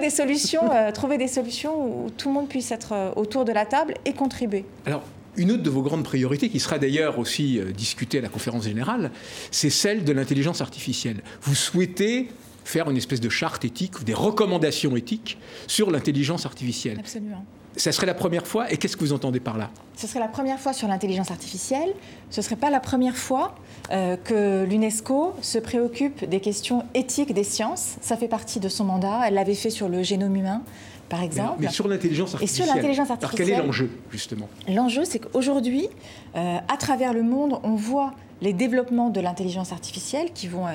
solutions, 0.10 0.62
trouver 0.94 1.18
des 1.18 1.28
solutions 1.28 2.06
où 2.06 2.10
tout 2.10 2.30
le 2.30 2.34
monde 2.34 2.48
puisse 2.48 2.72
être 2.72 3.14
autour 3.16 3.46
de 3.46 3.52
la 3.52 3.66
table 3.66 3.96
et 4.06 4.14
contribuer. 4.14 4.66
Alors, 4.86 5.04
une 5.38 5.52
autre 5.52 5.64
de 5.64 5.70
vos 5.70 5.82
grandes 5.82 6.04
priorités, 6.04 6.50
qui 6.50 6.60
sera 6.60 6.80
d'ailleurs 6.80 7.20
aussi 7.20 7.60
discutée 7.76 8.20
à 8.20 8.22
la 8.22 8.30
conférence 8.30 8.64
générale, 8.64 9.12
c'est 9.52 9.70
celle 9.70 10.06
de 10.06 10.14
l'intelligence 10.14 10.62
artificielle. 10.62 11.22
Vous 11.42 11.56
souhaitez 11.56 12.30
faire 12.64 12.90
une 12.90 12.98
espèce 12.98 13.22
de 13.22 13.30
charte 13.30 13.64
éthique 13.64 14.00
ou 14.00 14.04
des 14.04 14.14
recommandations 14.14 14.96
éthiques 14.96 15.38
sur 15.68 15.92
l'intelligence 15.92 16.46
artificielle. 16.46 16.98
Absolument. 17.00 17.46
Ça 17.76 17.92
serait 17.92 18.08
la 18.08 18.14
première 18.14 18.48
fois, 18.48 18.72
et 18.72 18.78
qu'est-ce 18.78 18.96
que 18.96 19.02
vous 19.02 19.14
entendez 19.14 19.40
par 19.40 19.58
là? 19.58 19.70
Ce 19.96 20.08
serait 20.08 20.20
la 20.20 20.28
première 20.28 20.60
fois 20.60 20.74
sur 20.74 20.88
l'intelligence 20.88 21.32
artificielle. 21.32 21.94
Ce 22.30 22.40
ne 22.40 22.44
serait 22.44 22.56
pas 22.56 22.70
la 22.70 22.80
première 22.80 23.18
fois 23.18 23.56
euh, 23.92 24.18
que 24.18 24.64
l'UNESCO 24.64 25.34
se 25.42 25.58
préoccupe 25.58 26.28
des 26.28 26.40
questions 26.40 26.84
éthiques 26.94 27.34
des 27.34 27.44
sciences. 27.44 27.96
Ça 28.02 28.18
fait 28.18 28.28
partie 28.28 28.60
de 28.60 28.70
son 28.70 28.86
mandat. 28.86 29.22
Elle 29.28 29.36
l'avait 29.36 29.56
fait 29.56 29.70
sur 29.70 29.90
le 29.90 30.04
génome 30.04 30.36
humain 30.36 30.62
par 31.10 31.22
exemple. 31.22 31.58
Mais, 31.60 31.70
sur 31.70 31.88
l'intelligence 31.88 32.34
artificielle. 32.34 32.66
Et 32.66 32.68
sur 32.68 32.76
l'intelligence 32.76 33.12
artificielle. 33.12 33.48
Alors 33.48 33.58
quel 33.58 33.64
est 33.64 33.68
l'enjeu, 33.68 33.90
justement? 34.10 34.50
L'enjeu, 34.68 35.06
c'est 35.06 35.20
qu'aujourd'hui, 35.20 35.88
euh, 36.36 36.58
à 36.68 36.78
travers 36.78 37.14
le 37.14 37.22
monde, 37.22 37.60
on 37.64 37.76
voit 37.76 38.14
les 38.42 38.54
développements 38.54 39.10
de 39.10 39.20
l'intelligence 39.22 39.72
artificielle 39.72 40.32
qui 40.34 40.48
vont 40.48 40.68
euh, 40.68 40.72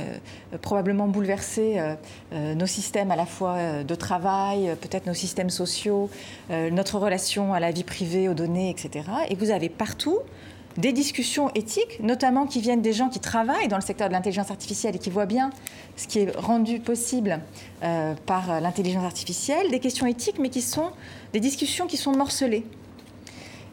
probablement 0.62 1.08
bouleverser 1.08 1.78
euh, 2.32 2.54
nos 2.54 2.66
systèmes 2.66 3.10
à 3.10 3.16
la 3.16 3.26
fois 3.26 3.82
de 3.84 3.94
travail, 3.94 4.74
peut-être 4.80 5.06
nos 5.06 5.14
systèmes 5.14 5.50
sociaux, 5.50 6.10
notre 6.50 6.98
relation 6.98 7.52
à 7.52 7.60
la 7.60 7.70
vie 7.70 7.84
privée, 7.84 8.28
aux 8.28 8.34
données, 8.34 8.70
etc. 8.70 9.04
Et 9.28 9.34
vous 9.34 9.50
avez 9.50 9.68
partout 9.68 10.18
des 10.76 10.92
discussions 10.92 11.50
éthiques, 11.54 12.00
notamment 12.00 12.46
qui 12.46 12.60
viennent 12.60 12.82
des 12.82 12.92
gens 12.92 13.08
qui 13.08 13.20
travaillent 13.20 13.68
dans 13.68 13.76
le 13.76 13.82
secteur 13.82 14.08
de 14.08 14.12
l'intelligence 14.12 14.50
artificielle 14.50 14.96
et 14.96 14.98
qui 14.98 15.10
voient 15.10 15.26
bien 15.26 15.50
ce 15.96 16.06
qui 16.06 16.20
est 16.20 16.36
rendu 16.36 16.80
possible 16.80 17.40
euh, 17.82 18.14
par 18.26 18.60
l'intelligence 18.60 19.04
artificielle, 19.04 19.70
des 19.70 19.80
questions 19.80 20.06
éthiques, 20.06 20.38
mais 20.38 20.48
qui 20.48 20.62
sont 20.62 20.90
des 21.32 21.40
discussions 21.40 21.86
qui 21.86 21.96
sont 21.96 22.12
morcelées. 22.12 22.64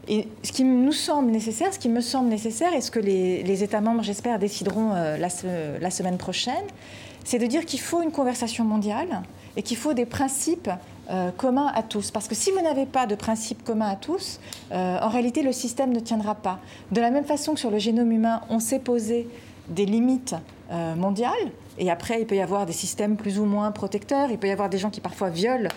Et 0.10 0.28
ce 0.42 0.52
qui 0.52 0.64
nous 0.64 0.94
semble 0.94 1.32
nécessaire, 1.32 1.74
ce 1.74 1.80
qui 1.80 1.90
me 1.90 2.02
semble 2.02 2.30
nécessaire, 2.30 2.74
et 2.74 2.82
ce 2.82 2.92
que 2.92 3.00
les, 3.00 3.64
États 3.64 3.82
membres, 3.82 4.04
j'espère, 4.04 4.40
décideront 4.40 4.94
euh, 4.96 5.18
la, 5.18 5.92
semaine 5.92 6.18
prochaine, 6.18 6.64
c'est 7.26 7.40
de 7.40 7.46
dire 7.46 7.66
qu'il 7.66 7.82
faut 7.82 8.02
une 8.02 8.12
conversation 8.12 8.64
mondiale 8.64 9.22
et 9.58 9.64
qu'il 9.64 9.76
faut 9.76 9.94
des 9.94 10.06
principes 10.06 10.70
euh, 11.10 11.32
commun 11.32 11.72
à 11.76 11.84
tous. 11.84 12.12
Parce 12.12 12.28
que 12.28 12.36
si 12.36 12.52
vous 12.52 12.62
n'avez 12.62 12.86
pas 12.86 13.06
de 13.06 13.16
principe 13.16 13.64
commun 13.66 13.90
à 13.90 13.96
tous, 13.96 14.40
euh, 14.72 14.98
en 15.00 15.10
réalité, 15.10 15.42
le 15.42 15.52
système 15.52 15.92
ne 15.92 16.00
tiendra 16.00 16.36
pas. 16.36 16.60
De 16.92 17.02
la 17.02 17.12
même 17.12 17.26
façon 17.26 17.54
que 17.54 17.60
sur 17.60 17.72
le 17.72 17.80
génome 17.80 18.12
humain, 18.12 18.42
on 18.50 18.60
s'est 18.60 18.80
posé 18.80 19.28
des 19.68 19.86
limites 19.86 20.36
euh, 20.72 20.96
mondiales. 20.96 21.34
Et 21.80 21.92
après, 21.92 22.22
il 22.22 22.26
peut 22.26 22.36
y 22.36 22.42
avoir 22.42 22.66
des 22.66 22.74
systèmes 22.74 23.18
plus 23.18 23.38
ou 23.38 23.46
moins 23.46 23.72
protecteurs, 23.72 24.32
il 24.32 24.40
peut 24.40 24.48
y 24.48 24.52
avoir 24.52 24.70
des 24.70 24.80
gens 24.80 24.90
qui 24.90 25.00
parfois 25.00 25.30
violent 25.30 25.70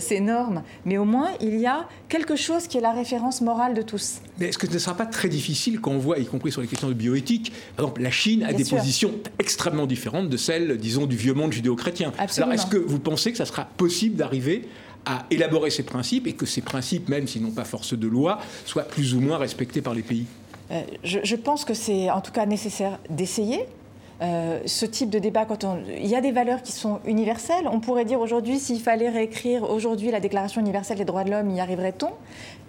ces 0.00 0.20
normes, 0.20 0.62
mais 0.86 0.96
au 0.96 1.04
moins, 1.04 1.28
il 1.40 1.58
y 1.58 1.66
a 1.66 1.86
quelque 2.08 2.36
chose 2.36 2.66
qui 2.66 2.78
est 2.78 2.80
la 2.80 2.92
référence 2.92 3.42
morale 3.42 3.74
de 3.74 3.82
tous. 3.82 4.20
Mais 4.38 4.48
est-ce 4.48 4.56
que 4.56 4.66
ce 4.66 4.72
ne 4.72 4.78
sera 4.78 4.96
pas 4.96 5.04
très 5.04 5.28
difficile 5.28 5.80
quand 5.80 5.90
on 5.90 5.98
voit, 5.98 6.18
y 6.18 6.24
compris 6.24 6.52
sur 6.52 6.62
les 6.62 6.68
questions 6.68 6.88
de 6.88 6.94
bioéthique, 6.94 7.52
par 7.76 7.84
exemple, 7.84 8.02
la 8.02 8.10
Chine 8.10 8.44
a 8.44 8.54
des 8.54 8.64
positions 8.64 9.12
extrêmement 9.38 9.86
différentes 9.86 10.28
de 10.28 10.36
celles, 10.36 10.78
disons, 10.78 11.06
du 11.06 11.16
vieux 11.16 11.34
monde 11.34 11.52
judéo-chrétien. 11.52 12.12
Alors, 12.18 12.52
est-ce 12.52 12.66
que 12.66 12.78
vous 12.78 12.98
pensez 12.98 13.32
que 13.32 13.38
ça 13.38 13.46
sera 13.46 13.64
possible 13.64 14.16
d'arriver 14.16 14.68
à 15.04 15.26
élaborer 15.30 15.70
ces 15.70 15.82
principes 15.82 16.26
et 16.26 16.32
que 16.34 16.46
ces 16.46 16.60
principes, 16.60 17.08
même 17.08 17.26
s'ils 17.26 17.42
n'ont 17.42 17.50
pas 17.50 17.64
force 17.64 17.94
de 17.94 18.06
loi, 18.06 18.38
soient 18.64 18.84
plus 18.84 19.14
ou 19.14 19.20
moins 19.20 19.38
respectés 19.38 19.82
par 19.82 19.94
les 19.94 20.02
pays? 20.02 20.26
Euh, 20.70 20.82
je, 21.02 21.36
pense 21.36 21.64
que 21.64 21.74
c'est 21.74 22.10
en 22.10 22.20
tout 22.20 22.32
cas 22.32 22.46
nécessaire 22.46 22.98
d'essayer. 23.10 23.66
Euh, 24.22 24.60
ce 24.66 24.86
type 24.86 25.10
de 25.10 25.18
débat, 25.18 25.44
quand 25.46 25.64
on... 25.64 25.78
il 25.88 26.06
y 26.06 26.14
a 26.14 26.20
des 26.20 26.30
valeurs 26.30 26.62
qui 26.62 26.70
sont 26.70 27.00
universelles. 27.06 27.68
On 27.70 27.80
pourrait 27.80 28.04
dire 28.04 28.20
aujourd'hui, 28.20 28.58
s'il 28.58 28.80
fallait 28.80 29.08
réécrire 29.08 29.68
aujourd'hui 29.68 30.12
la 30.12 30.20
Déclaration 30.20 30.60
universelle 30.60 30.98
des 30.98 31.04
droits 31.04 31.24
de 31.24 31.30
l'homme, 31.30 31.50
y 31.50 31.60
arriverait-on? 31.60 32.10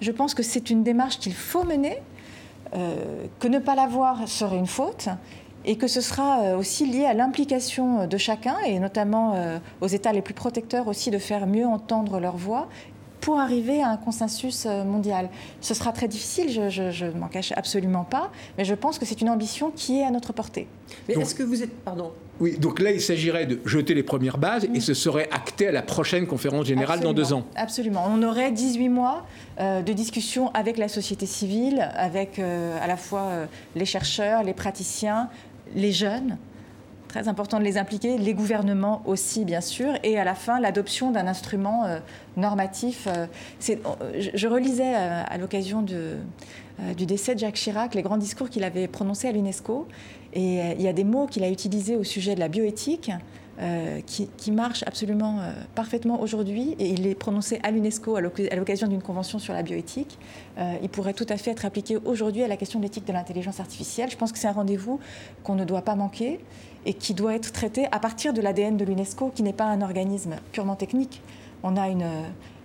Je 0.01 0.12
pense 0.12 0.34
que 0.34 0.41
c'est 0.41 0.72
une 0.72 0.84
démarche 0.84 1.20
qu'il 1.20 1.34
faut 1.34 1.64
mener, 1.64 1.99
euh, 2.76 2.95
que 3.39 3.47
ne 3.47 3.60
pas 3.60 3.76
l'avoir 3.76 4.28
serait 4.28 4.58
une 4.58 4.66
faute, 4.66 5.10
et 5.66 5.78
que 5.78 5.88
ce 5.88 6.01
sera 6.01 6.41
euh, 6.41 6.58
aussi 6.58 6.88
lié 6.88 7.06
à 7.06 7.14
l'implication 7.14 8.08
de 8.08 8.18
chacun, 8.18 8.56
et 8.66 8.80
notamment 8.80 9.36
aux 9.82 9.88
États 9.88 10.12
les 10.12 10.24
plus 10.24 10.34
protecteurs 10.34 10.88
aussi 10.88 11.12
de 11.12 11.20
faire 11.20 11.45
mieux 11.45 11.68
entendre 11.68 12.20
leur 12.20 12.36
voix 12.36 12.68
pour 13.24 13.39
arriver 13.39 13.82
à 13.82 13.89
un 13.89 13.97
consensus 13.97 14.65
euh, 14.65 14.84
mondial. 14.84 15.30
Ce 15.61 15.74
sera 15.74 15.93
très 15.93 16.09
difficile, 16.09 16.49
je 16.49 17.05
ne 17.05 17.17
m'en 17.17 17.30
cache 17.30 17.53
absolument 17.55 18.03
pas, 18.03 18.32
mais 18.57 18.65
je 18.65 18.76
pense 18.76 18.99
que 18.99 19.05
c'est 19.05 19.21
une 19.21 19.30
ambition 19.30 19.71
qui 19.71 19.99
est 19.99 20.03
à 20.03 20.11
notre 20.11 20.34
portée. 20.34 20.67
Mais 21.07 21.13
est-ce 21.13 21.34
que 21.34 21.43
vous 21.43 21.63
êtes... 21.63 21.71
Pardon. 21.86 22.11
Oui, 22.41 22.57
donc 22.57 22.82
là, 22.82 22.91
il 22.91 22.99
s'agirait 22.99 23.45
de 23.45 23.61
jeter 23.63 23.93
les 23.93 24.03
premières 24.03 24.38
bases 24.38 24.67
et 24.74 24.80
ce 24.82 24.93
serait 24.93 25.30
acté 25.32 25.67
à 25.67 25.71
la 25.71 25.84
prochaine 25.84 26.28
conférence 26.28 26.65
générale 26.65 26.99
dans 26.99 27.13
deux 27.13 27.32
ans. 27.32 27.45
Absolument. 27.55 28.05
On 28.09 28.21
aurait 28.24 28.51
18 28.51 28.89
mois 28.89 29.26
de 29.59 29.93
discussion 29.93 30.51
avec 30.53 30.78
la 30.78 30.88
société 30.88 31.28
civile, 31.28 31.91
avec 31.95 32.39
à 32.39 32.88
la 32.88 32.97
fois 32.97 33.30
les 33.76 33.86
chercheurs, 33.86 34.43
les 34.43 34.53
praticiens, 34.53 35.30
les 35.76 35.91
jeunes, 35.91 36.38
très 37.14 37.28
important 37.28 37.59
de 37.59 37.64
les 37.64 37.78
impliquer, 37.78 38.18
les 38.18 38.34
gouvernements 38.34 39.03
aussi, 39.05 39.45
bien 39.45 39.61
sûr, 39.61 39.93
et 40.01 40.18
à 40.18 40.24
la 40.24 40.34
fin, 40.34 40.59
l'adoption 40.59 41.11
d'un 41.11 41.28
instrument 41.28 41.86
euh, 41.86 41.99
normatif. 42.38 43.07
Euh, 43.07 43.28
je, 44.34 44.47
relisais 44.47 44.95
euh, 44.95 45.24
à 45.28 45.38
l'occasion 45.38 45.84
du 45.84 47.05
décès 47.05 47.36
de 47.36 47.39
Jacques 47.39 47.53
Chirac 47.53 47.93
les 47.93 48.01
grands 48.01 48.18
discours 48.18 48.49
qu'il 48.49 48.64
avait 48.64 48.88
prononcés 48.88 49.28
à 49.28 49.32
l'UNESCO, 49.32 49.88
et 50.34 50.72
il 50.72 50.82
y 50.82 50.88
a 50.88 50.93
des 50.93 51.03
mots 51.03 51.28
qu'il 51.28 51.43
a 51.43 51.51
utilisés 51.51 51.95
au 51.95 52.03
sujet 52.03 52.34
de 52.34 52.39
la 52.39 52.47
bioéthique. 52.47 53.11
qui, 54.07 54.28
qui, 54.36 54.51
marche 54.51 54.82
absolument 54.88 55.41
parfaitement 55.76 56.20
aujourd'hui 56.20 56.76
et 56.80 56.89
il 56.89 57.05
est 57.05 57.14
prononcé 57.14 57.59
à 57.61 57.70
l'UNESCO 57.70 58.16
à 58.16 58.22
l'occasion 58.22 58.88
d'une 58.88 59.03
convention 59.03 59.38
sur 59.38 59.53
la 59.53 59.61
bioéthique. 59.61 60.18
il 60.82 60.89
pourrait 60.89 61.14
tout 61.14 61.28
à 61.30 61.38
fait 61.38 61.51
être 61.51 61.64
appliqué 61.64 61.99
aujourd'hui 62.03 62.41
à 62.41 62.47
la 62.47 62.57
question 62.57 62.80
de 62.80 62.86
l'éthique 62.86 63.05
de 63.05 63.14
l'intelligence 63.14 63.59
artificielle. 63.59 64.09
Je 64.09 64.18
pense 64.18 64.32
que 64.32 64.39
c'est 64.39 64.47
un 64.47 64.53
rendez-vous 64.53 64.99
qu'on 65.43 65.53
ne 65.53 65.66
doit 65.66 65.84
pas 65.84 65.93
manquer 65.93 66.39
et 66.86 66.94
qui 66.94 67.14
doit 67.14 67.36
être 67.36 67.52
traité 67.52 67.88
à 67.92 68.00
partir 68.00 68.34
de 68.34 68.42
l'ADN 68.42 68.78
de 68.78 68.86
l'UNESCO, 68.86 69.32
qui 69.34 69.44
n'est 69.44 69.54
pas 69.54 69.66
un 69.66 69.82
organisme 69.82 70.36
purement 70.52 70.76
technique. 70.76 71.22
On 71.64 71.78
a 71.78 71.88
une 71.88 72.06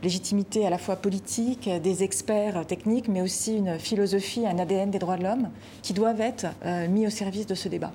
légitimité 0.03 0.67
à 0.67 0.71
la 0.71 0.79
fois 0.79 0.97
politique, 0.97 1.69
des 1.83 2.03
experts 2.03 2.67
techniques, 2.67 3.09
mais 3.09 3.23
aussi 3.23 3.57
une 3.57 3.79
philosophie, 3.79 4.47
un 4.47 4.59
ADN 4.59 4.91
des 4.91 4.99
droits 4.99 5.17
de 5.17 5.25
l'homme, 5.25 5.51
qui 5.83 5.93
doivent 5.93 6.21
être 6.21 6.47
euh, 6.65 6.89
mis 6.89 7.07
au 7.07 7.11
service 7.11 7.47
de 7.47 7.55
ce 7.55 7.69
débat. 7.69 7.93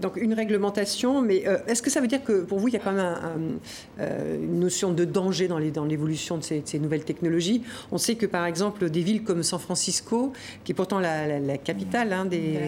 Donc 0.00 0.16
une 0.16 0.34
réglementation, 0.34 1.20
mais 1.22 1.46
euh, 1.46 1.58
est-ce 1.66 1.82
que 1.82 1.90
ça 1.90 2.00
veut 2.00 2.06
dire 2.06 2.22
que 2.22 2.42
pour 2.42 2.58
vous, 2.58 2.68
il 2.68 2.74
y 2.74 2.76
a 2.76 2.80
quand 2.80 2.92
même 2.92 3.58
euh, 4.00 4.36
une 4.36 4.60
notion 4.60 4.92
de 4.92 5.04
danger 5.04 5.48
dans, 5.48 5.58
l'évolution 5.58 6.38
de, 6.38 6.42
ces, 6.42 6.78
nouvelles 6.78 7.04
technologies? 7.04 7.62
On 7.90 7.98
sait 7.98 8.14
que 8.14 8.26
par 8.26 8.46
exemple, 8.46 8.90
des 8.90 9.02
villes 9.02 9.24
comme 9.24 9.42
San 9.42 9.58
Francisco, 9.58 10.32
qui 10.64 10.72
est 10.72 10.74
pourtant 10.74 11.00
la, 11.00 11.58
capitale 11.58 12.12
hein, 12.12 12.24
des, 12.24 12.52
de 12.52 12.58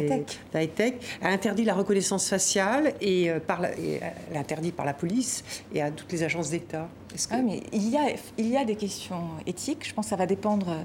la 0.55 0.67
tech. 0.67 0.95
a 1.23 1.29
interdit 1.29 1.65
la 1.65 1.75
reconnaissance 1.75 2.29
faciale 2.29 2.95
et, 3.01 3.31
euh, 3.31 3.39
par 3.39 3.65
elle 3.65 4.37
a 4.37 4.41
interdit 4.41 4.73
par 4.73 4.87
la 4.87 4.95
police 4.95 5.45
et 5.73 5.83
à 5.83 5.91
toutes 5.91 6.11
les 6.13 6.23
agences 6.23 6.51
d'État. 6.51 6.89
Ah, 7.31 7.43
mais 7.43 7.63
il, 7.73 7.89
y 7.89 7.97
a, 7.97 8.07
il 8.39 8.49
y 8.49 8.57
a 8.57 8.65
des 8.65 8.77
questions 8.77 9.23
éthiques. 9.47 9.87
Je 9.87 9.95
pense 9.95 10.07
que 10.07 10.11
ça 10.11 10.17
va 10.17 10.27
dépendre 10.27 10.77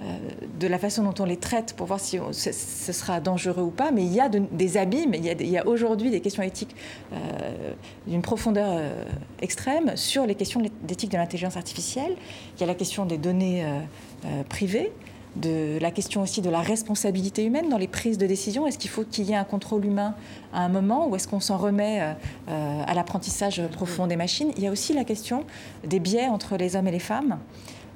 euh, 0.00 0.18
de 0.58 0.66
la 0.66 0.78
façon 0.78 1.04
dont 1.04 1.14
on 1.20 1.24
les 1.24 1.36
traite 1.36 1.74
pour 1.74 1.86
voir 1.86 2.00
si 2.00 2.18
ce, 2.32 2.52
sera 2.92 3.20
dangereux 3.20 3.62
ou 3.62 3.70
pas. 3.70 3.92
Mais 3.92 4.02
il 4.02 4.12
y 4.12 4.20
a 4.20 4.28
des 4.28 4.76
abîmes. 4.76 5.14
Il 5.14 5.24
y 5.24 5.30
a, 5.30 5.32
il 5.32 5.48
y 5.48 5.58
a 5.58 5.66
aujourd'hui 5.66 5.87
des 5.96 6.20
questions 6.20 6.42
éthiques 6.42 6.74
euh, 7.12 7.72
d'une 8.06 8.22
profondeur 8.22 8.70
euh, 8.70 9.04
extrême 9.40 9.96
sur 9.96 10.26
les 10.26 10.34
questions 10.34 10.62
d'éthique 10.82 11.10
de 11.10 11.16
l'intelligence 11.16 11.56
artificielle. 11.56 12.16
Il 12.56 12.60
y 12.60 12.64
a 12.64 12.66
la 12.66 12.74
question 12.74 13.06
des 13.06 13.18
données 13.18 13.64
privées 14.48 14.92
de 15.36 15.78
la 15.80 15.90
question 15.90 16.22
aussi 16.22 16.40
de 16.40 16.50
la 16.50 16.60
responsabilité 16.60 17.44
humaine 17.44 17.68
dans 17.68 17.78
les 17.78 17.86
prises 17.86 18.18
de 18.18 18.26
décision. 18.26 18.66
Est-ce 18.66 18.78
qu'il 18.78 18.90
faut 18.90 19.04
qu'il 19.04 19.26
y 19.26 19.32
ait 19.32 19.36
un 19.36 19.44
contrôle 19.44 19.84
humain 19.84 20.14
à 20.52 20.62
un 20.64 20.68
moment 20.68 21.06
ou 21.06 21.14
est-ce 21.14 21.28
qu'on 21.28 21.40
s'en 21.40 21.58
remet 21.58 22.00
à 22.48 22.94
l'apprentissage 22.94 23.62
profond 23.68 24.06
des 24.06 24.16
machines? 24.16 24.50
Il 24.56 24.64
y 24.64 24.66
a 24.66 24.72
aussi 24.72 24.94
la 24.94 25.04
question 25.04 25.44
des 25.84 26.00
biais 26.00 26.26
entre 26.26 26.56
les 26.56 26.74
hommes 26.74 26.88
et 26.88 26.92
les 26.92 26.98
femmes. 26.98 27.38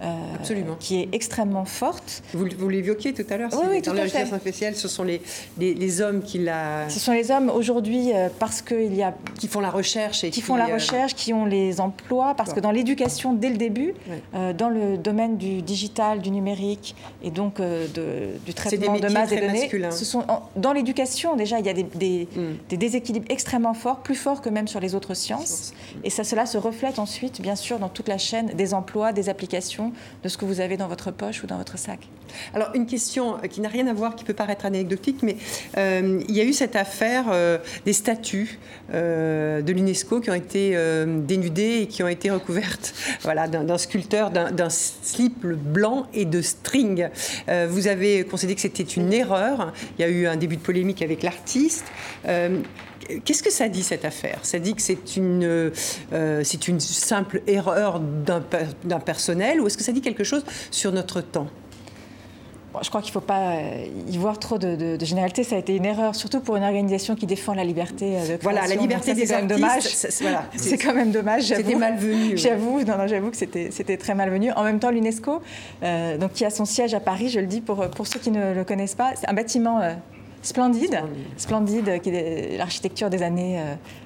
Euh, 0.03 0.35
Absolument. 0.35 0.77
qui 0.81 1.01
est 1.01 1.09
extrêmement 1.13 1.65
forte. 1.65 2.25
Vous, 2.35 2.47
vous 2.59 2.69
l'évoquiez 2.69 3.13
tout 3.13 3.25
à 3.31 3.37
l'heure. 3.37 3.51
Oui, 3.53 3.67
oui, 3.71 3.83
dans 3.83 3.93
la 3.93 4.09
spéciale, 4.09 4.75
ce 4.75 4.89
sont 4.89 5.05
les, 5.05 5.23
les, 5.59 6.01
hommes 6.01 6.23
qui 6.23 6.39
la. 6.39 6.89
Ce 6.89 6.99
sont 6.99 7.13
les 7.13 7.31
hommes 7.31 7.51
aujourd'hui 7.51 8.13
euh, 8.13 8.29
parce 8.41 8.63
qu'il 8.63 8.95
y 8.95 9.03
a. 9.03 9.15
Qui 9.39 9.47
font 9.47 9.61
la 9.61 9.71
recherche 9.71 10.25
et 10.25 10.31
qui, 10.31 10.41
font 10.41 10.57
la 10.57 10.69
euh, 10.69 10.75
recherche, 10.75 11.15
qui 11.15 11.33
ont 11.33 11.45
les 11.45 11.81
emplois, 11.81 12.35
parce 12.35 12.53
que 12.53 12.59
dans 12.59 12.73
l'éducation, 12.73 13.33
dès 13.33 13.49
le 13.49 13.57
début, 13.57 13.95
dans 14.33 14.69
le 14.69 14.97
domaine 14.99 15.37
du 15.37 15.63
digital, 15.63 16.21
du 16.21 16.31
numérique 16.31 16.97
et 17.23 17.31
donc 17.31 17.61
de, 17.61 18.39
du 18.45 18.55
traitement 18.55 18.99
de 18.99 19.09
masse 19.09 19.31
des 19.31 19.41
données, 19.41 19.71
ce 19.91 20.05
sont, 20.05 20.25
dans 20.57 20.73
l'éducation, 20.73 21.37
déjà, 21.37 21.61
il 21.61 21.67
y 21.67 21.69
a 21.69 21.75
des, 21.75 21.85
des, 21.85 22.29
mm. 22.35 22.41
des, 22.69 22.77
déséquilibres 22.77 23.27
extrêmement 23.31 23.75
forts, 23.75 23.99
plus 23.99 24.15
forts 24.15 24.41
que 24.41 24.49
même 24.49 24.67
sur 24.67 24.81
les 24.81 24.95
autres 24.95 25.15
sciences. 25.15 25.73
Et 26.03 26.11
ça, 26.11 26.25
cela 26.25 26.47
se 26.47 26.59
reflète 26.59 26.99
ensuite, 26.99 27.41
bien 27.41 27.57
sûr, 27.57 27.79
dans 27.79 27.89
toute 27.89 28.09
la 28.09 28.19
chaîne 28.19 28.47
des 28.47 28.75
emplois, 28.75 29.13
des 29.13 29.29
applications 29.29 29.92
de 30.23 30.29
ce 30.29 30.37
que 30.37 30.45
vous 30.45 30.61
avez 30.61 30.77
dans 30.77 30.89
votre 30.89 31.11
poche 31.11 31.43
ou 31.43 31.47
dans 31.47 31.59
votre 31.59 31.79
sac. 31.79 32.09
Alors, 32.55 32.71
une 32.75 32.87
question 32.87 33.37
qui 33.51 33.61
n'a 33.61 33.69
rien 33.69 33.87
à 33.87 33.93
voir, 33.93 34.17
qui 34.17 34.25
peut 34.25 34.35
paraître 34.35 34.65
anecdotique, 34.65 35.23
mais 35.23 35.37
euh, 35.77 36.21
il 36.29 36.35
y 36.35 36.41
a 36.41 36.45
eu 36.45 36.53
cette 36.53 36.77
affaire 36.77 37.27
euh, 37.31 37.59
des 37.85 37.93
statues 37.93 38.59
euh, 38.93 39.63
de 39.63 39.73
l'UNESCO 39.73 40.21
qui 40.21 40.31
ont 40.31 40.35
été 40.35 40.77
dénudées 41.07 41.83
et 41.83 41.87
qui 41.87 42.03
ont 42.03 42.09
été 42.09 42.31
recouvertes 42.31 42.95
voilà, 43.23 43.49
d'un 43.49 43.79
sculpteur, 43.79 44.31
d'un 44.31 44.71
slip 44.71 45.45
blanc 45.47 46.07
et 46.15 46.25
de 46.25 46.41
string. 46.41 47.09
vous 47.69 47.87
avez 47.87 48.25
considéré 48.25 48.55
que 48.55 48.61
c'était 48.61 48.83
une 48.83 49.13
erreur. 49.13 49.73
Il 49.99 50.03
y 50.03 50.05
a 50.05 50.09
eu 50.09 50.27
un 50.27 50.37
début 50.37 50.57
de 50.57 50.63
polémique 50.63 51.03
avec 51.03 51.23
l'artiste. 51.23 51.87
Qu'est-ce 53.25 53.43
que 53.43 53.51
ça 53.51 53.69
dit 53.69 53.83
cette 53.83 54.05
affaire? 54.05 54.41
Ça 54.43 54.59
dit 54.59 54.75
que 54.75 54.83
c'est 54.83 55.17
une, 55.17 55.45
euh, 55.45 56.41
c'est 56.45 56.69
une 56.69 56.81
simple 56.81 57.43
erreur 57.47 58.01
d'un 58.01 59.01
personnel 59.01 59.61
ou 59.61 59.67
est-ce 59.67 59.77
que 59.77 59.85
ça 59.85 59.93
dit 59.93 60.01
quelque 60.01 60.25
chose 60.25 60.45
sur 60.71 60.93
notre 60.93 61.21
temps? 61.21 61.49
Je 62.81 62.89
crois 62.89 63.03
qu'il 63.03 63.11
ne 63.11 63.13
faut 63.13 63.21
pas 63.21 63.51
euh, 63.51 63.87
y 64.09 64.17
voir 64.17 64.39
trop 64.39 64.57
de, 64.57 64.97
de, 64.97 65.05
généralité. 65.05 65.45
Ça 65.45 65.57
a 65.57 65.59
été 65.59 65.77
une 65.77 65.85
erreur, 65.85 66.15
surtout 66.15 66.41
pour 66.41 66.57
une 66.57 66.63
organisation 66.63 67.15
qui 67.15 67.27
défend 67.27 67.53
la 67.53 67.65
liberté 67.65 68.07
euh, 68.07 68.21
de 68.21 68.25
création. 68.25 68.39
Voilà, 68.41 68.67
la 68.67 68.77
liberté 68.77 69.13
des 69.13 69.31
artistes. 69.31 69.51
Dommage. 69.51 69.83
C'est 70.57 70.79
quand 70.79 70.95
même 70.95 71.11
dommage. 71.11 71.43
C'était 71.43 71.75
malvenu. 71.75 72.39
J'avoue, 72.39 72.83
non, 72.83 72.95
j'avoue 73.07 73.31
que 73.31 73.37
c'était 73.37 73.97
très 73.99 74.15
malvenu. 74.15 74.53
En 74.53 74.65
même 74.65 74.79
temps, 74.79 74.91
l'UNESCO, 74.91 75.43
donc 76.19 76.33
qui 76.33 76.47
a 76.47 76.51
son 76.51 76.65
siège 76.65 76.95
à 76.95 77.01
Paris, 77.01 77.29
je 77.29 77.41
le 77.41 77.47
dis 77.47 77.61
pour, 77.61 77.87
pour 77.91 78.07
ceux 78.07 78.19
qui 78.19 78.31
ne 78.31 78.55
le 78.55 78.65
connaissent 78.65 78.95
pas, 78.95 79.13
c'est 79.17 79.29
un 79.29 79.35
bâtiment 79.35 79.83
Splendide, 80.43 81.01
splendide, 81.37 82.01
qui 82.01 82.11
est 82.11 82.57
l'architecture 82.59 83.09
des 83.09 83.23
années 83.23 83.63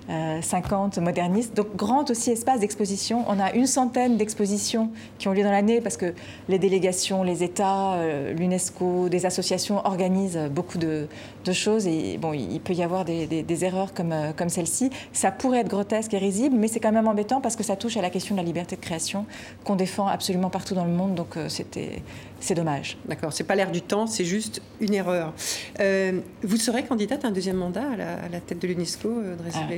50, 0.08 0.98
euh, 0.98 1.00
moderniste. 1.00 1.56
Donc, 1.56 1.74
grand 1.76 2.10
aussi 2.10 2.30
espace 2.30 2.60
d'exposition. 2.60 3.24
On 3.28 3.40
a 3.40 3.52
une 3.52 3.66
centaine 3.66 4.16
d'expositions 4.16 4.90
qui 5.18 5.28
ont 5.28 5.32
lieu 5.32 5.42
dans 5.42 5.50
l'année 5.50 5.80
parce 5.80 5.96
que 5.96 6.14
les 6.48 6.58
délégations, 6.58 7.22
les 7.22 7.42
États, 7.42 7.94
euh, 7.94 8.32
l'UNESCO, 8.32 9.08
des 9.08 9.26
associations 9.26 9.84
organisent 9.84 10.38
beaucoup 10.50 10.78
de, 10.78 11.08
choses. 11.52 11.86
Et 11.86 12.18
bon, 12.18 12.32
il 12.32 12.60
peut 12.60 12.72
y 12.72 12.82
avoir 12.82 13.04
des, 13.04 13.64
erreurs 13.64 13.94
comme, 13.94 14.12
euh, 14.12 14.32
comme 14.36 14.48
celle-ci. 14.48 14.90
Ça 15.12 15.30
pourrait 15.30 15.60
être 15.60 15.68
grotesque 15.68 16.12
et 16.14 16.18
risible, 16.18 16.56
mais 16.56 16.68
c'est 16.68 16.80
quand 16.80 16.92
même 16.92 17.06
embêtant 17.06 17.40
parce 17.40 17.54
que 17.54 17.62
ça 17.62 17.76
touche 17.76 17.96
à 17.96 18.02
la 18.02 18.10
question 18.10 18.34
de 18.34 18.40
la 18.40 18.46
liberté 18.46 18.76
de 18.76 18.80
création 18.80 19.26
qu'on 19.64 19.76
défend 19.76 20.08
absolument 20.08 20.50
partout 20.50 20.74
dans 20.74 20.84
le 20.84 20.90
monde. 20.90 21.14
Donc, 21.14 21.38
c'était 21.48 22.02
c'est 22.40 22.54
dommage. 22.54 22.98
D'accord, 23.06 23.32
c'est 23.32 23.44
pas 23.44 23.54
l'air 23.54 23.70
du 23.70 23.82
temps, 23.82 24.06
c'est 24.06 24.24
juste 24.24 24.60
une 24.80 24.94
erreur. 24.94 25.32
Euh, 25.80 26.20
vous 26.42 26.56
serez 26.56 26.84
candidate 26.84 27.24
à 27.24 27.28
un 27.28 27.30
deuxième 27.30 27.56
mandat 27.56 27.84
à 27.92 28.28
la, 28.28 28.40
tête 28.40 28.60
de 28.60 28.66
l'UNESCO, 28.66 29.08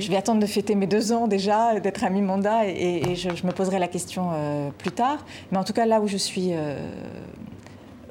vais 0.09 0.17
attendre 0.19 0.39
de 0.39 0.45
fêter 0.45 0.75
mes 0.75 0.87
deux 0.87 1.11
ans 1.11 1.27
déjà, 1.27 1.79
d'être 1.79 2.03
à 2.03 2.09
mi-mandat, 2.09 2.67
et, 2.67 3.15
je, 3.15 3.29
me 3.45 3.51
poserai 3.51 3.79
la 3.79 3.87
question 3.87 4.29
euh, 4.33 4.69
plus 4.77 4.91
tard. 4.91 5.25
Mais 5.51 5.57
en 5.57 5.63
tout 5.63 5.73
cas, 5.73 5.85
là 5.85 6.01
où 6.01 6.07
je 6.07 6.17
suis 6.17 6.53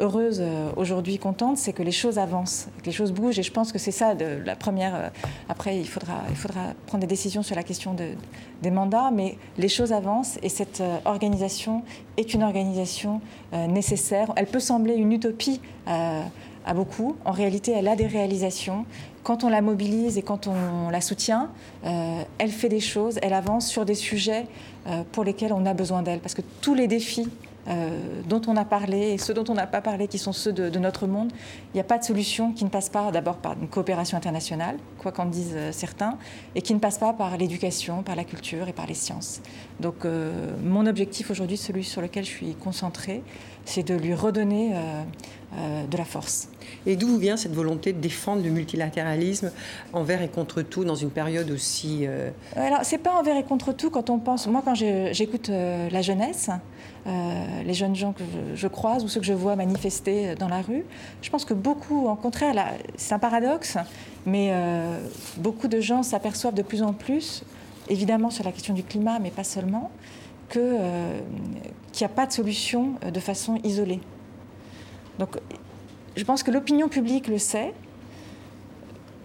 heureuse 0.01 0.39
euh, 0.41 0.71
aujourd'hui, 0.77 1.19
contente, 1.19 1.59
c'est 1.59 1.73
que 1.73 1.83
les 1.83 1.93
choses 1.93 2.19
avancent, 2.19 2.69
que 2.81 2.87
les 2.87 2.93
choses 2.93 3.13
bougent. 3.13 3.39
Et 3.39 3.43
je 3.43 3.53
pense 3.53 3.73
que 3.73 3.79
c'est 3.79 3.91
ça 3.91 4.15
la 4.15 4.57
première. 4.57 4.95
Euh, 4.95 5.09
après, 5.49 5.79
il 5.79 5.89
faudra, 5.89 6.23
prendre 6.87 7.01
des 7.01 7.07
décisions 7.07 7.43
sur 7.43 7.57
la 7.57 7.63
question 7.63 7.95
de, 7.95 8.11
des 8.63 8.71
mandats, 8.71 9.11
mais 9.13 9.37
les 9.57 9.69
choses 9.69 9.93
avancent 9.93 10.39
et 10.43 10.49
cette 10.49 10.81
euh, 10.81 10.99
organisation 11.05 11.83
est 12.17 12.35
une 12.35 12.43
organisation 12.43 13.21
nécessaire. 13.53 14.33
Elle 14.37 14.47
peut 14.47 14.61
sembler 14.61 14.95
une 14.95 15.13
utopie 15.13 15.61
à 15.87 16.75
beaucoup. 16.75 17.17
En 17.25 17.33
réalité, 17.33 17.73
elle 17.73 17.89
a 17.89 17.97
des 17.97 18.07
réalisations. 18.07 18.85
Quand 19.29 19.45
on 19.45 19.51
la 19.51 19.61
mobilise 19.61 20.17
et 20.17 20.23
quand 20.23 20.47
on 20.47 20.89
la 20.89 21.03
soutient, 21.03 21.51
elle 21.83 22.51
fait 22.51 22.71
des 22.71 22.81
choses, 22.81 23.19
elle 23.21 23.35
avance 23.35 23.67
sur 23.69 23.85
des 23.85 23.95
sujets 23.95 24.47
pour 25.13 25.23
lesquels 25.23 25.53
on 25.53 25.67
a 25.67 25.75
besoin 25.75 26.01
d'elle. 26.01 26.21
Parce 26.21 26.33
que 26.33 26.41
tous 26.63 26.73
les 26.75 26.87
défis 26.87 27.29
euh, 27.69 28.23
dont 28.27 28.41
on 28.47 28.57
a 28.57 28.65
parlé 28.65 29.11
et 29.11 29.19
ceux 29.19 29.35
dont 29.35 29.45
on 29.49 29.55
n'a 29.55 29.67
pas 29.67 29.83
parlé, 29.83 30.09
qui 30.09 30.17
sont 30.17 30.33
ceux 30.33 30.53
de, 30.53 30.79
notre 30.79 31.07
monde, 31.07 31.31
il 31.75 31.77
n'y 31.77 31.81
a 31.81 31.85
pas 31.85 31.99
de 31.99 32.05
solution 32.05 32.53
qui 32.53 32.65
ne 32.65 32.71
passe 32.71 32.89
pas 32.89 33.11
d'abord 33.11 33.37
par 33.37 33.55
une 33.61 33.69
coopération 33.69 34.17
internationale, 34.17 34.77
quoi 34.97 35.13
qu'en 35.13 35.27
disent 35.27 35.53
euh, 35.55 35.71
certains, 35.71 36.17
et 36.55 36.63
qui 36.63 36.73
ne 36.73 36.79
passe 36.79 36.97
pas 36.97 37.13
par 37.13 37.37
l'éducation, 37.37 38.03
par 38.03 38.17
la 38.17 38.25
culture 38.25 38.69
et 38.69 38.73
par 38.73 38.87
les 38.87 38.95
sciences. 38.95 39.43
Donc 39.81 40.07
euh, 40.07 40.55
mon 40.65 40.87
objectif 40.87 41.31
aujourd'hui, 41.31 41.59
celui 41.59 41.85
sur 41.85 42.01
lequel 42.01 42.25
je 42.25 42.31
suis 42.31 42.55
concentrée, 42.55 43.23
c'est 43.67 43.83
de 43.83 43.95
lui 43.95 44.15
redonner 44.15 44.73
de 45.53 45.97
la 45.97 46.05
force. 46.05 46.49
Et 46.87 46.97
d'où 46.97 47.17
vient 47.17 47.39
cette 47.39 47.55
volonté 47.55 47.93
de 47.93 48.01
défendre 48.01 48.43
le 48.43 48.51
multilatéralisme 48.51 49.51
envers 49.93 50.21
et 50.21 50.29
contre 50.29 50.61
tout 50.63 50.85
dans 50.85 50.95
une 50.95 51.11
période 51.11 51.51
aussi... 51.51 52.07
Alors, 52.55 52.81
c'est 52.83 52.99
pas 52.99 53.13
envers 53.13 53.37
et 53.37 53.45
contre 53.45 53.73
tout 53.73 53.91
quand 53.91 54.11
on 54.11 54.19
pense... 54.19 54.47
Moi, 54.47 54.63
quand 54.65 54.75
j'écoute 54.75 55.49
la 55.49 56.03
jeunesse, 56.03 56.51
euh, 57.09 57.63
les 57.65 57.73
jeunes 57.73 57.97
gens 57.97 58.13
que 58.13 58.23
je, 58.55 58.69
croise 58.69 59.03
ou 59.03 59.09
ceux 59.09 59.21
que 59.21 59.27
je 59.27 59.33
vois 59.33 59.57
manifester 59.57 60.35
dans 60.35 60.49
la 60.49 60.61
rue. 60.61 60.85
Je 61.23 61.31
pense 61.31 61.47
que 61.47 61.55
beaucoup, 61.55 62.07
en 62.07 62.17
contraire, 62.17 62.55
c'est 62.97 63.15
un 63.15 63.19
paradoxe, 63.19 63.79
mais 64.27 64.51
euh, 64.51 64.99
beaucoup 65.39 65.69
de 65.69 65.81
gens 65.81 66.03
s'aperçoivent 66.03 66.55
de 66.55 66.63
plus 66.63 66.83
en 66.83 66.93
plus, 66.93 67.45
évidemment 67.89 68.31
sur 68.31 68.45
la 68.45 68.53
question 68.53 68.75
du 68.75 68.83
climat, 68.83 69.21
mais 69.21 69.31
pas 69.31 69.45
seulement, 69.45 69.91
euh, 70.57 71.21
qu'il 71.93 72.07
n'y 72.07 72.13
a 72.13 72.15
pas 72.15 72.27
de 72.27 72.33
solution 72.33 72.95
de 73.11 73.21
façon 73.21 73.59
isolée. 73.65 74.01
Donc, 75.19 75.37
je 76.17 76.25
pense 76.25 76.43
que 76.43 76.51
l'opinion 76.51 76.89
publique 76.89 77.29
le 77.29 77.39
sait, 77.39 77.73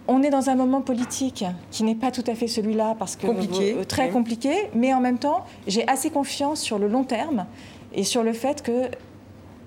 on 0.06 0.22
est 0.22 0.30
dans 0.30 0.50
un 0.50 0.54
moment 0.54 0.80
politique 0.80 1.44
qui 1.70 1.82
n'est 1.82 1.94
pas 1.94 2.10
tout 2.10 2.24
à 2.26 2.34
fait 2.34 2.46
celui-là 2.46 2.94
parce 2.98 3.16
que 3.16 3.82
très 3.84 4.10
compliqué, 4.10 4.68
mais 4.74 4.92
en 4.92 5.00
même 5.00 5.18
temps, 5.18 5.44
j'ai 5.66 5.86
assez 5.88 6.10
confiance 6.10 6.60
sur 6.60 6.78
le 6.78 6.88
long 6.88 7.04
terme 7.04 7.46
et 7.94 8.04
sur 8.04 8.22
le 8.22 8.32
fait 8.32 8.62
que 8.62 8.90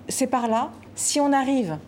c'est 0.08 0.26
par 0.26 0.48
là, 0.48 0.70
si 0.94 1.20
on 1.20 1.32
arrive 1.32 1.78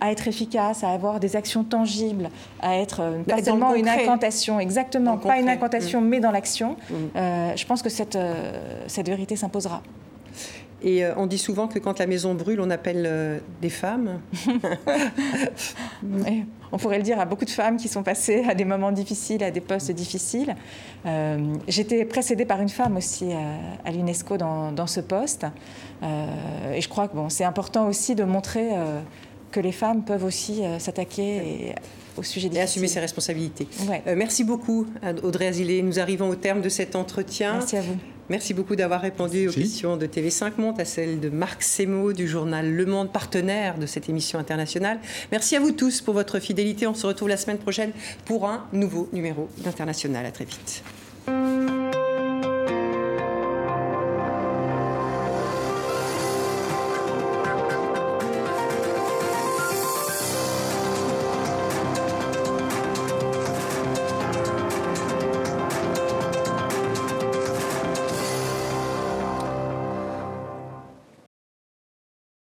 à 0.00 0.10
être 0.10 0.28
efficace, 0.28 0.84
à 0.84 0.90
avoir 0.90 1.20
des 1.20 1.36
actions 1.36 1.64
tangibles, 1.64 2.30
à 2.60 2.76
être 2.76 3.00
euh, 3.00 3.22
pas 3.22 3.42
seulement 3.42 3.74
une 3.74 3.88
incantation, 3.88 4.60
exactement, 4.60 5.16
pas 5.16 5.38
une 5.38 5.48
incantation, 5.48 6.00
mm. 6.00 6.08
mais 6.08 6.20
dans 6.20 6.30
l'action, 6.30 6.76
mm. 6.90 6.94
euh, 7.16 7.56
je 7.56 7.66
pense 7.66 7.80
que 7.82 7.88
cette, 7.88 8.16
euh, 8.16 8.84
cette 8.86 9.06
vérité 9.06 9.36
s'imposera. 9.36 9.82
Et 10.86 11.02
on 11.16 11.26
dit 11.26 11.38
souvent 11.38 11.66
que 11.66 11.78
quand 11.78 11.98
la 11.98 12.06
maison 12.06 12.34
brûle, 12.34 12.60
on 12.60 12.68
appelle 12.68 13.40
des 13.62 13.70
femmes. 13.70 14.20
on 16.72 16.76
pourrait 16.76 16.98
le 16.98 17.02
dire 17.04 17.18
à 17.18 17.24
beaucoup 17.24 17.46
de 17.46 17.50
femmes 17.50 17.78
qui 17.78 17.88
sont 17.88 18.02
passées 18.02 18.44
à 18.48 18.54
des 18.54 18.66
moments 18.66 18.92
difficiles, 18.92 19.42
à 19.42 19.50
des 19.50 19.62
postes 19.62 19.92
difficiles. 19.92 20.54
Euh, 21.06 21.54
J'étais 21.68 22.04
précédée 22.04 22.44
par 22.44 22.60
une 22.60 22.68
femme 22.68 22.96
aussi 22.96 23.30
à, 23.84 23.90
l'UNESCO 23.90 24.36
dans, 24.36 24.86
ce 24.86 25.00
poste. 25.00 25.46
Euh, 26.02 26.74
et 26.74 26.80
je 26.80 26.88
crois 26.88 27.08
que 27.08 27.16
bon, 27.16 27.28
c'est 27.28 27.44
important 27.44 27.88
aussi 27.88 28.14
de 28.14 28.24
montrer 28.24 28.70
euh, 28.72 29.00
que 29.50 29.60
les 29.60 29.72
femmes 29.72 30.02
peuvent 30.02 30.24
aussi 30.24 30.64
euh, 30.64 30.78
s'attaquer 30.78 31.74
au 32.16 32.22
sujet 32.22 32.48
des 32.48 32.58
Et 32.58 32.60
assumer 32.60 32.88
ses 32.88 33.00
responsabilités. 33.00 33.66
merci 34.16 34.44
beaucoup, 34.44 34.86
Audrey 35.22 35.46
Azilé. 35.46 35.82
Nous 35.82 35.98
arrivons 35.98 36.28
au 36.28 36.36
terme 36.36 36.60
de 36.60 36.68
cet 36.68 36.96
entretien. 36.96 37.54
Merci 37.54 37.76
à 37.76 37.82
vous. 37.82 37.96
Merci 38.30 38.54
beaucoup 38.54 38.74
d'avoir 38.74 39.02
répondu 39.02 39.48
aux 39.48 39.52
questions 39.52 39.96
de 39.96 40.06
TV5 40.06 40.52
Monde, 40.56 40.80
à 40.80 40.84
celles 40.84 41.20
de 41.20 41.28
Marc 41.28 41.62
Semo 41.62 42.12
du 42.12 42.26
journal 42.26 42.70
Le 42.70 42.86
Monde, 42.86 43.12
partenaire 43.12 43.78
de 43.78 43.86
cette 43.86 44.08
émission 44.08 44.38
internationale. 44.38 44.98
Merci 45.30 45.56
à 45.56 45.60
vous 45.60 45.72
tous 45.72 46.00
pour 46.00 46.14
votre 46.14 46.38
fidélité. 46.38 46.86
On 46.86 46.94
se 46.94 47.06
retrouve 47.06 47.28
la 47.28 47.36
semaine 47.36 47.58
prochaine 47.58 47.92
pour 48.24 48.48
un 48.48 48.66
nouveau 48.72 49.08
numéro 49.12 49.48
d'International. 49.58 50.24
À 50.24 50.30
très 50.30 50.46
vite. 50.46 50.82